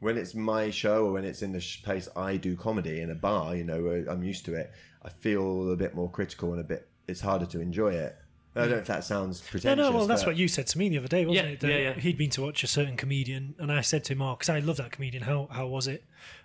when 0.00 0.16
it's 0.16 0.34
my 0.34 0.70
show 0.70 1.06
or 1.06 1.12
when 1.12 1.24
it's 1.24 1.42
in 1.42 1.52
the 1.52 1.60
sh- 1.60 1.82
place 1.82 2.08
I 2.14 2.36
do 2.36 2.54
comedy 2.56 3.00
in 3.00 3.10
a 3.10 3.14
bar, 3.14 3.56
you 3.56 3.64
know, 3.64 3.82
where 3.82 4.04
I'm 4.08 4.22
used 4.22 4.44
to 4.44 4.54
it, 4.54 4.70
I 5.02 5.08
feel 5.08 5.72
a 5.72 5.76
bit 5.76 5.94
more 5.94 6.10
critical 6.10 6.52
and 6.52 6.60
a 6.60 6.64
bit, 6.64 6.88
it's 7.08 7.20
harder 7.20 7.46
to 7.46 7.60
enjoy 7.60 7.94
it. 7.94 8.16
I 8.56 8.60
don't 8.62 8.70
know 8.70 8.76
if 8.78 8.86
that 8.86 9.04
sounds 9.04 9.40
No, 9.42 9.50
pretentious. 9.50 9.76
no. 9.84 9.92
Well, 9.92 10.06
that's 10.06 10.22
but- 10.22 10.30
what 10.30 10.36
you 10.36 10.48
said 10.48 10.66
to 10.68 10.78
me 10.78 10.88
the 10.88 10.98
other 10.98 11.08
day, 11.08 11.24
wasn't 11.26 11.46
Yeah, 11.46 11.52
it? 11.52 11.60
That 11.60 11.68
yeah, 11.70 11.76
yeah. 11.78 11.92
He'd 11.94 12.18
been 12.18 12.30
to 12.30 12.42
watch 12.42 12.64
a 12.64 12.66
certain 12.66 12.96
comedian, 12.96 13.54
and 13.58 13.70
I 13.70 13.80
said 13.82 14.04
to 14.04 14.14
him, 14.14 14.22
"Oh, 14.22 14.34
because 14.34 14.48
I 14.48 14.58
love 14.58 14.76
that 14.78 14.90
comedian. 14.92 15.22
How 15.24 15.48
how 15.50 15.66
was 15.66 15.86
it?" 15.86 16.04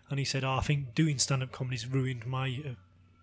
And 0.10 0.20
he 0.20 0.26
said, 0.26 0.44
"Oh, 0.44 0.54
I 0.56 0.62
think 0.62 0.94
doing 0.94 1.18
stand 1.18 1.42
up 1.44 1.52
comedy's 1.52 1.88
ruined 1.88 2.26
my 2.28 2.62
uh, 2.68 2.70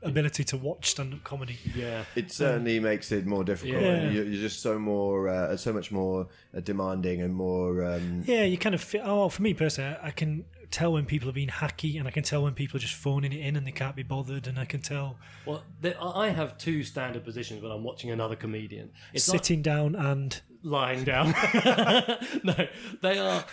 ability 0.03 0.45
to 0.45 0.57
watch 0.57 0.91
stand 0.91 1.15
up 1.15 1.25
comedy." 1.25 1.59
Yeah. 1.75 2.05
It 2.15 2.31
certainly 2.31 2.81
makes 2.81 3.11
it 3.13 3.27
more 3.27 3.45
difficult. 3.45 3.83
Yeah. 3.83 4.11
You're, 4.11 4.25
you're 4.25 4.41
just 4.43 4.61
so 4.61 4.79
more, 4.79 5.29
uh, 5.29 5.57
so 5.57 5.73
much 5.73 5.91
more 5.91 6.29
uh, 6.55 6.61
demanding 6.61 7.23
and 7.23 7.35
more. 7.35 7.85
Um, 7.85 8.23
Yeah, 8.27 8.45
you 8.45 8.59
kind 8.59 8.75
of 8.75 8.83
feel. 8.83 9.03
Oh, 9.05 9.29
for 9.29 9.43
me 9.43 9.55
personally, 9.55 9.97
I 10.03 10.09
I 10.09 10.13
can 10.13 10.45
tell 10.73 10.93
when 10.93 11.05
people 11.05 11.29
are 11.29 11.33
being 11.33 11.49
hacky, 11.49 11.99
and 11.99 12.07
I 12.09 12.11
can 12.11 12.23
tell 12.23 12.43
when 12.43 12.55
people 12.55 12.77
are 12.77 12.81
just 12.81 12.95
phoning 12.95 13.33
it 13.33 13.41
in 13.41 13.57
and 13.57 13.65
they 13.67 13.73
can't 13.73 13.95
be 13.97 14.03
bothered, 14.03 14.47
and 14.49 14.59
I 14.59 14.65
can 14.65 14.81
tell 14.81 15.19
Well, 15.47 15.63
there, 15.81 15.95
I 16.03 16.27
I 16.27 16.29
have 16.31 16.59
two 16.59 16.83
standard 16.83 17.25
positions 17.25 17.63
when 17.63 17.71
I'm 17.73 17.85
watching 17.85 18.11
another 18.11 18.37
comedian. 18.37 18.91
It's 19.13 19.29
not 19.29 19.45
sitting 19.45 19.63
down 19.63 19.95
and 19.95 20.41
lying 20.63 21.05
down. 21.05 21.35
no, 22.45 22.67
they 23.03 23.19
are. 23.19 23.45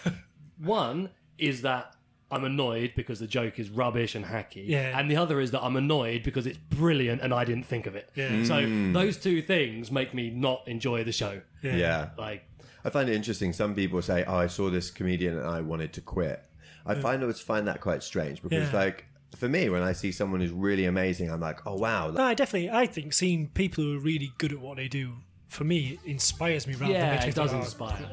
One 0.57 1.09
is 1.37 1.61
that 1.61 1.95
I'm 2.29 2.43
annoyed 2.43 2.93
because 2.95 3.19
the 3.19 3.27
joke 3.27 3.57
is 3.57 3.69
rubbish 3.69 4.15
and 4.15 4.25
hacky. 4.25 4.67
Yeah. 4.67 4.97
And 4.99 5.09
the 5.09 5.15
other 5.15 5.39
is 5.39 5.51
that 5.51 5.63
I'm 5.63 5.77
annoyed 5.77 6.23
because 6.23 6.45
it's 6.45 6.57
brilliant 6.57 7.21
and 7.21 7.33
I 7.33 7.45
didn't 7.45 7.65
think 7.65 7.85
of 7.85 7.95
it. 7.95 8.09
Yeah. 8.15 8.43
So 8.43 8.55
mm. 8.55 8.93
those 8.93 9.17
two 9.17 9.41
things 9.41 9.91
make 9.91 10.13
me 10.13 10.29
not 10.29 10.67
enjoy 10.67 11.03
the 11.03 11.13
show. 11.13 11.41
yeah, 11.61 11.75
yeah. 11.75 12.09
Like, 12.17 12.43
I 12.83 12.89
find 12.89 13.09
it 13.09 13.15
interesting. 13.15 13.53
Some 13.53 13.75
people 13.75 14.01
say, 14.01 14.23
"Oh, 14.25 14.35
I 14.35 14.47
saw 14.47 14.69
this 14.69 14.91
comedian 14.91 15.37
and 15.37 15.47
I 15.47 15.61
wanted 15.61 15.93
to 15.93 16.01
quit." 16.01 16.43
I 16.85 16.95
find 16.95 17.23
I 17.23 17.31
find 17.33 17.67
that 17.67 17.81
quite 17.81 18.01
strange 18.01 18.41
because, 18.41 18.71
Yeah. 18.71 18.79
like, 18.79 19.05
for 19.35 19.49
me, 19.49 19.69
when 19.69 19.83
I 19.83 19.91
see 19.91 20.11
someone 20.13 20.39
who's 20.39 20.51
really 20.51 20.85
amazing, 20.85 21.29
I'm 21.29 21.41
like, 21.41 21.65
"Oh 21.67 21.75
wow, 21.75 22.11
No, 22.11 22.23
I 22.23 22.33
definitely. 22.33 22.69
I 22.69 22.85
think 22.85 23.13
seeing 23.13 23.49
people 23.49 23.83
who 23.83 23.97
are 23.97 23.99
really 23.99 24.31
good 24.37 24.53
at 24.53 24.59
what 24.59 24.77
they 24.77 24.87
do, 24.87 25.15
for 25.49 25.65
me, 25.65 25.99
inspires 26.05 26.65
me 26.65 26.73
rather 26.73 26.93
than 26.93 27.01
yeah, 27.01 27.11
makes 27.11 27.23
me 27.25 27.29
it 27.29 27.35
does 27.35 27.51
think, 27.51 27.61
oh, 27.61 27.65
inspire. 27.65 28.09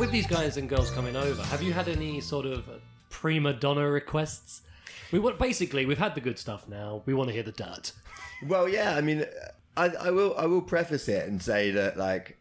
With 0.00 0.10
these 0.10 0.26
guys 0.26 0.56
and 0.56 0.66
girls 0.66 0.90
coming 0.90 1.14
over, 1.14 1.42
have 1.42 1.62
you 1.62 1.74
had 1.74 1.86
any 1.86 2.22
sort 2.22 2.46
of 2.46 2.66
prima 3.10 3.52
donna 3.52 3.86
requests? 3.86 4.62
We 5.12 5.18
want 5.18 5.38
basically 5.38 5.84
we've 5.84 5.98
had 5.98 6.14
the 6.14 6.22
good 6.22 6.38
stuff 6.38 6.66
now. 6.66 7.02
We 7.04 7.12
want 7.12 7.28
to 7.28 7.34
hear 7.34 7.42
the 7.42 7.52
dirt. 7.52 7.92
Well, 8.46 8.66
yeah. 8.66 8.96
I 8.96 9.02
mean, 9.02 9.26
I, 9.76 9.88
I 9.88 10.10
will. 10.10 10.34
I 10.38 10.46
will 10.46 10.62
preface 10.62 11.06
it 11.06 11.28
and 11.28 11.42
say 11.42 11.72
that, 11.72 11.98
like, 11.98 12.38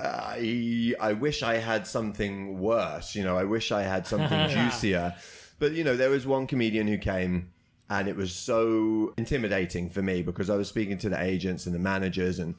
I 0.00 0.94
I 0.98 1.12
wish 1.12 1.42
I 1.42 1.58
had 1.58 1.86
something 1.86 2.58
worse. 2.58 3.14
You 3.14 3.24
know, 3.24 3.36
I 3.36 3.44
wish 3.44 3.72
I 3.72 3.82
had 3.82 4.06
something 4.06 4.48
juicier. 4.48 5.14
But 5.58 5.72
you 5.72 5.84
know, 5.84 5.96
there 5.96 6.10
was 6.10 6.26
one 6.26 6.46
comedian 6.46 6.88
who 6.88 6.96
came. 6.96 7.50
And 7.90 8.08
it 8.08 8.16
was 8.16 8.34
so 8.34 9.12
intimidating 9.18 9.90
for 9.90 10.00
me 10.00 10.22
because 10.22 10.48
I 10.48 10.56
was 10.56 10.66
speaking 10.66 10.96
to 10.98 11.10
the 11.10 11.22
agents 11.22 11.66
and 11.66 11.74
the 11.74 11.78
managers, 11.78 12.38
and 12.38 12.54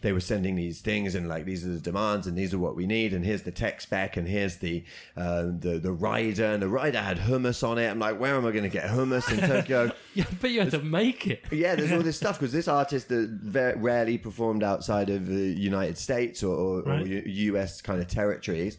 they 0.00 0.12
were 0.12 0.20
sending 0.20 0.54
these 0.56 0.80
things 0.80 1.14
and 1.14 1.28
like 1.28 1.44
these 1.44 1.64
are 1.66 1.70
the 1.70 1.80
demands 1.80 2.26
and 2.26 2.36
these 2.36 2.52
are 2.54 2.58
what 2.58 2.76
we 2.76 2.86
need, 2.86 3.12
and 3.12 3.24
here's 3.24 3.42
the 3.42 3.50
tech 3.50 3.80
spec 3.80 4.16
and 4.16 4.28
here's 4.28 4.56
the 4.56 4.84
uh, 5.16 5.44
the 5.44 5.78
the 5.82 5.92
rider 5.92 6.46
and 6.46 6.62
the 6.62 6.68
rider 6.68 7.00
had 7.00 7.18
hummus 7.18 7.66
on 7.66 7.78
it. 7.78 7.88
I'm 7.88 7.98
like, 7.98 8.18
where 8.18 8.34
am 8.34 8.46
I 8.46 8.50
going 8.50 8.64
to 8.64 8.68
get 8.68 8.84
hummus 8.84 9.30
in 9.32 9.48
Tokyo? 9.48 9.92
Yeah, 10.14 10.24
but 10.40 10.50
you 10.50 10.60
had 10.60 10.70
to 10.72 10.82
make 10.82 11.26
it. 11.26 11.44
Yeah, 11.50 11.74
there's 11.74 11.92
all 11.92 12.02
this 12.02 12.16
stuff 12.22 12.38
because 12.38 12.52
this 12.52 12.68
artist 12.68 13.08
that 13.08 13.28
very 13.30 13.76
rarely 13.78 14.18
performed 14.18 14.62
outside 14.62 15.10
of 15.10 15.26
the 15.26 15.48
United 15.48 15.98
States 15.98 16.42
or, 16.42 16.54
or, 16.54 16.80
or 16.82 17.00
U- 17.00 17.54
US 17.54 17.80
kind 17.80 18.00
of 18.00 18.08
territories. 18.08 18.78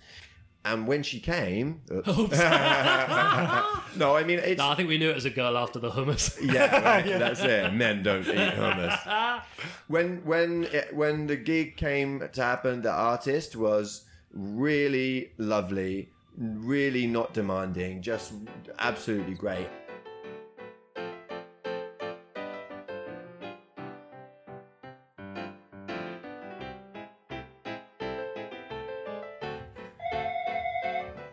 And 0.68 0.86
when 0.86 1.02
she 1.02 1.22
came, 1.22 1.82
uh, 1.90 1.96
oops. 2.20 2.38
no, 3.96 4.18
I 4.18 4.24
mean 4.26 4.40
it's 4.40 4.58
No, 4.58 4.70
I 4.70 4.76
think 4.76 4.90
we 4.90 4.98
knew 4.98 5.10
it 5.10 5.16
as 5.16 5.24
a 5.24 5.30
girl 5.30 5.58
after 5.58 5.80
the 5.80 5.90
hummus. 5.90 6.38
yeah, 6.54 6.82
right, 6.82 7.06
that's 7.06 7.42
it. 7.42 7.74
Men 7.74 8.04
don't 8.04 8.28
eat 8.28 8.36
hummus. 8.36 9.42
When 9.88 10.26
when 10.26 10.66
it, 10.66 10.94
when 10.94 11.28
the 11.28 11.38
gig 11.38 11.78
came 11.78 12.28
to 12.34 12.44
happen, 12.44 12.82
the 12.82 12.92
artist 12.92 13.56
was 13.56 14.04
really 14.34 15.32
lovely, 15.38 16.10
really 16.38 17.08
not 17.08 17.34
demanding, 17.34 18.02
just 18.02 18.34
absolutely 18.78 19.36
great. 19.36 19.70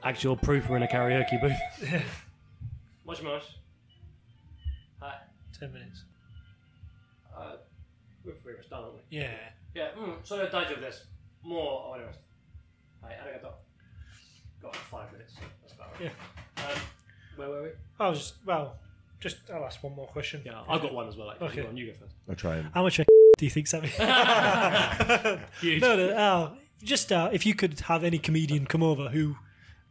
actual 0.04 0.36
proof 0.36 0.68
we're 0.68 0.76
in 0.76 0.82
a 0.82 0.86
karaoke 0.86 1.40
booth. 1.40 1.56
Yeah. 1.92 2.02
Much, 3.06 3.22
much. 3.22 3.42
Hi. 5.00 5.14
Ten 5.58 5.72
minutes. 5.72 6.04
Uh, 7.36 7.56
we're 8.24 8.32
pretty 8.32 8.58
much 8.58 8.70
done, 8.70 8.84
aren't 8.84 8.94
we? 8.94 9.00
Yeah. 9.10 9.30
Yeah, 9.74 9.88
mm, 9.98 10.14
so 10.22 10.38
the 10.38 10.44
danger 10.46 10.74
of 10.74 10.80
this. 10.80 11.04
More, 11.42 11.84
oh, 11.86 11.90
whatever. 11.90 12.12
Hey, 13.02 13.16
arigato. 13.22 13.52
Got 14.62 14.76
five 14.76 15.12
minutes, 15.12 15.34
that's 15.60 15.74
about 15.74 15.92
right. 16.00 16.10
Yeah. 16.56 16.64
Um, 16.64 16.78
where 17.36 17.48
were 17.50 17.62
we? 17.64 17.68
I 18.00 18.08
was, 18.08 18.18
just, 18.18 18.34
well, 18.46 18.76
just, 19.20 19.36
I'll 19.52 19.64
ask 19.64 19.82
one 19.82 19.94
more 19.94 20.06
question. 20.06 20.40
Yeah, 20.46 20.62
I've 20.66 20.80
got 20.80 20.94
one 20.94 21.08
as 21.08 21.16
well, 21.16 21.30
actually. 21.30 21.48
Okay. 21.48 21.62
Go 21.62 21.68
on, 21.68 21.76
you 21.76 21.86
go 21.88 21.92
first. 21.92 22.14
I'll 22.28 22.36
try 22.36 22.56
and... 22.56 22.70
How 22.72 22.82
much 22.82 22.96
do 22.96 23.04
you 23.40 23.50
think, 23.50 23.66
Sammy? 23.66 23.88
Huge. 25.60 25.82
no, 25.82 25.96
no, 25.96 26.08
uh, 26.10 26.50
just 26.82 27.12
uh, 27.12 27.28
if 27.32 27.44
you 27.44 27.54
could 27.54 27.80
have 27.80 28.04
any 28.04 28.18
comedian 28.18 28.64
come 28.64 28.82
over 28.82 29.08
who 29.08 29.36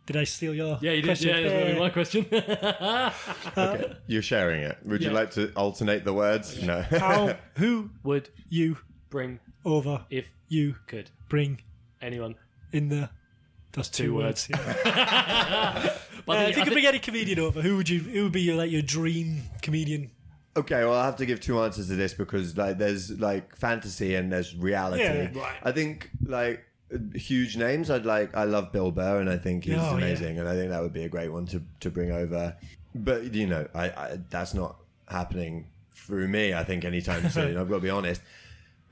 did 0.06 0.18
I 0.18 0.24
steal 0.26 0.54
your? 0.54 0.78
Yeah, 0.82 0.92
you 0.92 1.02
did. 1.02 1.06
question? 1.08 1.30
Yeah, 1.30 1.42
that's 1.42 1.64
gonna 1.68 1.80
my 1.80 1.90
question. 1.90 2.26
Okay, 3.58 3.96
you're 4.08 4.22
sharing 4.22 4.62
it. 4.64 4.78
Would 4.86 5.02
you 5.02 5.10
Yeah. 5.10 5.16
like 5.16 5.32
to 5.32 5.52
alternate 5.54 6.04
the 6.06 6.14
words? 6.14 6.62
No. 6.62 6.82
How? 6.82 7.36
Who 7.58 7.90
Would 8.04 8.30
you 8.50 8.78
bring 9.10 9.40
over? 9.66 10.06
if 10.10 10.30
You 10.50 10.76
could 10.88 11.10
bring 11.30 11.62
anyone? 12.02 12.36
in 12.72 12.90
the. 12.90 13.10
That's 13.74 13.90
two, 13.90 14.06
two 14.06 14.16
words. 14.16 14.50
words. 14.50 14.62
yeah. 14.86 15.98
But 16.26 16.38
Uh, 16.38 16.40
I 16.40 16.44
if 16.44 16.48
you 16.50 16.54
think- 16.56 16.66
could 16.68 16.74
bring 16.74 16.86
any 16.86 17.00
comedian 17.00 17.40
over, 17.40 17.62
who 17.62 17.76
would 17.78 17.90
you? 17.90 18.00
Who 18.00 18.24
would 18.24 18.32
be 18.32 18.42
your 18.42 18.56
like 18.56 18.72
your 18.72 18.82
dream 18.82 19.44
comedian? 19.62 20.10
Okay, 20.56 20.84
well, 20.86 20.94
I 20.94 21.06
have 21.06 21.16
to 21.18 21.26
give 21.26 21.40
two 21.42 21.60
answers 21.62 21.88
to 21.88 21.96
this 21.96 22.14
because 22.14 22.56
like 22.56 22.78
there's 22.78 23.10
like 23.20 23.56
fantasy 23.58 24.16
and 24.16 24.32
there's 24.32 24.56
reality. 24.56 25.04
Yeah, 25.04 25.30
right. 25.34 25.58
I 25.64 25.72
think 25.72 26.10
like 26.26 26.64
huge 27.16 27.58
names. 27.58 27.90
I'd 27.90 28.06
like. 28.06 28.36
I 28.36 28.44
love 28.44 28.72
Bill 28.72 28.92
Burr, 28.92 29.20
and 29.20 29.30
I 29.30 29.38
think 29.38 29.66
he's 29.66 29.76
Oh, 29.76 29.78
yeah. 29.78 29.96
amazing, 29.98 30.40
and 30.40 30.48
I 30.48 30.54
think 30.56 30.70
that 30.70 30.82
would 30.82 30.94
be 30.94 31.04
a 31.04 31.10
great 31.10 31.30
one 31.32 31.46
to 31.48 31.62
to 31.80 31.90
bring 31.90 32.12
over. 32.12 32.56
But 32.94 33.34
you 33.34 33.48
know, 33.48 33.68
I, 33.74 33.86
I 33.90 34.20
that's 34.30 34.54
not 34.54 34.76
happening 35.08 35.68
through 35.94 36.28
me. 36.28 36.54
I 36.54 36.64
think 36.64 36.86
anytime 36.86 37.30
soon. 37.30 37.58
I've 37.60 37.70
got 37.70 37.76
to 37.76 37.82
be 37.82 37.90
honest. 37.90 38.22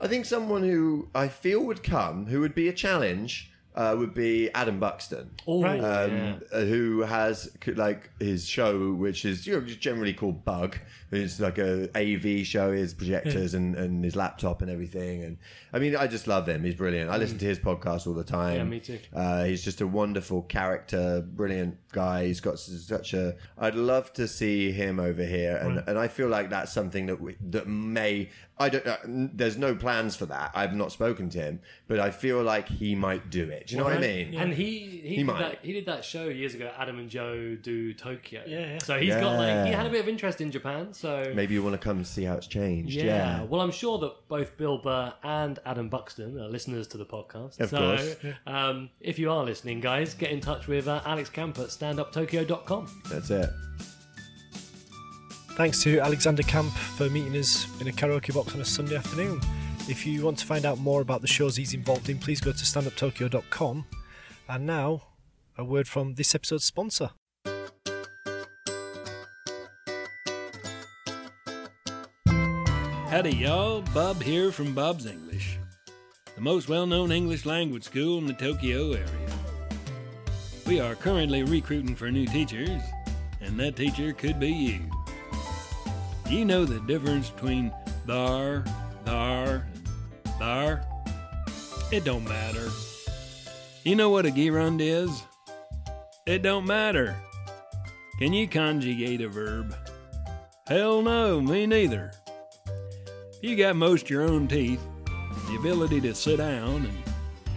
I 0.00 0.08
think 0.08 0.24
someone 0.24 0.64
who 0.64 1.08
I 1.14 1.28
feel 1.28 1.62
would 1.64 1.84
come, 1.84 2.26
who 2.26 2.40
would 2.40 2.54
be 2.56 2.66
a 2.68 2.72
challenge, 2.72 3.51
uh, 3.74 3.94
would 3.98 4.14
be 4.14 4.50
Adam 4.52 4.78
Buxton. 4.78 5.30
Oh, 5.46 5.64
um, 5.64 5.80
yeah. 5.80 6.34
uh, 6.52 6.60
who 6.60 7.00
has 7.00 7.50
like 7.66 8.10
his 8.20 8.46
show, 8.46 8.92
which 8.92 9.24
is 9.24 9.46
you 9.46 9.54
know 9.54 9.60
just 9.60 9.80
generally 9.80 10.12
called 10.12 10.44
Bug. 10.44 10.78
It's 11.10 11.40
like 11.40 11.58
a 11.58 11.90
AV 11.94 12.46
show, 12.46 12.72
his 12.72 12.94
projectors 12.94 13.52
and, 13.52 13.74
and 13.74 14.02
his 14.02 14.16
laptop 14.16 14.62
and 14.62 14.70
everything. 14.70 15.22
And 15.22 15.36
I 15.72 15.78
mean, 15.78 15.94
I 15.94 16.06
just 16.06 16.26
love 16.26 16.48
him. 16.48 16.64
He's 16.64 16.74
brilliant. 16.74 17.10
I 17.10 17.18
listen 17.18 17.36
to 17.38 17.44
his 17.44 17.58
podcast 17.58 18.06
all 18.06 18.14
the 18.14 18.24
time. 18.24 18.56
Yeah, 18.56 18.64
me 18.64 18.80
too. 18.80 18.98
Uh, 19.14 19.44
he's 19.44 19.62
just 19.62 19.82
a 19.82 19.86
wonderful 19.86 20.42
character, 20.42 21.20
brilliant 21.20 21.76
guy. 21.92 22.26
He's 22.26 22.40
got 22.40 22.58
such 22.58 23.12
a. 23.14 23.36
I'd 23.58 23.74
love 23.74 24.12
to 24.14 24.26
see 24.26 24.72
him 24.72 24.98
over 24.98 25.24
here, 25.24 25.56
and 25.56 25.82
and 25.86 25.98
I 25.98 26.08
feel 26.08 26.28
like 26.28 26.50
that's 26.50 26.72
something 26.72 27.06
that 27.06 27.20
we, 27.20 27.36
that 27.50 27.66
may. 27.68 28.30
I 28.62 28.68
don't. 28.68 28.86
Uh, 28.86 28.96
there's 29.04 29.58
no 29.58 29.74
plans 29.74 30.16
for 30.16 30.26
that. 30.26 30.52
I've 30.54 30.74
not 30.74 30.92
spoken 30.92 31.28
to 31.30 31.38
him, 31.38 31.60
but 31.88 31.98
I 32.00 32.10
feel 32.10 32.42
like 32.42 32.68
he 32.68 32.94
might 32.94 33.28
do 33.30 33.44
it. 33.48 33.66
Do 33.66 33.74
you 33.74 33.78
know 33.78 33.84
what 33.84 33.94
I 33.94 34.00
mean? 34.00 34.34
And 34.34 34.52
he 34.54 34.78
he, 35.04 35.16
did 35.16 35.26
might. 35.26 35.38
that, 35.40 35.58
he 35.62 35.72
did 35.72 35.86
that 35.86 36.04
show 36.04 36.24
years 36.28 36.54
ago. 36.54 36.70
Adam 36.78 36.98
and 36.98 37.10
Joe 37.10 37.56
do 37.60 37.92
Tokyo. 37.92 38.42
Yeah, 38.46 38.58
yeah. 38.58 38.78
So 38.78 38.98
he's 38.98 39.14
got 39.14 39.36
like 39.36 39.66
he 39.66 39.70
Yeah. 39.72 39.76
had 39.76 39.86
a 39.86 39.90
bit 39.90 40.00
of 40.00 40.08
interest 40.08 40.40
in 40.40 40.50
Japan. 40.50 40.94
So 40.94 41.32
Maybe 41.34 41.54
you 41.54 41.62
want 41.62 41.74
to 41.74 41.78
come 41.78 41.98
and 41.98 42.06
see 42.06 42.24
how 42.24 42.34
it's 42.34 42.46
changed. 42.46 42.94
yeah. 42.94 43.04
Yeah. 43.04 43.42
Well, 43.44 43.60
I'm 43.60 43.70
sure 43.72 43.98
that 43.98 44.28
both 44.28 44.56
Bill 44.56 44.78
Burr 44.78 45.12
and 45.22 45.58
Adam 45.66 45.88
Buxton 45.88 46.38
are 46.38 46.48
listeners 46.48 46.86
to 46.88 46.98
the 46.98 47.06
podcast. 47.06 47.60
Of 47.60 47.70
so, 47.70 47.76
course. 47.78 48.16
Um, 48.46 48.90
if 49.00 49.18
you 49.18 49.30
are 49.30 49.44
listening, 49.44 49.80
guys, 49.80 50.14
get 50.14 50.30
in 50.30 50.40
touch 50.40 50.66
with 50.66 50.88
uh, 50.88 51.02
Alex 51.04 51.28
Camp 51.28 51.58
at 51.58 51.66
standuptokyo.com. 51.68 53.02
That's 53.10 53.30
it. 53.30 53.50
Thanks 55.54 55.82
to 55.82 56.00
Alexander 56.00 56.42
Camp 56.42 56.72
for 56.72 57.10
meeting 57.10 57.36
us 57.36 57.66
in 57.78 57.86
a 57.86 57.92
karaoke 57.92 58.34
box 58.34 58.54
on 58.54 58.62
a 58.62 58.64
Sunday 58.64 58.96
afternoon. 58.96 59.38
If 59.86 60.06
you 60.06 60.24
want 60.24 60.38
to 60.38 60.46
find 60.46 60.64
out 60.64 60.78
more 60.78 61.02
about 61.02 61.20
the 61.20 61.26
shows 61.26 61.56
he's 61.56 61.74
involved 61.74 62.08
in, 62.08 62.18
please 62.18 62.40
go 62.40 62.52
to 62.52 62.58
standuptokyo.com. 62.58 63.84
And 64.48 64.66
now, 64.66 65.02
a 65.58 65.62
word 65.62 65.88
from 65.88 66.14
this 66.14 66.34
episode's 66.34 66.64
sponsor. 66.64 67.10
Howdy, 73.10 73.36
y'all. 73.36 73.82
Bob 73.92 74.22
here 74.22 74.52
from 74.52 74.74
Bob's 74.74 75.04
English, 75.04 75.58
the 76.34 76.40
most 76.40 76.70
well 76.70 76.86
known 76.86 77.12
English 77.12 77.44
language 77.44 77.84
school 77.84 78.16
in 78.16 78.26
the 78.26 78.32
Tokyo 78.32 78.92
area. 78.92 79.06
We 80.66 80.80
are 80.80 80.94
currently 80.94 81.42
recruiting 81.42 81.94
for 81.94 82.10
new 82.10 82.26
teachers, 82.26 82.80
and 83.42 83.60
that 83.60 83.76
teacher 83.76 84.14
could 84.14 84.40
be 84.40 84.50
you. 84.50 84.91
You 86.32 86.46
know 86.46 86.64
the 86.64 86.80
difference 86.80 87.28
between 87.28 87.70
thar, 88.06 88.64
thar, 89.04 89.66
and 90.24 90.34
thar? 90.38 90.82
It 91.92 92.04
don't 92.04 92.24
matter. 92.24 92.70
You 93.84 93.96
know 93.96 94.08
what 94.08 94.24
a 94.24 94.30
gerund 94.30 94.80
is? 94.80 95.24
It 96.24 96.40
don't 96.40 96.66
matter. 96.66 97.14
Can 98.18 98.32
you 98.32 98.48
conjugate 98.48 99.20
a 99.20 99.28
verb? 99.28 99.76
Hell 100.66 101.02
no, 101.02 101.38
me 101.42 101.66
neither. 101.66 102.12
If 102.66 103.42
you 103.42 103.54
got 103.54 103.76
most 103.76 104.08
your 104.08 104.22
own 104.22 104.48
teeth, 104.48 104.80
the 105.04 105.56
ability 105.60 106.00
to 106.00 106.14
sit 106.14 106.38
down, 106.38 106.86
and 106.86 107.04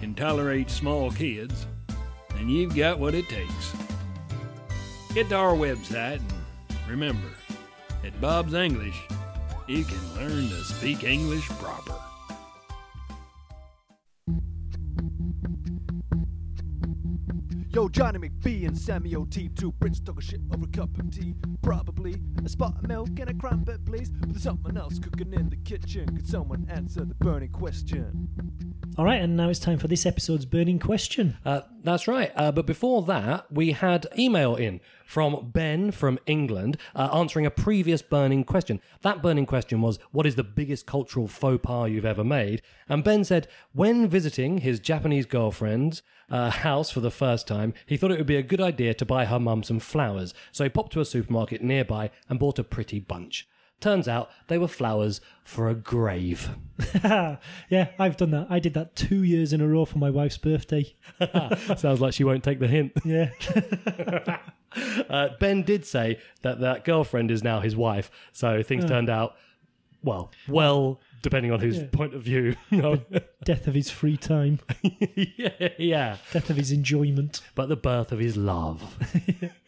can 0.01 0.13
tolerate 0.13 0.69
small 0.69 1.11
kids, 1.11 1.65
then 2.35 2.49
you've 2.49 2.75
got 2.75 2.99
what 2.99 3.15
it 3.15 3.29
takes. 3.29 3.73
Get 5.13 5.29
to 5.29 5.35
our 5.35 5.53
website 5.53 6.19
and 6.69 6.89
remember, 6.89 7.29
at 8.05 8.21
Bob's 8.21 8.53
English, 8.53 9.01
you 9.67 9.83
can 9.83 10.15
learn 10.15 10.47
to 10.49 10.63
speak 10.63 11.03
English 11.03 11.47
proper. 11.49 11.95
Yo, 17.69 17.89
Johnny 17.89 18.19
McBee 18.19 18.67
and 18.67 18.77
Sammy 18.77 19.15
O.T. 19.15 19.49
Two 19.49 19.73
Brits 19.73 20.05
talk 20.05 20.19
a 20.19 20.21
shit 20.21 20.39
over 20.53 20.65
a 20.65 20.67
cup 20.67 20.97
of 20.97 21.11
tea. 21.11 21.33
Probably 21.61 22.15
a 22.45 22.47
spot 22.47 22.75
of 22.77 22.87
milk 22.87 23.09
and 23.19 23.29
a 23.29 23.33
crumpet, 23.33 23.83
please. 23.85 24.09
But 24.11 24.29
there's 24.29 24.43
something 24.43 24.77
else 24.77 24.97
cooking 24.99 25.33
in 25.33 25.49
the 25.49 25.57
kitchen. 25.57 26.15
Could 26.15 26.27
someone 26.27 26.67
answer 26.69 27.03
the 27.03 27.15
burning 27.15 27.51
question? 27.51 28.29
All 28.97 29.03
right, 29.03 29.21
and 29.21 29.35
now 29.35 29.49
it's 29.49 29.59
time 29.59 29.77
for 29.77 29.89
this 29.89 30.05
episode's 30.05 30.45
burning 30.45 30.79
question. 30.79 31.35
Uh, 31.43 31.61
that's 31.83 32.07
right. 32.07 32.31
Uh, 32.33 32.53
but 32.53 32.65
before 32.65 33.01
that, 33.03 33.51
we 33.51 33.73
had 33.73 34.07
email 34.17 34.55
in 34.55 34.79
from 35.05 35.51
Ben 35.51 35.91
from 35.91 36.17
England 36.25 36.77
uh, 36.95 37.09
answering 37.13 37.45
a 37.45 37.51
previous 37.51 38.01
burning 38.01 38.45
question. 38.45 38.79
That 39.01 39.21
burning 39.21 39.47
question 39.47 39.81
was, 39.81 39.99
What 40.11 40.25
is 40.25 40.35
the 40.35 40.45
biggest 40.45 40.85
cultural 40.85 41.27
faux 41.27 41.61
pas 41.61 41.89
you've 41.89 42.05
ever 42.05 42.23
made? 42.23 42.61
And 42.87 43.03
Ben 43.03 43.25
said, 43.25 43.49
When 43.73 44.07
visiting 44.07 44.59
his 44.59 44.79
Japanese 44.79 45.25
girlfriend's 45.25 46.01
uh, 46.29 46.49
house 46.49 46.89
for 46.89 47.01
the 47.01 47.11
first 47.11 47.47
time, 47.47 47.73
he 47.85 47.97
thought 47.97 48.11
it 48.11 48.17
would 48.17 48.25
be 48.25 48.37
a 48.37 48.43
good 48.43 48.61
idea 48.61 48.93
to 48.93 49.05
buy 49.05 49.25
her 49.25 49.39
mum 49.41 49.63
some 49.63 49.79
flowers. 49.79 50.33
So 50.53 50.63
he 50.63 50.69
popped 50.69 50.93
to 50.93 51.01
a 51.01 51.05
supermarket 51.05 51.61
nearby 51.61 52.11
and 52.29 52.39
bought 52.39 52.59
a 52.59 52.63
pretty 52.63 53.01
bunch. 53.01 53.45
Turns 53.81 54.07
out 54.07 54.29
they 54.47 54.57
were 54.57 54.67
flowers 54.67 55.21
for 55.43 55.69
a 55.69 55.75
grave. 55.75 56.49
yeah, 57.03 57.89
I've 57.99 58.17
done 58.17 58.31
that. 58.31 58.47
I 58.49 58.59
did 58.59 58.73
that 58.73 58.95
two 58.95 59.23
years 59.23 59.53
in 59.53 59.61
a 59.61 59.67
row 59.67 59.85
for 59.85 59.97
my 59.97 60.09
wife's 60.09 60.37
birthday. 60.37 60.95
Sounds 61.77 62.01
like 62.01 62.13
she 62.13 62.23
won't 62.23 62.43
take 62.43 62.59
the 62.59 62.67
hint. 62.67 62.93
Yeah. 63.03 63.29
Uh, 65.09 65.29
ben 65.39 65.61
did 65.61 65.85
say 65.85 66.19
that 66.41 66.59
that 66.59 66.83
girlfriend 66.83 67.31
is 67.31 67.41
now 67.41 67.61
his 67.61 67.77
wife, 67.77 68.11
so 68.33 68.61
things 68.61 68.83
turned 68.83 69.09
out 69.09 69.37
well, 70.03 70.31
well, 70.49 70.99
depending 71.21 71.51
on 71.53 71.61
whose 71.61 71.81
point 71.93 72.13
of 72.13 72.21
view. 72.21 72.57
Death 73.45 73.67
of 73.67 73.73
his 73.73 73.89
free 73.89 74.17
time, 74.17 74.59
yeah, 74.83 75.69
yeah, 75.77 76.17
death 76.33 76.49
of 76.49 76.57
his 76.57 76.73
enjoyment. 76.73 77.39
but 77.55 77.69
the 77.69 77.77
birth 77.77 78.11
of 78.11 78.19
his 78.19 78.35
love. 78.35 78.83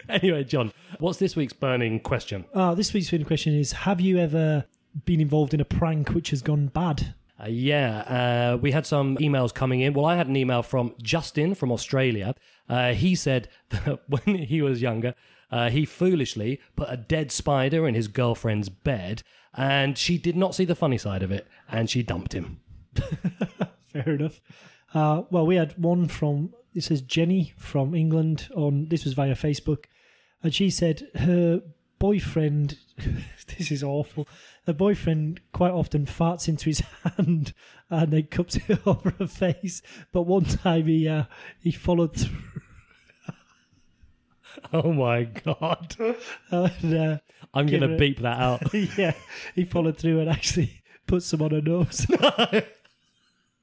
anyway, 0.09 0.43
John, 0.43 0.71
what's 0.99 1.19
this 1.19 1.35
week's 1.35 1.53
burning 1.53 1.99
question? 1.99 2.45
Ah, 2.53 2.73
this 2.73 2.93
week's 2.93 3.09
burning 3.09 3.25
question 3.25 3.53
is 3.53 3.71
Have 3.71 3.99
you 3.99 4.17
ever 4.17 4.65
been 5.05 5.19
involved 5.19 5.53
in 5.53 5.61
a 5.61 5.65
prank 5.65 6.09
which 6.09 6.29
has 6.29 6.41
gone 6.41 6.67
bad? 6.67 7.13
Uh, 7.39 7.47
yeah, 7.47 8.53
uh, 8.53 8.57
we 8.57 8.71
had 8.71 8.85
some 8.85 9.17
emails 9.17 9.53
coming 9.53 9.81
in. 9.81 9.93
Well, 9.93 10.05
I 10.05 10.15
had 10.15 10.27
an 10.27 10.35
email 10.35 10.63
from 10.63 10.95
Justin 11.01 11.53
from 11.55 11.71
Australia. 11.71 12.35
Uh, 12.67 12.93
he 12.93 13.15
said 13.15 13.49
that 13.69 14.01
when 14.07 14.37
he 14.39 14.61
was 14.61 14.81
younger, 14.81 15.13
uh, 15.51 15.69
he 15.69 15.85
foolishly 15.85 16.59
put 16.75 16.89
a 16.89 16.97
dead 16.97 17.31
spider 17.31 17.87
in 17.87 17.95
his 17.95 18.07
girlfriend's 18.07 18.69
bed, 18.69 19.23
and 19.53 19.97
she 19.97 20.17
did 20.17 20.35
not 20.35 20.55
see 20.55 20.65
the 20.65 20.75
funny 20.75 20.97
side 20.97 21.23
of 21.23 21.31
it, 21.31 21.47
and 21.69 21.89
she 21.89 22.01
dumped 22.01 22.33
him. 22.33 22.59
Fair 23.93 24.09
enough. 24.09 24.41
Uh, 24.93 25.23
well, 25.29 25.45
we 25.45 25.57
had 25.57 25.77
one 25.77 26.07
from 26.07 26.53
it 26.77 26.83
says 26.83 27.01
Jenny 27.01 27.53
from 27.57 27.95
England 27.95 28.49
on 28.55 28.85
this 28.89 29.03
was 29.03 29.13
via 29.13 29.33
Facebook, 29.33 29.85
and 30.47 30.55
she 30.55 30.69
said 30.69 31.09
her 31.13 31.61
boyfriend. 31.99 32.77
this 33.57 33.69
is 33.69 33.83
awful. 33.83 34.29
Her 34.65 34.71
boyfriend 34.71 35.41
quite 35.51 35.73
often 35.73 36.05
farts 36.05 36.47
into 36.47 36.67
his 36.69 36.79
hand 37.03 37.53
and 37.89 38.13
then 38.13 38.27
cups 38.27 38.55
it 38.55 38.79
over 38.87 39.09
her 39.19 39.27
face. 39.27 39.81
But 40.13 40.21
one 40.21 40.45
time 40.45 40.85
he 40.85 41.05
uh, 41.05 41.25
he 41.59 41.73
followed 41.73 42.15
through. 42.15 42.61
Oh 44.71 44.93
my 44.93 45.25
god! 45.25 45.97
and, 46.49 46.97
uh, 46.97 47.17
I'm 47.53 47.67
gonna 47.67 47.97
beep 47.97 48.21
that 48.21 48.39
out. 48.39 48.73
yeah, 48.97 49.15
he 49.53 49.65
followed 49.65 49.97
through 49.97 50.21
and 50.21 50.29
actually 50.29 50.81
put 51.07 51.23
some 51.23 51.41
on 51.41 51.51
her 51.51 51.61
nose. 51.61 52.07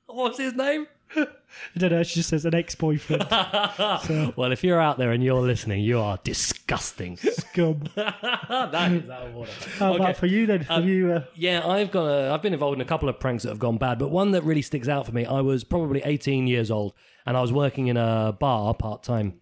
What's 0.05 0.37
his 0.37 0.53
name? 0.53 0.87
I 1.17 1.79
don't 1.79 1.91
know. 1.93 2.03
She 2.03 2.17
just 2.17 2.29
says 2.31 2.45
an 2.45 2.55
ex-boyfriend. 2.55 3.27
Well, 4.37 4.51
if 4.53 4.65
you're 4.65 4.81
out 4.81 4.99
there 4.99 5.13
and 5.13 5.23
you're 5.23 5.41
listening, 5.41 5.83
you 5.85 6.01
are 6.01 6.19
disgusting. 6.25 7.17
Scum. 7.17 7.83
that 7.95 8.91
is 8.93 9.09
out 9.09 9.27
of 9.27 9.37
order. 9.37 9.53
How 9.79 9.93
Okay. 9.95 10.03
about 10.05 10.17
for 10.17 10.27
you 10.27 10.47
then? 10.47 10.63
Have 10.63 10.85
you? 10.89 11.13
Uh, 11.13 11.25
Yeah, 11.35 11.67
I've 11.67 11.91
got. 11.91 12.07
A, 12.07 12.33
I've 12.33 12.43
been 12.43 12.53
involved 12.53 12.77
in 12.77 12.81
a 12.81 12.85
couple 12.85 13.09
of 13.09 13.21
pranks 13.21 13.45
that 13.45 13.51
have 13.51 13.59
gone 13.59 13.79
bad, 13.79 13.99
but 13.99 14.11
one 14.11 14.33
that 14.33 14.43
really 14.43 14.63
sticks 14.63 14.89
out 14.89 15.07
for 15.07 15.13
me. 15.13 15.25
I 15.25 15.41
was 15.41 15.63
probably 15.65 16.03
18 16.05 16.47
years 16.49 16.71
old, 16.71 16.95
and 17.27 17.37
I 17.37 17.41
was 17.41 17.53
working 17.53 17.87
in 17.87 17.97
a 17.97 18.37
bar 18.39 18.75
part 18.75 19.03
time. 19.03 19.41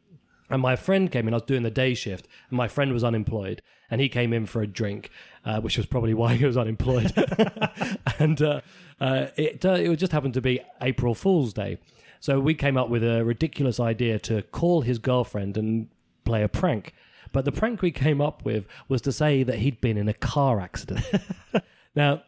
And 0.51 0.61
my 0.61 0.77
friend 0.77 1.11
came 1.11 1.27
in. 1.29 1.33
I 1.35 1.39
was 1.39 1.45
doing 1.45 1.63
the 1.63 1.71
day 1.71 1.95
shift, 1.95 2.29
and 2.51 2.57
my 2.59 2.69
friend 2.69 2.93
was 2.93 3.03
unemployed, 3.03 3.63
and 3.91 4.01
he 4.03 4.09
came 4.11 4.35
in 4.35 4.45
for 4.45 4.61
a 4.61 4.67
drink, 4.67 5.11
uh, 5.45 5.61
which 5.61 5.77
was 5.77 5.87
probably 5.87 6.15
why 6.15 6.35
he 6.35 6.45
was 6.45 6.57
unemployed. 6.57 7.13
and 8.19 8.41
uh, 8.43 8.61
uh, 9.01 9.27
it 9.37 9.65
uh, 9.65 9.73
it 9.73 9.97
just 9.97 10.13
happened 10.13 10.35
to 10.35 10.41
be 10.41 10.61
April 10.81 11.15
Fool's 11.15 11.53
Day, 11.53 11.79
so 12.21 12.39
we 12.41 12.55
came 12.55 12.77
up 12.77 12.89
with 12.89 13.03
a 13.03 13.25
ridiculous 13.25 13.81
idea 13.81 14.19
to 14.21 14.43
call 14.43 14.83
his 14.83 14.99
girlfriend 14.99 15.57
and 15.57 15.89
play 16.25 16.43
a 16.43 16.49
prank. 16.49 16.95
But 17.33 17.45
the 17.45 17.53
prank 17.53 17.83
we 17.83 17.91
came 17.91 18.21
up 18.21 18.45
with 18.45 18.69
was 18.89 19.01
to 19.03 19.13
say 19.13 19.43
that 19.43 19.59
he'd 19.59 19.81
been 19.81 19.97
in 19.97 20.09
a 20.09 20.15
car 20.15 20.61
accident. 20.61 21.05
now, 21.95 22.23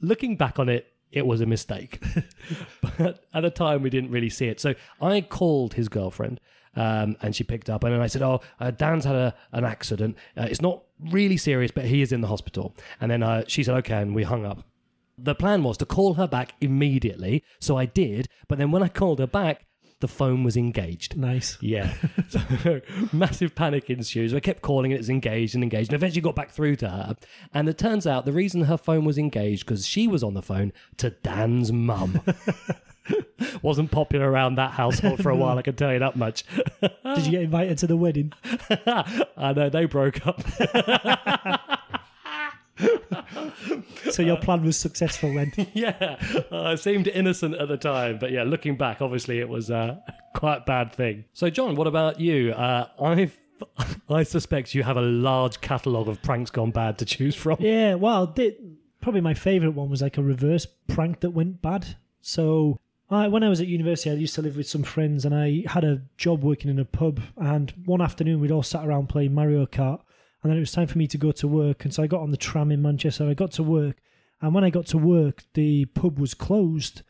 looking 0.00 0.36
back 0.36 0.58
on 0.58 0.68
it, 0.68 0.86
it 1.10 1.26
was 1.26 1.40
a 1.40 1.46
mistake. 1.46 2.02
but 2.80 3.24
at 3.34 3.40
the 3.40 3.50
time, 3.50 3.82
we 3.82 3.90
didn't 3.90 4.10
really 4.10 4.30
see 4.30 4.46
it. 4.46 4.60
So 4.60 4.74
I 5.00 5.20
called 5.20 5.74
his 5.74 5.88
girlfriend. 5.88 6.40
Um, 6.74 7.16
and 7.20 7.36
she 7.36 7.44
picked 7.44 7.68
up, 7.68 7.84
and 7.84 7.92
then 7.92 8.00
I 8.00 8.06
said, 8.06 8.22
"Oh, 8.22 8.40
uh, 8.58 8.70
Dan's 8.70 9.04
had 9.04 9.14
a, 9.14 9.34
an 9.52 9.62
accident. 9.62 10.16
Uh, 10.34 10.46
it's 10.48 10.62
not 10.62 10.84
really 11.10 11.36
serious, 11.36 11.70
but 11.70 11.84
he 11.86 12.02
is 12.02 12.12
in 12.12 12.20
the 12.20 12.28
hospital." 12.28 12.74
And 13.00 13.10
then 13.10 13.22
uh, 13.22 13.44
she 13.46 13.62
said, 13.62 13.74
"Okay," 13.76 14.00
and 14.00 14.14
we 14.14 14.22
hung 14.22 14.44
up. 14.44 14.64
The 15.18 15.34
plan 15.34 15.62
was 15.62 15.76
to 15.78 15.86
call 15.86 16.14
her 16.14 16.26
back 16.26 16.54
immediately, 16.60 17.44
so 17.60 17.76
I 17.76 17.86
did. 17.86 18.28
But 18.48 18.58
then 18.58 18.70
when 18.70 18.82
I 18.82 18.88
called 18.88 19.18
her 19.18 19.26
back, 19.26 19.66
the 20.02 20.08
phone 20.08 20.42
was 20.42 20.56
engaged. 20.56 21.16
nice. 21.16 21.56
Yeah. 21.60 21.94
so 22.28 22.80
massive 23.12 23.54
panic 23.54 23.88
ensues. 23.88 24.34
I 24.34 24.40
kept 24.40 24.60
calling 24.60 24.90
and 24.90 24.96
it, 24.96 24.98
was 24.98 25.08
engaged 25.08 25.54
and 25.54 25.62
engaged, 25.62 25.90
and 25.90 25.94
eventually 25.94 26.20
got 26.20 26.34
back 26.34 26.50
through 26.50 26.76
to 26.76 26.88
her. 26.88 27.16
And 27.54 27.68
it 27.68 27.78
turns 27.78 28.04
out 28.04 28.26
the 28.26 28.32
reason 28.32 28.62
her 28.62 28.76
phone 28.76 29.04
was 29.04 29.16
engaged 29.16 29.64
because 29.64 29.86
she 29.86 30.08
was 30.08 30.24
on 30.24 30.34
the 30.34 30.42
phone 30.42 30.72
to 30.96 31.10
Dan's 31.10 31.72
mum. 31.72 32.20
Wasn't 33.62 33.90
popular 33.90 34.30
around 34.30 34.56
that 34.56 34.72
household 34.72 35.22
for 35.22 35.30
a 35.30 35.36
while, 35.36 35.58
I 35.58 35.62
can 35.62 35.74
tell 35.74 35.92
you 35.92 35.98
that 35.98 36.16
much. 36.16 36.44
Did 36.80 37.26
you 37.26 37.30
get 37.30 37.42
invited 37.42 37.78
to 37.78 37.86
the 37.86 37.96
wedding? 37.96 38.32
I 38.86 39.52
know 39.54 39.68
they 39.68 39.86
broke 39.86 40.26
up. 40.26 40.42
So 44.10 44.22
your 44.22 44.36
plan 44.36 44.62
was 44.64 44.76
successful 44.76 45.32
then. 45.34 45.52
yeah, 45.72 46.16
uh, 46.50 46.76
seemed 46.76 47.08
innocent 47.08 47.54
at 47.54 47.68
the 47.68 47.76
time, 47.76 48.18
but 48.18 48.30
yeah, 48.30 48.42
looking 48.42 48.76
back, 48.76 49.00
obviously 49.00 49.38
it 49.38 49.48
was 49.48 49.70
uh, 49.70 49.96
quite 50.34 50.58
a 50.58 50.64
bad 50.66 50.92
thing. 50.92 51.24
So, 51.32 51.48
John, 51.48 51.76
what 51.76 51.86
about 51.86 52.20
you? 52.20 52.52
Uh, 52.52 52.88
I've, 53.00 53.38
I 54.10 54.22
suspect 54.24 54.74
you 54.74 54.82
have 54.82 54.96
a 54.96 55.02
large 55.02 55.60
catalogue 55.60 56.08
of 56.08 56.20
pranks 56.22 56.50
gone 56.50 56.72
bad 56.72 56.98
to 56.98 57.04
choose 57.04 57.34
from. 57.34 57.56
Yeah, 57.60 57.94
well, 57.94 58.26
the, 58.26 58.56
probably 59.00 59.20
my 59.22 59.34
favourite 59.34 59.74
one 59.74 59.88
was 59.88 60.02
like 60.02 60.18
a 60.18 60.22
reverse 60.22 60.66
prank 60.88 61.20
that 61.20 61.30
went 61.30 61.62
bad. 61.62 61.96
So, 62.20 62.78
I, 63.14 63.28
when 63.28 63.42
I 63.42 63.48
was 63.48 63.60
at 63.60 63.66
university, 63.66 64.10
I 64.10 64.14
used 64.14 64.34
to 64.36 64.42
live 64.42 64.56
with 64.56 64.68
some 64.68 64.82
friends, 64.82 65.24
and 65.24 65.34
I 65.34 65.64
had 65.66 65.84
a 65.84 66.02
job 66.16 66.42
working 66.42 66.70
in 66.70 66.78
a 66.78 66.84
pub. 66.84 67.20
And 67.36 67.72
one 67.84 68.00
afternoon, 68.00 68.40
we'd 68.40 68.52
all 68.52 68.62
sat 68.62 68.86
around 68.86 69.08
playing 69.08 69.34
Mario 69.34 69.66
Kart, 69.66 70.00
and 70.42 70.50
then 70.50 70.56
it 70.56 70.60
was 70.60 70.72
time 70.72 70.86
for 70.86 70.98
me 70.98 71.06
to 71.08 71.18
go 71.18 71.32
to 71.32 71.48
work. 71.48 71.84
And 71.84 71.92
so 71.92 72.02
I 72.02 72.06
got 72.06 72.22
on 72.22 72.30
the 72.30 72.36
tram 72.36 72.70
in 72.70 72.82
Manchester, 72.82 73.28
I 73.28 73.34
got 73.34 73.52
to 73.52 73.62
work. 73.62 73.96
And 74.40 74.54
when 74.54 74.64
I 74.64 74.70
got 74.70 74.86
to 74.86 74.98
work, 74.98 75.44
the 75.54 75.84
pub 75.86 76.18
was 76.18 76.34
closed. 76.34 77.02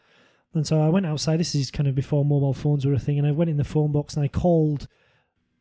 And 0.55 0.67
so 0.67 0.83
I 0.83 0.89
went 0.89 1.07
outside. 1.07 1.41
This 1.41 1.55
is 1.55 1.71
kind 1.71 1.89
of 1.89 1.95
before 1.95 2.25
mobile 2.25 2.53
phones 2.53 2.85
were 2.85 2.93
a 2.93 2.99
thing, 2.99 3.19
and 3.19 3.27
I 3.27 3.33
went 3.33 3.51
in 3.51 3.57
the 3.57 3.65
phone 3.65 3.93
box 3.93 4.15
and 4.15 4.25
I 4.25 4.29
called 4.29 4.89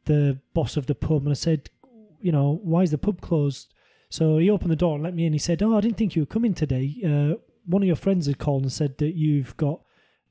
the 0.06 0.40
boss 0.54 0.78
of 0.78 0.88
the 0.88 0.96
pub 0.96 1.22
and 1.22 1.30
I 1.30 1.34
said, 1.34 1.70
you 2.20 2.32
know, 2.32 2.60
why 2.64 2.84
is 2.84 2.92
the 2.92 2.98
pub 2.98 3.22
closed? 3.22 3.74
So 4.10 4.38
he 4.38 4.50
opened 4.50 4.72
the 4.72 4.76
door 4.76 4.96
and 4.96 5.04
let 5.04 5.16
me 5.16 5.26
in. 5.26 5.34
He 5.34 5.40
said, 5.40 5.64
"Oh, 5.64 5.78
I 5.78 5.82
didn't 5.82 5.98
think 5.98 6.16
you 6.16 6.24
were 6.24 6.28
coming 6.28 6.54
today. 6.54 6.96
Uh, 7.04 7.40
one 7.66 7.82
of 7.82 7.88
your 7.88 7.96
friends 7.96 8.28
had 8.28 8.38
called 8.38 8.64
and 8.64 8.72
said 8.72 8.98
that 8.98 9.16
you've 9.16 9.56
got 9.56 9.82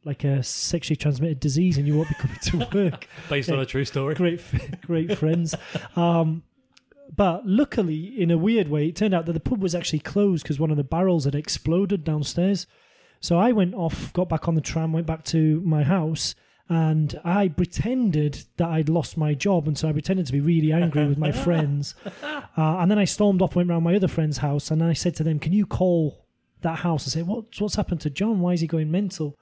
like 0.05 0.25
a 0.25 0.43
sexually 0.43 0.97
transmitted 0.97 1.41
disease 1.41 1.77
and 1.79 1.87
you 1.87 1.97
won't 1.97 2.09
be 2.09 2.15
coming 2.15 2.39
to 2.43 2.69
work." 2.75 3.09
Based 3.29 3.51
on 3.51 3.59
a 3.59 3.67
true 3.67 3.85
story. 3.85 4.15
great, 4.15 4.41
great 4.83 5.19
friends. 5.19 5.55
Um, 5.97 6.43
but 7.15 7.47
luckily, 7.47 8.21
in 8.21 8.31
a 8.31 8.39
weird 8.39 8.69
way, 8.69 8.89
it 8.89 8.97
turned 8.97 9.15
out 9.15 9.27
that 9.27 9.33
the 9.33 9.41
pub 9.41 9.63
was 9.63 9.75
actually 9.75 9.99
closed 9.99 10.45
because 10.45 10.61
one 10.61 10.71
of 10.71 10.77
the 10.77 10.85
barrels 10.85 11.25
had 11.25 11.35
exploded 11.35 12.05
downstairs. 12.05 12.67
So 13.21 13.39
I 13.39 13.53
went 13.53 13.75
off, 13.75 14.13
got 14.13 14.29
back 14.29 14.49
on 14.49 14.55
the 14.55 14.61
tram, 14.61 14.93
went 14.93 15.07
back 15.07 15.25
to 15.25 15.61
my 15.61 15.83
house, 15.83 16.35
and 16.69 17.21
I 17.25 17.49
pretended 17.49 18.45
that 18.57 18.69
I'd 18.69 18.89
lost 18.89 19.17
my 19.17 19.35
job, 19.35 19.67
and 19.67 19.77
so 19.77 19.89
I 19.89 19.93
pretended 19.93 20.27
to 20.27 20.33
be 20.33 20.41
really 20.41 20.73
angry 20.73 21.07
with 21.07 21.19
my 21.19 21.33
friends. 21.45 21.95
Uh, 22.23 22.39
and 22.57 22.91
then 22.91 22.99
I 22.99 23.05
stormed 23.05 23.43
off, 23.43 23.57
went 23.57 23.69
round 23.69 23.85
my 23.85 23.97
other 23.97 24.09
friend's 24.09 24.39
house, 24.39 24.71
and 24.71 24.83
I 24.83 24.93
said 24.93 25.17
to 25.17 25.25
them, 25.25 25.41
"Can 25.41 25.53
you 25.53 25.67
call 25.67 26.25
that 26.63 26.79
house 26.79 27.05
and 27.05 27.13
say 27.13 27.23
what's 27.23 27.61
what's 27.61 27.75
happened 27.75 28.01
to 28.03 28.11
John? 28.11 28.41
Why 28.41 28.53
is 28.53 28.61
he 28.61 28.67
going 28.69 28.91
mental?" 28.91 29.37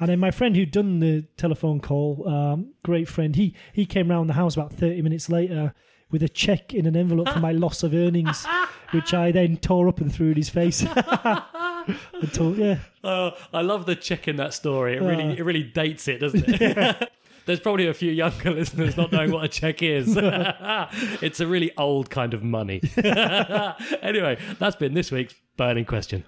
And 0.00 0.08
then 0.08 0.18
my 0.18 0.30
friend 0.32 0.56
who'd 0.56 0.72
done 0.72 0.98
the 1.00 1.24
telephone 1.36 1.78
call, 1.80 2.28
um, 2.28 2.72
great 2.82 3.08
friend, 3.08 3.36
he 3.36 3.54
he 3.72 3.86
came 3.86 4.10
round 4.10 4.28
the 4.28 4.34
house 4.34 4.54
about 4.56 4.72
thirty 4.72 5.02
minutes 5.02 5.28
later 5.30 5.72
with 6.10 6.22
a 6.22 6.28
check 6.28 6.74
in 6.74 6.86
an 6.86 6.96
envelope 6.96 7.28
for 7.28 7.40
my 7.40 7.52
loss 7.64 7.82
of 7.82 7.94
earnings, 7.94 8.46
which 8.90 9.14
I 9.14 9.30
then 9.32 9.56
tore 9.56 9.88
up 9.88 10.00
and 10.00 10.12
threw 10.12 10.30
in 10.30 10.36
his 10.36 10.48
face. 10.50 10.84
told, 12.32 12.56
yeah, 12.58 12.78
Oh, 13.02 13.32
I 13.52 13.62
love 13.62 13.86
the 13.86 13.94
check 13.96 14.26
in 14.28 14.36
that 14.36 14.54
story. 14.54 14.96
It 14.96 15.02
really, 15.02 15.24
Uh. 15.24 15.32
it 15.34 15.44
really 15.44 15.62
dates 15.62 16.08
it, 16.08 16.18
doesn't 16.18 16.44
it? 16.48 17.10
There's 17.46 17.60
probably 17.60 17.86
a 17.88 17.94
few 17.94 18.10
younger 18.10 18.50
listeners 18.52 18.96
not 18.96 19.12
knowing 19.12 19.30
what 19.30 19.44
a 19.44 19.48
check 19.48 19.82
is. 19.82 20.16
it's 21.20 21.40
a 21.40 21.46
really 21.46 21.72
old 21.76 22.08
kind 22.10 22.32
of 22.32 22.42
money. 22.42 22.80
anyway, 24.02 24.38
that's 24.58 24.76
been 24.76 24.94
this 24.94 25.10
week's 25.12 25.34
burning 25.56 25.84
question. 25.84 26.24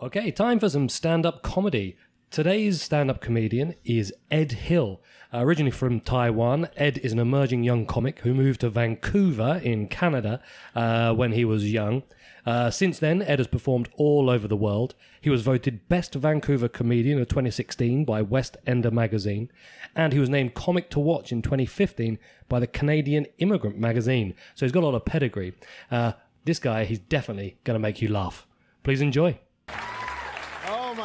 Okay, 0.00 0.32
time 0.32 0.58
for 0.58 0.68
some 0.68 0.88
stand 0.88 1.24
up 1.24 1.44
comedy. 1.44 1.96
Today's 2.32 2.82
stand 2.82 3.12
up 3.12 3.20
comedian 3.20 3.76
is 3.84 4.12
Ed 4.28 4.50
Hill. 4.50 5.00
Uh, 5.32 5.38
originally 5.38 5.70
from 5.70 6.00
Taiwan, 6.00 6.68
Ed 6.76 6.98
is 6.98 7.12
an 7.12 7.20
emerging 7.20 7.62
young 7.62 7.86
comic 7.86 8.18
who 8.18 8.34
moved 8.34 8.62
to 8.62 8.70
Vancouver 8.70 9.60
in 9.62 9.86
Canada 9.86 10.42
uh, 10.74 11.14
when 11.14 11.30
he 11.30 11.44
was 11.44 11.70
young. 11.70 12.02
Uh, 12.44 12.72
since 12.72 12.98
then, 12.98 13.22
Ed 13.22 13.38
has 13.38 13.46
performed 13.46 13.88
all 13.96 14.28
over 14.28 14.48
the 14.48 14.56
world. 14.56 14.96
He 15.20 15.30
was 15.30 15.42
voted 15.42 15.88
Best 15.88 16.14
Vancouver 16.14 16.66
Comedian 16.68 17.20
of 17.20 17.28
2016 17.28 18.04
by 18.04 18.20
West 18.20 18.56
Ender 18.66 18.90
magazine, 18.90 19.48
and 19.94 20.12
he 20.12 20.18
was 20.18 20.28
named 20.28 20.54
Comic 20.54 20.90
to 20.90 20.98
Watch 20.98 21.30
in 21.30 21.40
2015 21.40 22.18
by 22.48 22.58
the 22.58 22.66
Canadian 22.66 23.26
Immigrant 23.38 23.78
magazine. 23.78 24.34
So 24.56 24.66
he's 24.66 24.72
got 24.72 24.82
a 24.82 24.86
lot 24.86 24.96
of 24.96 25.04
pedigree. 25.04 25.54
Uh, 25.88 26.14
this 26.44 26.58
guy, 26.58 26.84
he's 26.84 26.98
definitely 26.98 27.58
going 27.62 27.76
to 27.76 27.80
make 27.80 28.02
you 28.02 28.08
laugh. 28.08 28.48
Please 28.82 29.00
enjoy. 29.00 29.38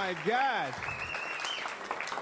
My 0.10 0.16
God. 0.28 0.74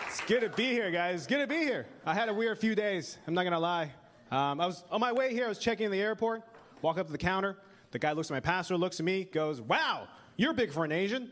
It's 0.08 0.20
good 0.26 0.42
to 0.42 0.50
be 0.50 0.66
here, 0.66 0.92
guys. 0.92 1.20
It's 1.20 1.28
good 1.28 1.38
to 1.38 1.48
be 1.48 1.60
here. 1.60 1.88
I 2.06 2.14
had 2.14 2.28
a 2.28 2.34
weird 2.34 2.60
few 2.60 2.76
days. 2.76 3.18
I'm 3.26 3.34
not 3.34 3.46
gonna 3.46 3.62
lie. 3.62 3.94
Um, 4.30 4.60
I 4.60 4.66
was 4.66 4.84
on 4.92 5.00
my 5.00 5.14
way 5.14 5.32
here. 5.32 5.46
I 5.46 5.48
was 5.48 5.58
checking 5.58 5.86
in 5.86 5.92
the 5.94 6.02
airport. 6.02 6.44
Walk 6.82 6.98
up 6.98 7.06
to 7.06 7.14
the 7.14 7.18
counter. 7.18 7.56
The 7.92 8.00
guy 8.00 8.12
looks 8.12 8.30
at 8.30 8.34
my 8.34 8.42
passport, 8.42 8.82
looks 8.82 9.00
at 9.00 9.06
me, 9.06 9.24
goes, 9.24 9.62
"Wow, 9.62 10.10
you're 10.36 10.52
big 10.52 10.74
for 10.74 10.84
an 10.84 10.92
Asian." 10.92 11.32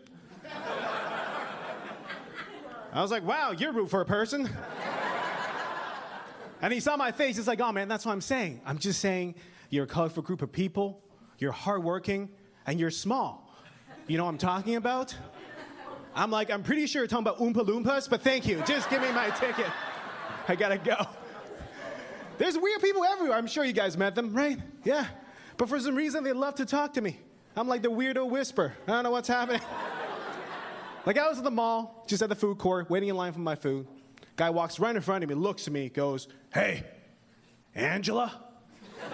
I 2.93 3.01
was 3.01 3.11
like, 3.11 3.25
"Wow, 3.25 3.51
you're 3.51 3.73
rude 3.73 3.89
for 3.89 3.99
a 3.99 4.05
person." 4.05 4.49
and 6.61 6.71
he 6.71 6.79
saw 6.79 6.95
my 6.95 7.11
face. 7.11 7.35
He's 7.35 7.49
like, 7.49 7.59
"Oh 7.59 7.73
man, 7.73 7.89
that's 7.89 8.05
what 8.05 8.13
I'm 8.13 8.21
saying. 8.21 8.61
I'm 8.65 8.77
just 8.77 9.01
saying 9.01 9.35
you're 9.71 9.83
a 9.83 9.87
colorful 9.87 10.23
group 10.23 10.41
of 10.41 10.53
people. 10.53 11.03
You're 11.37 11.51
hardworking, 11.51 12.29
and 12.65 12.79
you're 12.79 12.91
small. 12.91 13.53
You 14.07 14.17
know 14.17 14.23
what 14.23 14.31
I'm 14.31 14.37
talking 14.37 14.77
about?" 14.77 15.17
I'm 16.15 16.32
like, 16.32 16.49
I'm 16.49 16.63
pretty 16.63 16.88
sure 16.88 17.01
you're 17.01 17.08
talking 17.08 17.28
about 17.28 17.39
Oompa 17.39 17.67
Loompas, 17.67 18.10
but 18.10 18.21
thank 18.21 18.47
you. 18.47 18.63
Just 18.65 18.89
give 18.89 19.01
me 19.01 19.12
my 19.12 19.30
ticket. 19.32 19.67
I 20.47 20.56
gotta 20.56 20.78
go. 20.78 20.95
There's 22.38 22.58
weird 22.58 22.82
people 22.82 23.04
everywhere. 23.04 23.38
I'm 23.38 23.47
sure 23.47 23.65
you 23.65 23.73
guys 23.73 23.97
met 23.97 24.15
them, 24.15 24.34
right? 24.34 24.58
Yeah. 24.86 25.08
But 25.58 25.67
for 25.67 25.78
some 25.80 25.95
reason, 25.95 26.23
they 26.23 26.32
love 26.32 26.56
to 26.56 26.65
talk 26.65 26.93
to 26.93 27.01
me. 27.01 27.19
I'm 27.56 27.67
like 27.67 27.82
the 27.82 27.91
weirdo 27.91 28.30
whisper. 28.30 28.73
I 28.88 28.91
don't 28.91 29.04
know 29.04 29.12
what's 29.12 29.28
happening. 29.28 29.62
like, 31.06 31.17
I 31.17 31.28
was 31.28 31.38
at 31.38 31.43
the 31.43 31.51
mall, 31.51 32.06
just 32.08 32.21
at 32.21 32.30
the 32.30 32.36
food 32.36 32.58
court, 32.58 32.89
waiting 32.89 33.10
in 33.10 33.15
line 33.15 33.34
for 33.34 33.39
my 33.39 33.56
food. 33.56 33.86
Guy 34.38 34.49
walks 34.49 34.80
right 34.80 34.95
in 34.95 35.01
front 35.01 35.23
of 35.23 35.30
me, 35.30 35.36
looks 35.36 35.67
at 35.67 35.73
me, 35.73 35.89
goes, 35.89 36.28
Hey, 36.54 36.84
Angela? 37.73 38.41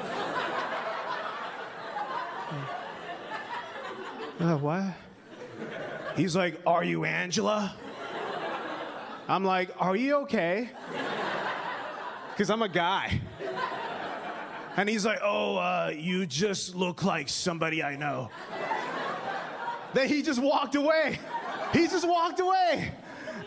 uh, 4.40 4.58
what? 4.58 4.96
He's 6.15 6.36
like, 6.36 6.60
Are 6.65 6.84
you 6.84 7.06
Angela? 7.06 7.74
I'm 9.28 9.43
like, 9.43 9.71
Are 9.80 9.95
you 9.95 10.17
okay? 10.17 10.69
Because 12.32 12.50
I'm 12.50 12.62
a 12.62 12.69
guy. 12.69 13.21
And 14.78 14.88
he's 14.88 15.06
like, 15.06 15.19
Oh, 15.24 15.58
uh, 15.58 15.91
you 15.95 16.26
just 16.26 16.76
look 16.76 17.04
like 17.04 17.30
somebody 17.30 17.84
I 17.84 17.95
know. 17.95 18.30
then 19.93 20.08
he 20.08 20.21
just 20.21 20.41
walked 20.41 20.76
away. 20.76 21.19
He 21.74 21.88
just 21.88 22.08
walked 22.08 22.39
away. 22.39 22.91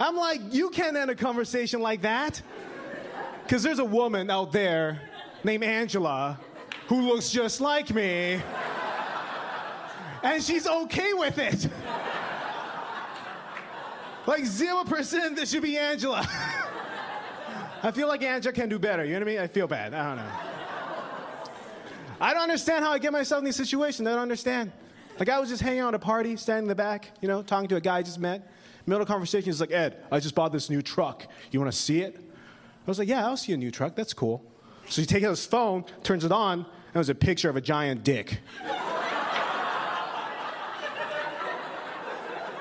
I'm 0.00 0.16
like, 0.16 0.40
You 0.50 0.70
can't 0.70 0.96
end 0.96 1.10
a 1.10 1.14
conversation 1.14 1.80
like 1.80 2.02
that. 2.02 2.40
Because 3.42 3.62
there's 3.62 3.78
a 3.78 3.84
woman 3.84 4.30
out 4.30 4.52
there 4.52 5.02
named 5.44 5.64
Angela 5.64 6.40
who 6.88 7.02
looks 7.02 7.30
just 7.30 7.60
like 7.60 7.92
me. 7.94 8.40
And 10.22 10.42
she's 10.42 10.66
okay 10.66 11.12
with 11.12 11.38
it. 11.38 11.68
Like 14.26 14.44
0% 14.44 15.36
this 15.36 15.50
should 15.50 15.62
be 15.62 15.76
Angela. 15.76 16.26
I 17.82 17.90
feel 17.90 18.08
like 18.08 18.22
Angela 18.22 18.52
can 18.52 18.68
do 18.68 18.78
better. 18.78 19.04
You 19.04 19.12
know 19.12 19.20
what 19.20 19.28
I 19.28 19.32
mean? 19.32 19.40
I 19.40 19.46
feel 19.46 19.66
bad. 19.66 19.92
I 19.92 20.08
don't 20.08 20.16
know. 20.16 20.32
I 22.20 22.32
don't 22.32 22.42
understand 22.44 22.84
how 22.84 22.92
I 22.92 22.98
get 22.98 23.12
myself 23.12 23.40
in 23.40 23.44
these 23.44 23.56
situations. 23.56 24.08
I 24.08 24.12
don't 24.12 24.20
understand. 24.20 24.72
Like 25.18 25.28
I 25.28 25.38
was 25.38 25.48
just 25.48 25.62
hanging 25.62 25.80
out 25.80 25.88
at 25.88 25.94
a 25.94 25.98
party, 25.98 26.36
standing 26.36 26.64
in 26.64 26.68
the 26.68 26.74
back, 26.74 27.10
you 27.20 27.28
know, 27.28 27.42
talking 27.42 27.68
to 27.68 27.76
a 27.76 27.80
guy 27.80 27.98
I 27.98 28.02
just 28.02 28.18
met. 28.18 28.50
Middle 28.86 29.02
of 29.02 29.08
conversation, 29.08 29.46
he's 29.46 29.60
like, 29.60 29.70
Ed, 29.70 30.02
I 30.10 30.20
just 30.20 30.34
bought 30.34 30.52
this 30.52 30.68
new 30.70 30.82
truck. 30.82 31.26
You 31.50 31.60
want 31.60 31.72
to 31.72 31.78
see 31.78 32.00
it? 32.00 32.16
I 32.16 32.90
was 32.90 32.98
like, 32.98 33.08
Yeah, 33.08 33.26
I'll 33.26 33.36
see 33.36 33.52
a 33.52 33.56
new 33.56 33.70
truck. 33.70 33.94
That's 33.94 34.14
cool. 34.14 34.42
So 34.88 35.00
he 35.00 35.06
takes 35.06 35.24
out 35.24 35.30
his 35.30 35.46
phone, 35.46 35.84
turns 36.02 36.24
it 36.24 36.32
on, 36.32 36.60
and 36.60 36.66
it 36.94 36.98
was 36.98 37.08
a 37.08 37.14
picture 37.14 37.48
of 37.48 37.56
a 37.56 37.60
giant 37.60 38.04
dick. 38.04 38.38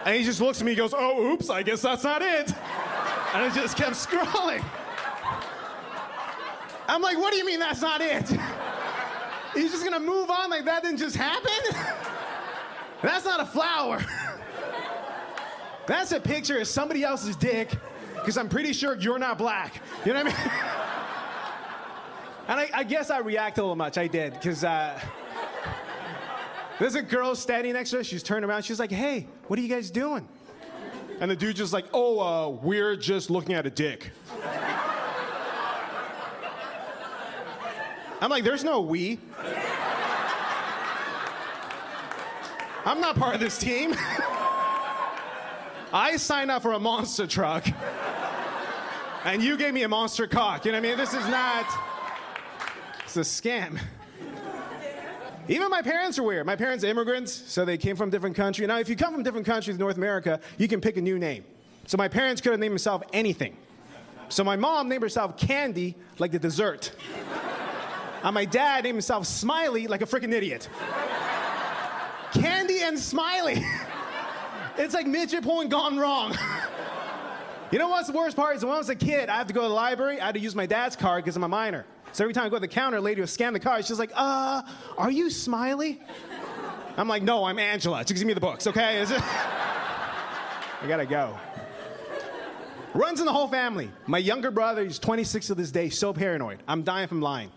And 0.05 0.15
he 0.15 0.23
just 0.23 0.41
looks 0.41 0.59
at 0.59 0.65
me 0.65 0.71
and 0.71 0.77
goes, 0.77 0.93
Oh, 0.95 1.31
oops, 1.31 1.49
I 1.49 1.63
guess 1.63 1.81
that's 1.81 2.03
not 2.03 2.21
it. 2.21 2.49
And 2.49 3.43
I 3.43 3.51
just 3.53 3.77
kept 3.77 3.95
scrolling. 3.95 4.63
I'm 6.87 7.01
like, 7.01 7.17
What 7.17 7.31
do 7.31 7.37
you 7.37 7.45
mean 7.45 7.59
that's 7.59 7.81
not 7.81 8.01
it? 8.01 8.29
He's 9.53 9.71
just 9.71 9.83
gonna 9.83 9.99
move 9.99 10.29
on 10.29 10.49
like 10.49 10.65
that 10.65 10.83
didn't 10.83 10.97
just 10.97 11.15
happen? 11.15 11.79
That's 13.01 13.25
not 13.25 13.39
a 13.39 13.45
flower. 13.45 14.03
That's 15.85 16.11
a 16.11 16.19
picture 16.19 16.59
of 16.59 16.67
somebody 16.67 17.03
else's 17.03 17.35
dick, 17.35 17.75
because 18.15 18.37
I'm 18.37 18.47
pretty 18.47 18.71
sure 18.71 18.95
you're 18.97 19.19
not 19.19 19.37
black. 19.37 19.81
You 20.05 20.13
know 20.13 20.23
what 20.23 20.33
I 20.33 20.43
mean? 20.43 20.51
And 22.45 22.59
I, 22.59 22.69
I 22.73 22.83
guess 22.83 23.09
I 23.09 23.19
reacted 23.19 23.61
a 23.61 23.63
little 23.63 23.77
much. 23.77 23.97
I 23.97 24.07
did, 24.07 24.33
because 24.33 24.65
uh, 24.65 24.99
there's 26.79 26.95
a 26.95 27.01
girl 27.01 27.35
standing 27.35 27.73
next 27.73 27.91
to 27.91 27.97
her. 27.97 28.03
She's 28.03 28.23
turned 28.23 28.45
around. 28.45 28.63
She's 28.63 28.79
like, 28.79 28.91
hey, 28.91 29.27
what 29.47 29.59
are 29.59 29.61
you 29.61 29.69
guys 29.69 29.91
doing? 29.91 30.27
And 31.19 31.29
the 31.29 31.35
dude's 31.35 31.59
just 31.59 31.73
like, 31.73 31.85
oh, 31.93 32.19
uh, 32.19 32.49
we're 32.49 32.95
just 32.95 33.29
looking 33.29 33.53
at 33.55 33.65
a 33.65 33.69
dick. 33.69 34.11
I'm 38.19 38.29
like, 38.29 38.43
there's 38.43 38.63
no 38.63 38.81
we. 38.81 39.19
I'm 42.85 42.99
not 42.99 43.15
part 43.17 43.35
of 43.35 43.41
this 43.41 43.57
team. 43.57 43.95
I 45.93 46.17
signed 46.17 46.49
up 46.49 46.61
for 46.63 46.73
a 46.73 46.79
monster 46.79 47.27
truck. 47.27 47.65
And 49.25 49.41
you 49.41 49.55
gave 49.57 49.73
me 49.73 49.83
a 49.83 49.87
monster 49.87 50.27
cock. 50.27 50.65
You 50.65 50.71
know 50.71 50.79
what 50.79 50.85
I 50.85 50.89
mean? 50.89 50.97
This 50.97 51.13
is 51.13 51.25
not. 51.27 51.65
It's 53.03 53.15
a 53.15 53.21
scam. 53.21 53.79
Even 55.49 55.69
my 55.69 55.81
parents 55.81 56.17
are 56.17 56.23
weird. 56.23 56.45
My 56.45 56.55
parents 56.55 56.83
are 56.83 56.87
immigrants, 56.87 57.31
so 57.33 57.65
they 57.65 57.77
came 57.77 57.95
from 57.95 58.09
different 58.09 58.35
countries. 58.35 58.67
Now, 58.67 58.79
if 58.79 58.87
you 58.87 58.95
come 58.95 59.13
from 59.13 59.23
different 59.23 59.45
countries 59.45 59.75
in 59.75 59.79
North 59.79 59.97
America, 59.97 60.39
you 60.57 60.67
can 60.67 60.79
pick 60.79 60.95
a 60.95 61.01
new 61.01 61.19
name. 61.19 61.43
So 61.85 61.97
my 61.97 62.07
parents 62.07 62.41
could 62.41 62.51
have 62.51 62.59
named 62.59 62.71
themselves 62.71 63.03
anything. 63.11 63.57
So 64.29 64.43
my 64.43 64.55
mom 64.55 64.87
named 64.87 65.03
herself 65.03 65.37
Candy, 65.37 65.95
like 66.17 66.31
the 66.31 66.39
dessert. 66.39 66.93
And 68.23 68.33
my 68.33 68.45
dad 68.45 68.85
named 68.85 68.95
himself 68.95 69.27
Smiley, 69.27 69.87
like 69.87 70.01
a 70.01 70.05
freaking 70.05 70.31
idiot. 70.31 70.69
Candy 72.33 72.81
and 72.81 72.97
Smiley. 72.99 73.63
It's 74.75 74.95
like 74.95 75.05
midget 75.05 75.43
porn 75.43 75.69
gone 75.69 75.99
wrong. 75.99 76.35
You 77.71 77.79
know 77.79 77.89
what's 77.89 78.05
the 78.05 78.13
worst 78.13 78.35
part 78.35 78.55
is 78.55 78.63
when 78.63 78.71
I 78.71 78.77
was 78.77 78.89
a 78.89 78.95
kid, 78.95 79.29
I 79.29 79.37
had 79.37 79.47
to 79.47 79.53
go 79.55 79.63
to 79.63 79.67
the 79.67 79.73
library, 79.73 80.21
I 80.21 80.27
had 80.27 80.35
to 80.35 80.39
use 80.39 80.53
my 80.53 80.67
dad's 80.67 80.95
card 80.95 81.23
because 81.23 81.35
I'm 81.35 81.43
a 81.43 81.47
minor. 81.47 81.87
So 82.13 82.23
every 82.23 82.33
time 82.33 82.45
I 82.45 82.49
go 82.49 82.57
to 82.57 82.61
the 82.61 82.67
counter, 82.67 82.97
a 82.97 83.01
lady 83.01 83.21
will 83.21 83.27
scan 83.27 83.53
the 83.53 83.59
card. 83.59 83.85
She's 83.85 83.97
like, 83.97 84.11
uh, 84.15 84.61
are 84.99 85.11
you 85.11 85.31
Smiley? 85.31 85.99
I'm 86.95 87.07
like, 87.07 87.23
no, 87.23 87.43
I'm 87.43 87.57
Angela. 87.57 88.05
Just 88.05 88.13
give 88.13 88.27
me 88.27 88.33
the 88.33 88.39
books, 88.39 88.67
okay? 88.67 89.01
Is 89.01 89.09
it? 89.09 89.19
I 89.19 90.85
gotta 90.87 91.07
go. 91.07 91.35
Runs 92.93 93.19
in 93.19 93.25
the 93.25 93.33
whole 93.33 93.47
family. 93.47 93.89
My 94.05 94.19
younger 94.19 94.51
brother, 94.51 94.83
he's 94.83 94.99
26 94.99 95.47
to 95.47 95.55
this 95.55 95.71
day, 95.71 95.89
so 95.89 96.13
paranoid. 96.13 96.59
I'm 96.67 96.83
dying 96.83 97.07
from 97.07 97.19
lying. 97.19 97.49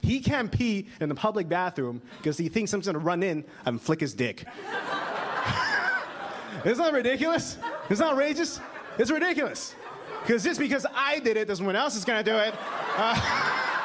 He 0.00 0.20
can't 0.20 0.50
pee 0.50 0.88
in 0.98 1.10
the 1.10 1.14
public 1.14 1.46
bathroom 1.46 2.00
because 2.16 2.38
he 2.38 2.48
thinks 2.48 2.72
I'm 2.72 2.80
gonna 2.80 2.98
run 2.98 3.22
in 3.22 3.44
and 3.66 3.78
flick 3.78 4.00
his 4.00 4.14
dick. 4.14 4.46
Isn't 6.64 6.82
that 6.82 6.94
ridiculous? 6.94 7.58
It's 7.90 8.00
not 8.00 8.12
outrageous. 8.12 8.60
It's 8.98 9.10
ridiculous. 9.10 9.74
Because 10.22 10.42
just 10.42 10.58
because 10.58 10.86
I 10.94 11.18
did 11.18 11.36
it 11.36 11.48
doesn't 11.48 11.66
mean 11.66 11.76
else 11.76 11.96
is 11.96 12.06
gonna 12.06 12.24
do 12.24 12.36
it. 12.36 12.54
Uh, 12.96 13.66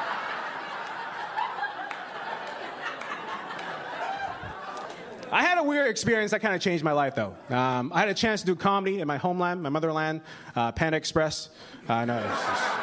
I 5.32 5.42
had 5.42 5.58
a 5.58 5.62
weird 5.62 5.88
experience 5.88 6.30
that 6.30 6.40
kind 6.40 6.54
of 6.54 6.60
changed 6.60 6.84
my 6.84 6.92
life, 6.92 7.16
though. 7.16 7.34
Um, 7.50 7.90
I 7.92 7.98
had 8.00 8.08
a 8.08 8.14
chance 8.14 8.42
to 8.42 8.46
do 8.46 8.54
comedy 8.54 9.00
in 9.00 9.08
my 9.08 9.16
homeland, 9.16 9.60
my 9.60 9.68
motherland, 9.68 10.20
uh, 10.54 10.70
Panda 10.72 10.96
Express. 10.96 11.48
Uh, 11.88 12.04
know, 12.04 12.36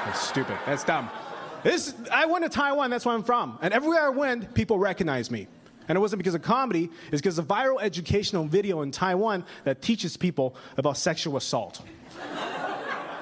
it's, 0.10 0.22
stupid. 0.22 0.58
That's 0.66 0.84
dumb. 0.84 1.10
This, 1.64 1.94
I 2.12 2.26
went 2.26 2.44
to 2.44 2.50
Taiwan, 2.50 2.90
that's 2.90 3.06
where 3.06 3.16
I'm 3.16 3.24
from. 3.24 3.58
And 3.62 3.74
everywhere 3.74 4.02
I 4.02 4.10
went, 4.10 4.54
people 4.54 4.78
recognized 4.78 5.32
me. 5.32 5.48
And 5.88 5.96
it 5.96 6.00
wasn't 6.00 6.20
because 6.20 6.36
of 6.36 6.42
comedy, 6.42 6.90
it's 7.12 7.22
because 7.22 7.38
of 7.38 7.50
a 7.50 7.54
viral 7.54 7.82
educational 7.82 8.46
video 8.46 8.82
in 8.82 8.92
Taiwan 8.92 9.46
that 9.64 9.82
teaches 9.82 10.18
people 10.18 10.56
about 10.78 10.98
sexual 10.98 11.38
assault. 11.38 11.82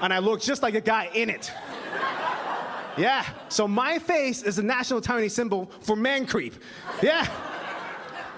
and 0.02 0.12
I 0.12 0.20
look 0.20 0.42
just 0.42 0.64
like 0.64 0.74
a 0.74 0.82
guy 0.82 1.10
in 1.14 1.30
it. 1.30 1.52
Yeah, 2.98 3.26
so 3.50 3.68
my 3.68 4.00
face 4.00 4.44
is 4.44 4.60
a 4.60 4.64
national 4.64 5.02
Taiwanese 5.02 5.32
symbol 5.32 5.72
for 5.82 5.96
man 5.96 6.26
creep. 6.26 6.54
Yeah. 7.02 7.28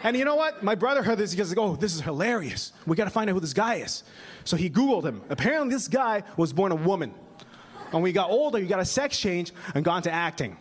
And 0.04 0.18
you 0.18 0.26
know 0.26 0.36
what? 0.36 0.62
My 0.62 0.76
brother 0.76 1.02
heard 1.02 1.18
this. 1.18 1.32
He 1.32 1.38
goes, 1.38 1.54
"Oh, 1.58 1.76
this 1.76 1.96
is 1.96 2.02
hilarious. 2.02 2.74
We 2.86 2.96
got 2.96 3.06
to 3.06 3.10
find 3.10 3.30
out 3.30 3.34
who 3.34 3.40
this 3.40 3.54
guy 3.54 3.76
is." 3.76 4.04
So 4.44 4.58
he 4.58 4.70
Googled 4.70 5.06
him. 5.06 5.22
Apparently, 5.30 5.74
this 5.74 5.88
guy 5.88 6.24
was 6.36 6.52
born 6.52 6.72
a 6.72 6.76
woman. 6.76 7.14
And 7.92 8.02
when 8.02 8.06
he 8.06 8.12
got 8.12 8.30
older, 8.30 8.60
he 8.60 8.68
got 8.68 8.80
a 8.80 8.86
sex 8.86 9.18
change 9.18 9.54
and 9.74 9.86
got 9.86 9.98
into 9.98 10.12
acting. 10.12 10.58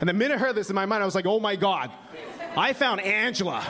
And 0.00 0.08
the 0.08 0.12
minute 0.12 0.34
I 0.34 0.38
heard 0.38 0.54
this 0.54 0.68
in 0.68 0.74
my 0.74 0.84
mind, 0.84 1.02
I 1.02 1.06
was 1.06 1.14
like, 1.14 1.26
"Oh 1.26 1.40
my 1.40 1.56
god, 1.56 1.90
I 2.56 2.72
found 2.72 3.00
Angela." 3.00 3.62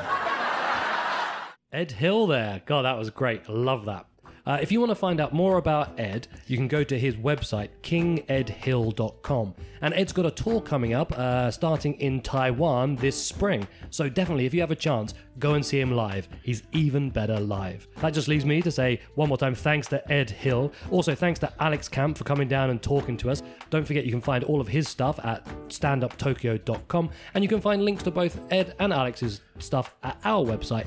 Ed 1.73 1.93
Hill 1.93 2.27
there. 2.27 2.61
God, 2.67 2.83
that 2.83 2.99
was 2.99 3.11
great. 3.11 3.49
Love 3.49 3.87
that. 3.87 4.07
Uh, 4.44 4.59
if 4.61 4.72
you 4.72 4.81
want 4.81 4.90
to 4.90 4.96
find 4.96 5.20
out 5.20 5.33
more 5.33 5.59
about 5.59 5.98
Ed, 5.98 6.26
you 6.46 6.57
can 6.57 6.68
go 6.68 6.83
to 6.83 6.98
his 6.98 7.16
website, 7.16 7.68
kingedhill.com. 7.83 9.55
And 9.81 9.95
Ed's 9.95 10.12
got 10.12 10.26
a 10.26 10.30
tour 10.30 10.61
coming 10.61 10.95
up 10.95 11.12
uh, 11.12 11.51
starting 11.51 11.95
in 11.95 12.20
Taiwan 12.20 12.97
this 12.97 13.20
spring. 13.20 13.66
So 13.90 14.09
definitely, 14.09 14.47
if 14.47 14.55
you 14.55 14.61
have 14.61 14.70
a 14.70 14.76
chance, 14.76 15.14
go 15.38 15.55
and 15.55 15.64
see 15.64 15.80
him 15.80 15.93
live. 15.93 16.28
He's 16.43 16.62
even 16.72 17.11
better 17.11 17.38
live. 17.38 17.86
That 17.97 18.14
just 18.14 18.28
leaves 18.28 18.45
me 18.45 18.62
to 18.62 18.70
say 18.70 19.01
one 19.14 19.28
more 19.28 19.38
time 19.38 19.55
thanks 19.55 19.86
to 19.88 20.12
Ed 20.12 20.30
Hill. 20.30 20.72
Also, 20.90 21.14
thanks 21.14 21.38
to 21.40 21.53
Alex 21.61 21.88
Camp 21.88 22.18
for 22.18 22.24
coming 22.24 22.49
down 22.49 22.70
and 22.70 22.82
talking 22.82 23.16
to 23.18 23.30
us. 23.30 23.43
Don't 23.70 23.86
forget, 23.86 24.05
you 24.05 24.12
can 24.12 24.20
find 24.20 24.45
all 24.45 24.61
of 24.61 24.68
his 24.68 24.88
stuff 24.88 25.18
at 25.24 25.45
standuptokyo.com. 25.68 27.11
And 27.34 27.45
you 27.45 27.49
can 27.49 27.61
find 27.61 27.84
links 27.84 28.03
to 28.05 28.11
both 28.11 28.40
Ed 28.53 28.74
and 28.78 28.93
Alex's 28.93 29.40
stuff 29.59 29.95
at 30.03 30.18
our 30.24 30.45
website, 30.45 30.86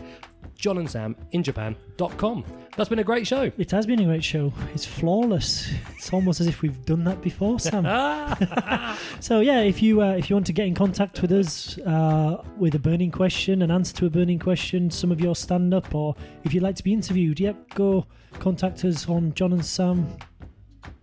johnandsaminjapan.com. 0.58 2.46
That's 2.78 2.90
been 2.90 3.00
a 3.00 3.04
great 3.04 3.26
show. 3.26 3.52
It 3.58 3.72
has 3.72 3.86
been 3.86 4.00
a 4.00 4.06
great 4.06 4.24
show. 4.24 4.52
It's 4.74 4.86
flawless. 4.86 5.72
It's 5.96 6.12
almost 6.12 6.42
as 6.42 6.48
if 6.48 6.62
we've 6.62 6.86
done 6.86 7.06
that 7.06 7.22
before, 7.22 7.60
Sam. 7.60 7.86
so 9.22 9.40
yeah, 9.40 9.62
if 9.62 9.82
you 9.82 10.02
uh, 10.02 10.12
if 10.12 10.30
you 10.30 10.36
want 10.36 10.46
to 10.48 10.54
get 10.54 10.68
in 10.68 10.76
contact 10.76 11.22
with 11.22 11.32
us 11.32 11.78
uh, 11.80 12.44
with 12.58 12.76
a 12.76 12.80
burning 12.80 13.12
question, 13.12 13.62
an 13.62 13.72
answer 13.72 13.96
to 13.96 14.06
a 14.08 14.10
burning 14.10 14.40
question, 14.40 14.92
some 14.92 15.12
of 15.12 15.22
your 15.22 15.36
stand 15.36 15.74
up, 15.74 15.96
or 15.96 16.16
if 16.44 16.54
you'd 16.54 16.64
like 16.64 16.76
to 16.76 16.84
be 16.84 16.92
interviewed, 16.92 17.40
yep, 17.40 17.74
go 17.76 18.06
contact 18.40 18.84
us 18.84 19.08
on 19.08 19.34
John 19.34 19.54
and 19.54 19.66
Sam 19.66 20.18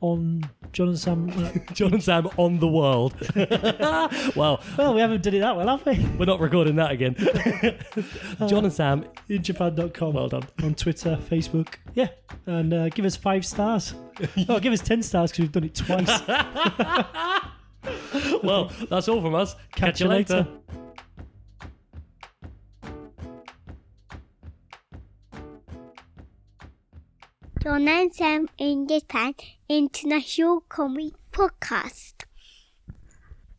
on 0.03 0.43
John 0.73 0.89
and 0.89 0.99
Sam. 0.99 1.31
uh, 1.31 1.53
John 1.73 1.95
and 1.95 2.03
Sam 2.03 2.29
on 2.37 2.59
the 2.59 2.69
world. 2.69 3.15
well, 4.37 4.61
well, 4.77 4.95
we 4.95 5.01
haven't 5.01 5.23
done 5.23 5.35
it 5.35 5.41
that 5.41 5.57
well, 5.57 5.69
have 5.69 5.87
we? 5.87 6.05
we're 6.19 6.27
not 6.27 6.41
recording 6.41 6.77
that 6.77 6.91
again. 6.91 7.15
John 8.49 8.65
and 8.65 8.73
Sam. 8.73 9.07
In 9.29 9.43
Japan.com. 9.43 10.13
Well 10.13 10.29
done. 10.29 10.45
On 10.63 10.75
Twitter, 10.75 11.19
Facebook. 11.31 11.77
Yeah. 11.95 12.09
And 12.47 12.75
uh, 12.75 12.89
give 12.91 13.05
us 13.05 13.17
five 13.17 13.47
stars. 13.47 13.95
oh, 14.49 14.61
give 14.61 14.73
us 14.73 14.81
10 14.81 15.03
stars 15.03 15.31
because 15.31 15.43
we've 15.43 15.53
done 15.53 15.65
it 15.65 15.75
twice. 15.75 16.21
Well, 18.43 18.71
that's 18.89 19.09
all 19.09 19.21
from 19.21 19.35
us. 19.35 19.57
Catch, 19.73 20.01
you 20.01 20.09
later. 20.09 20.47
John 27.63 27.87
and 27.87 28.13
Sam 28.13 28.49
in 28.59 28.89
Japan 28.89 29.35
International 29.69 30.63
Comic 30.69 31.13
Podcast. 31.31 32.12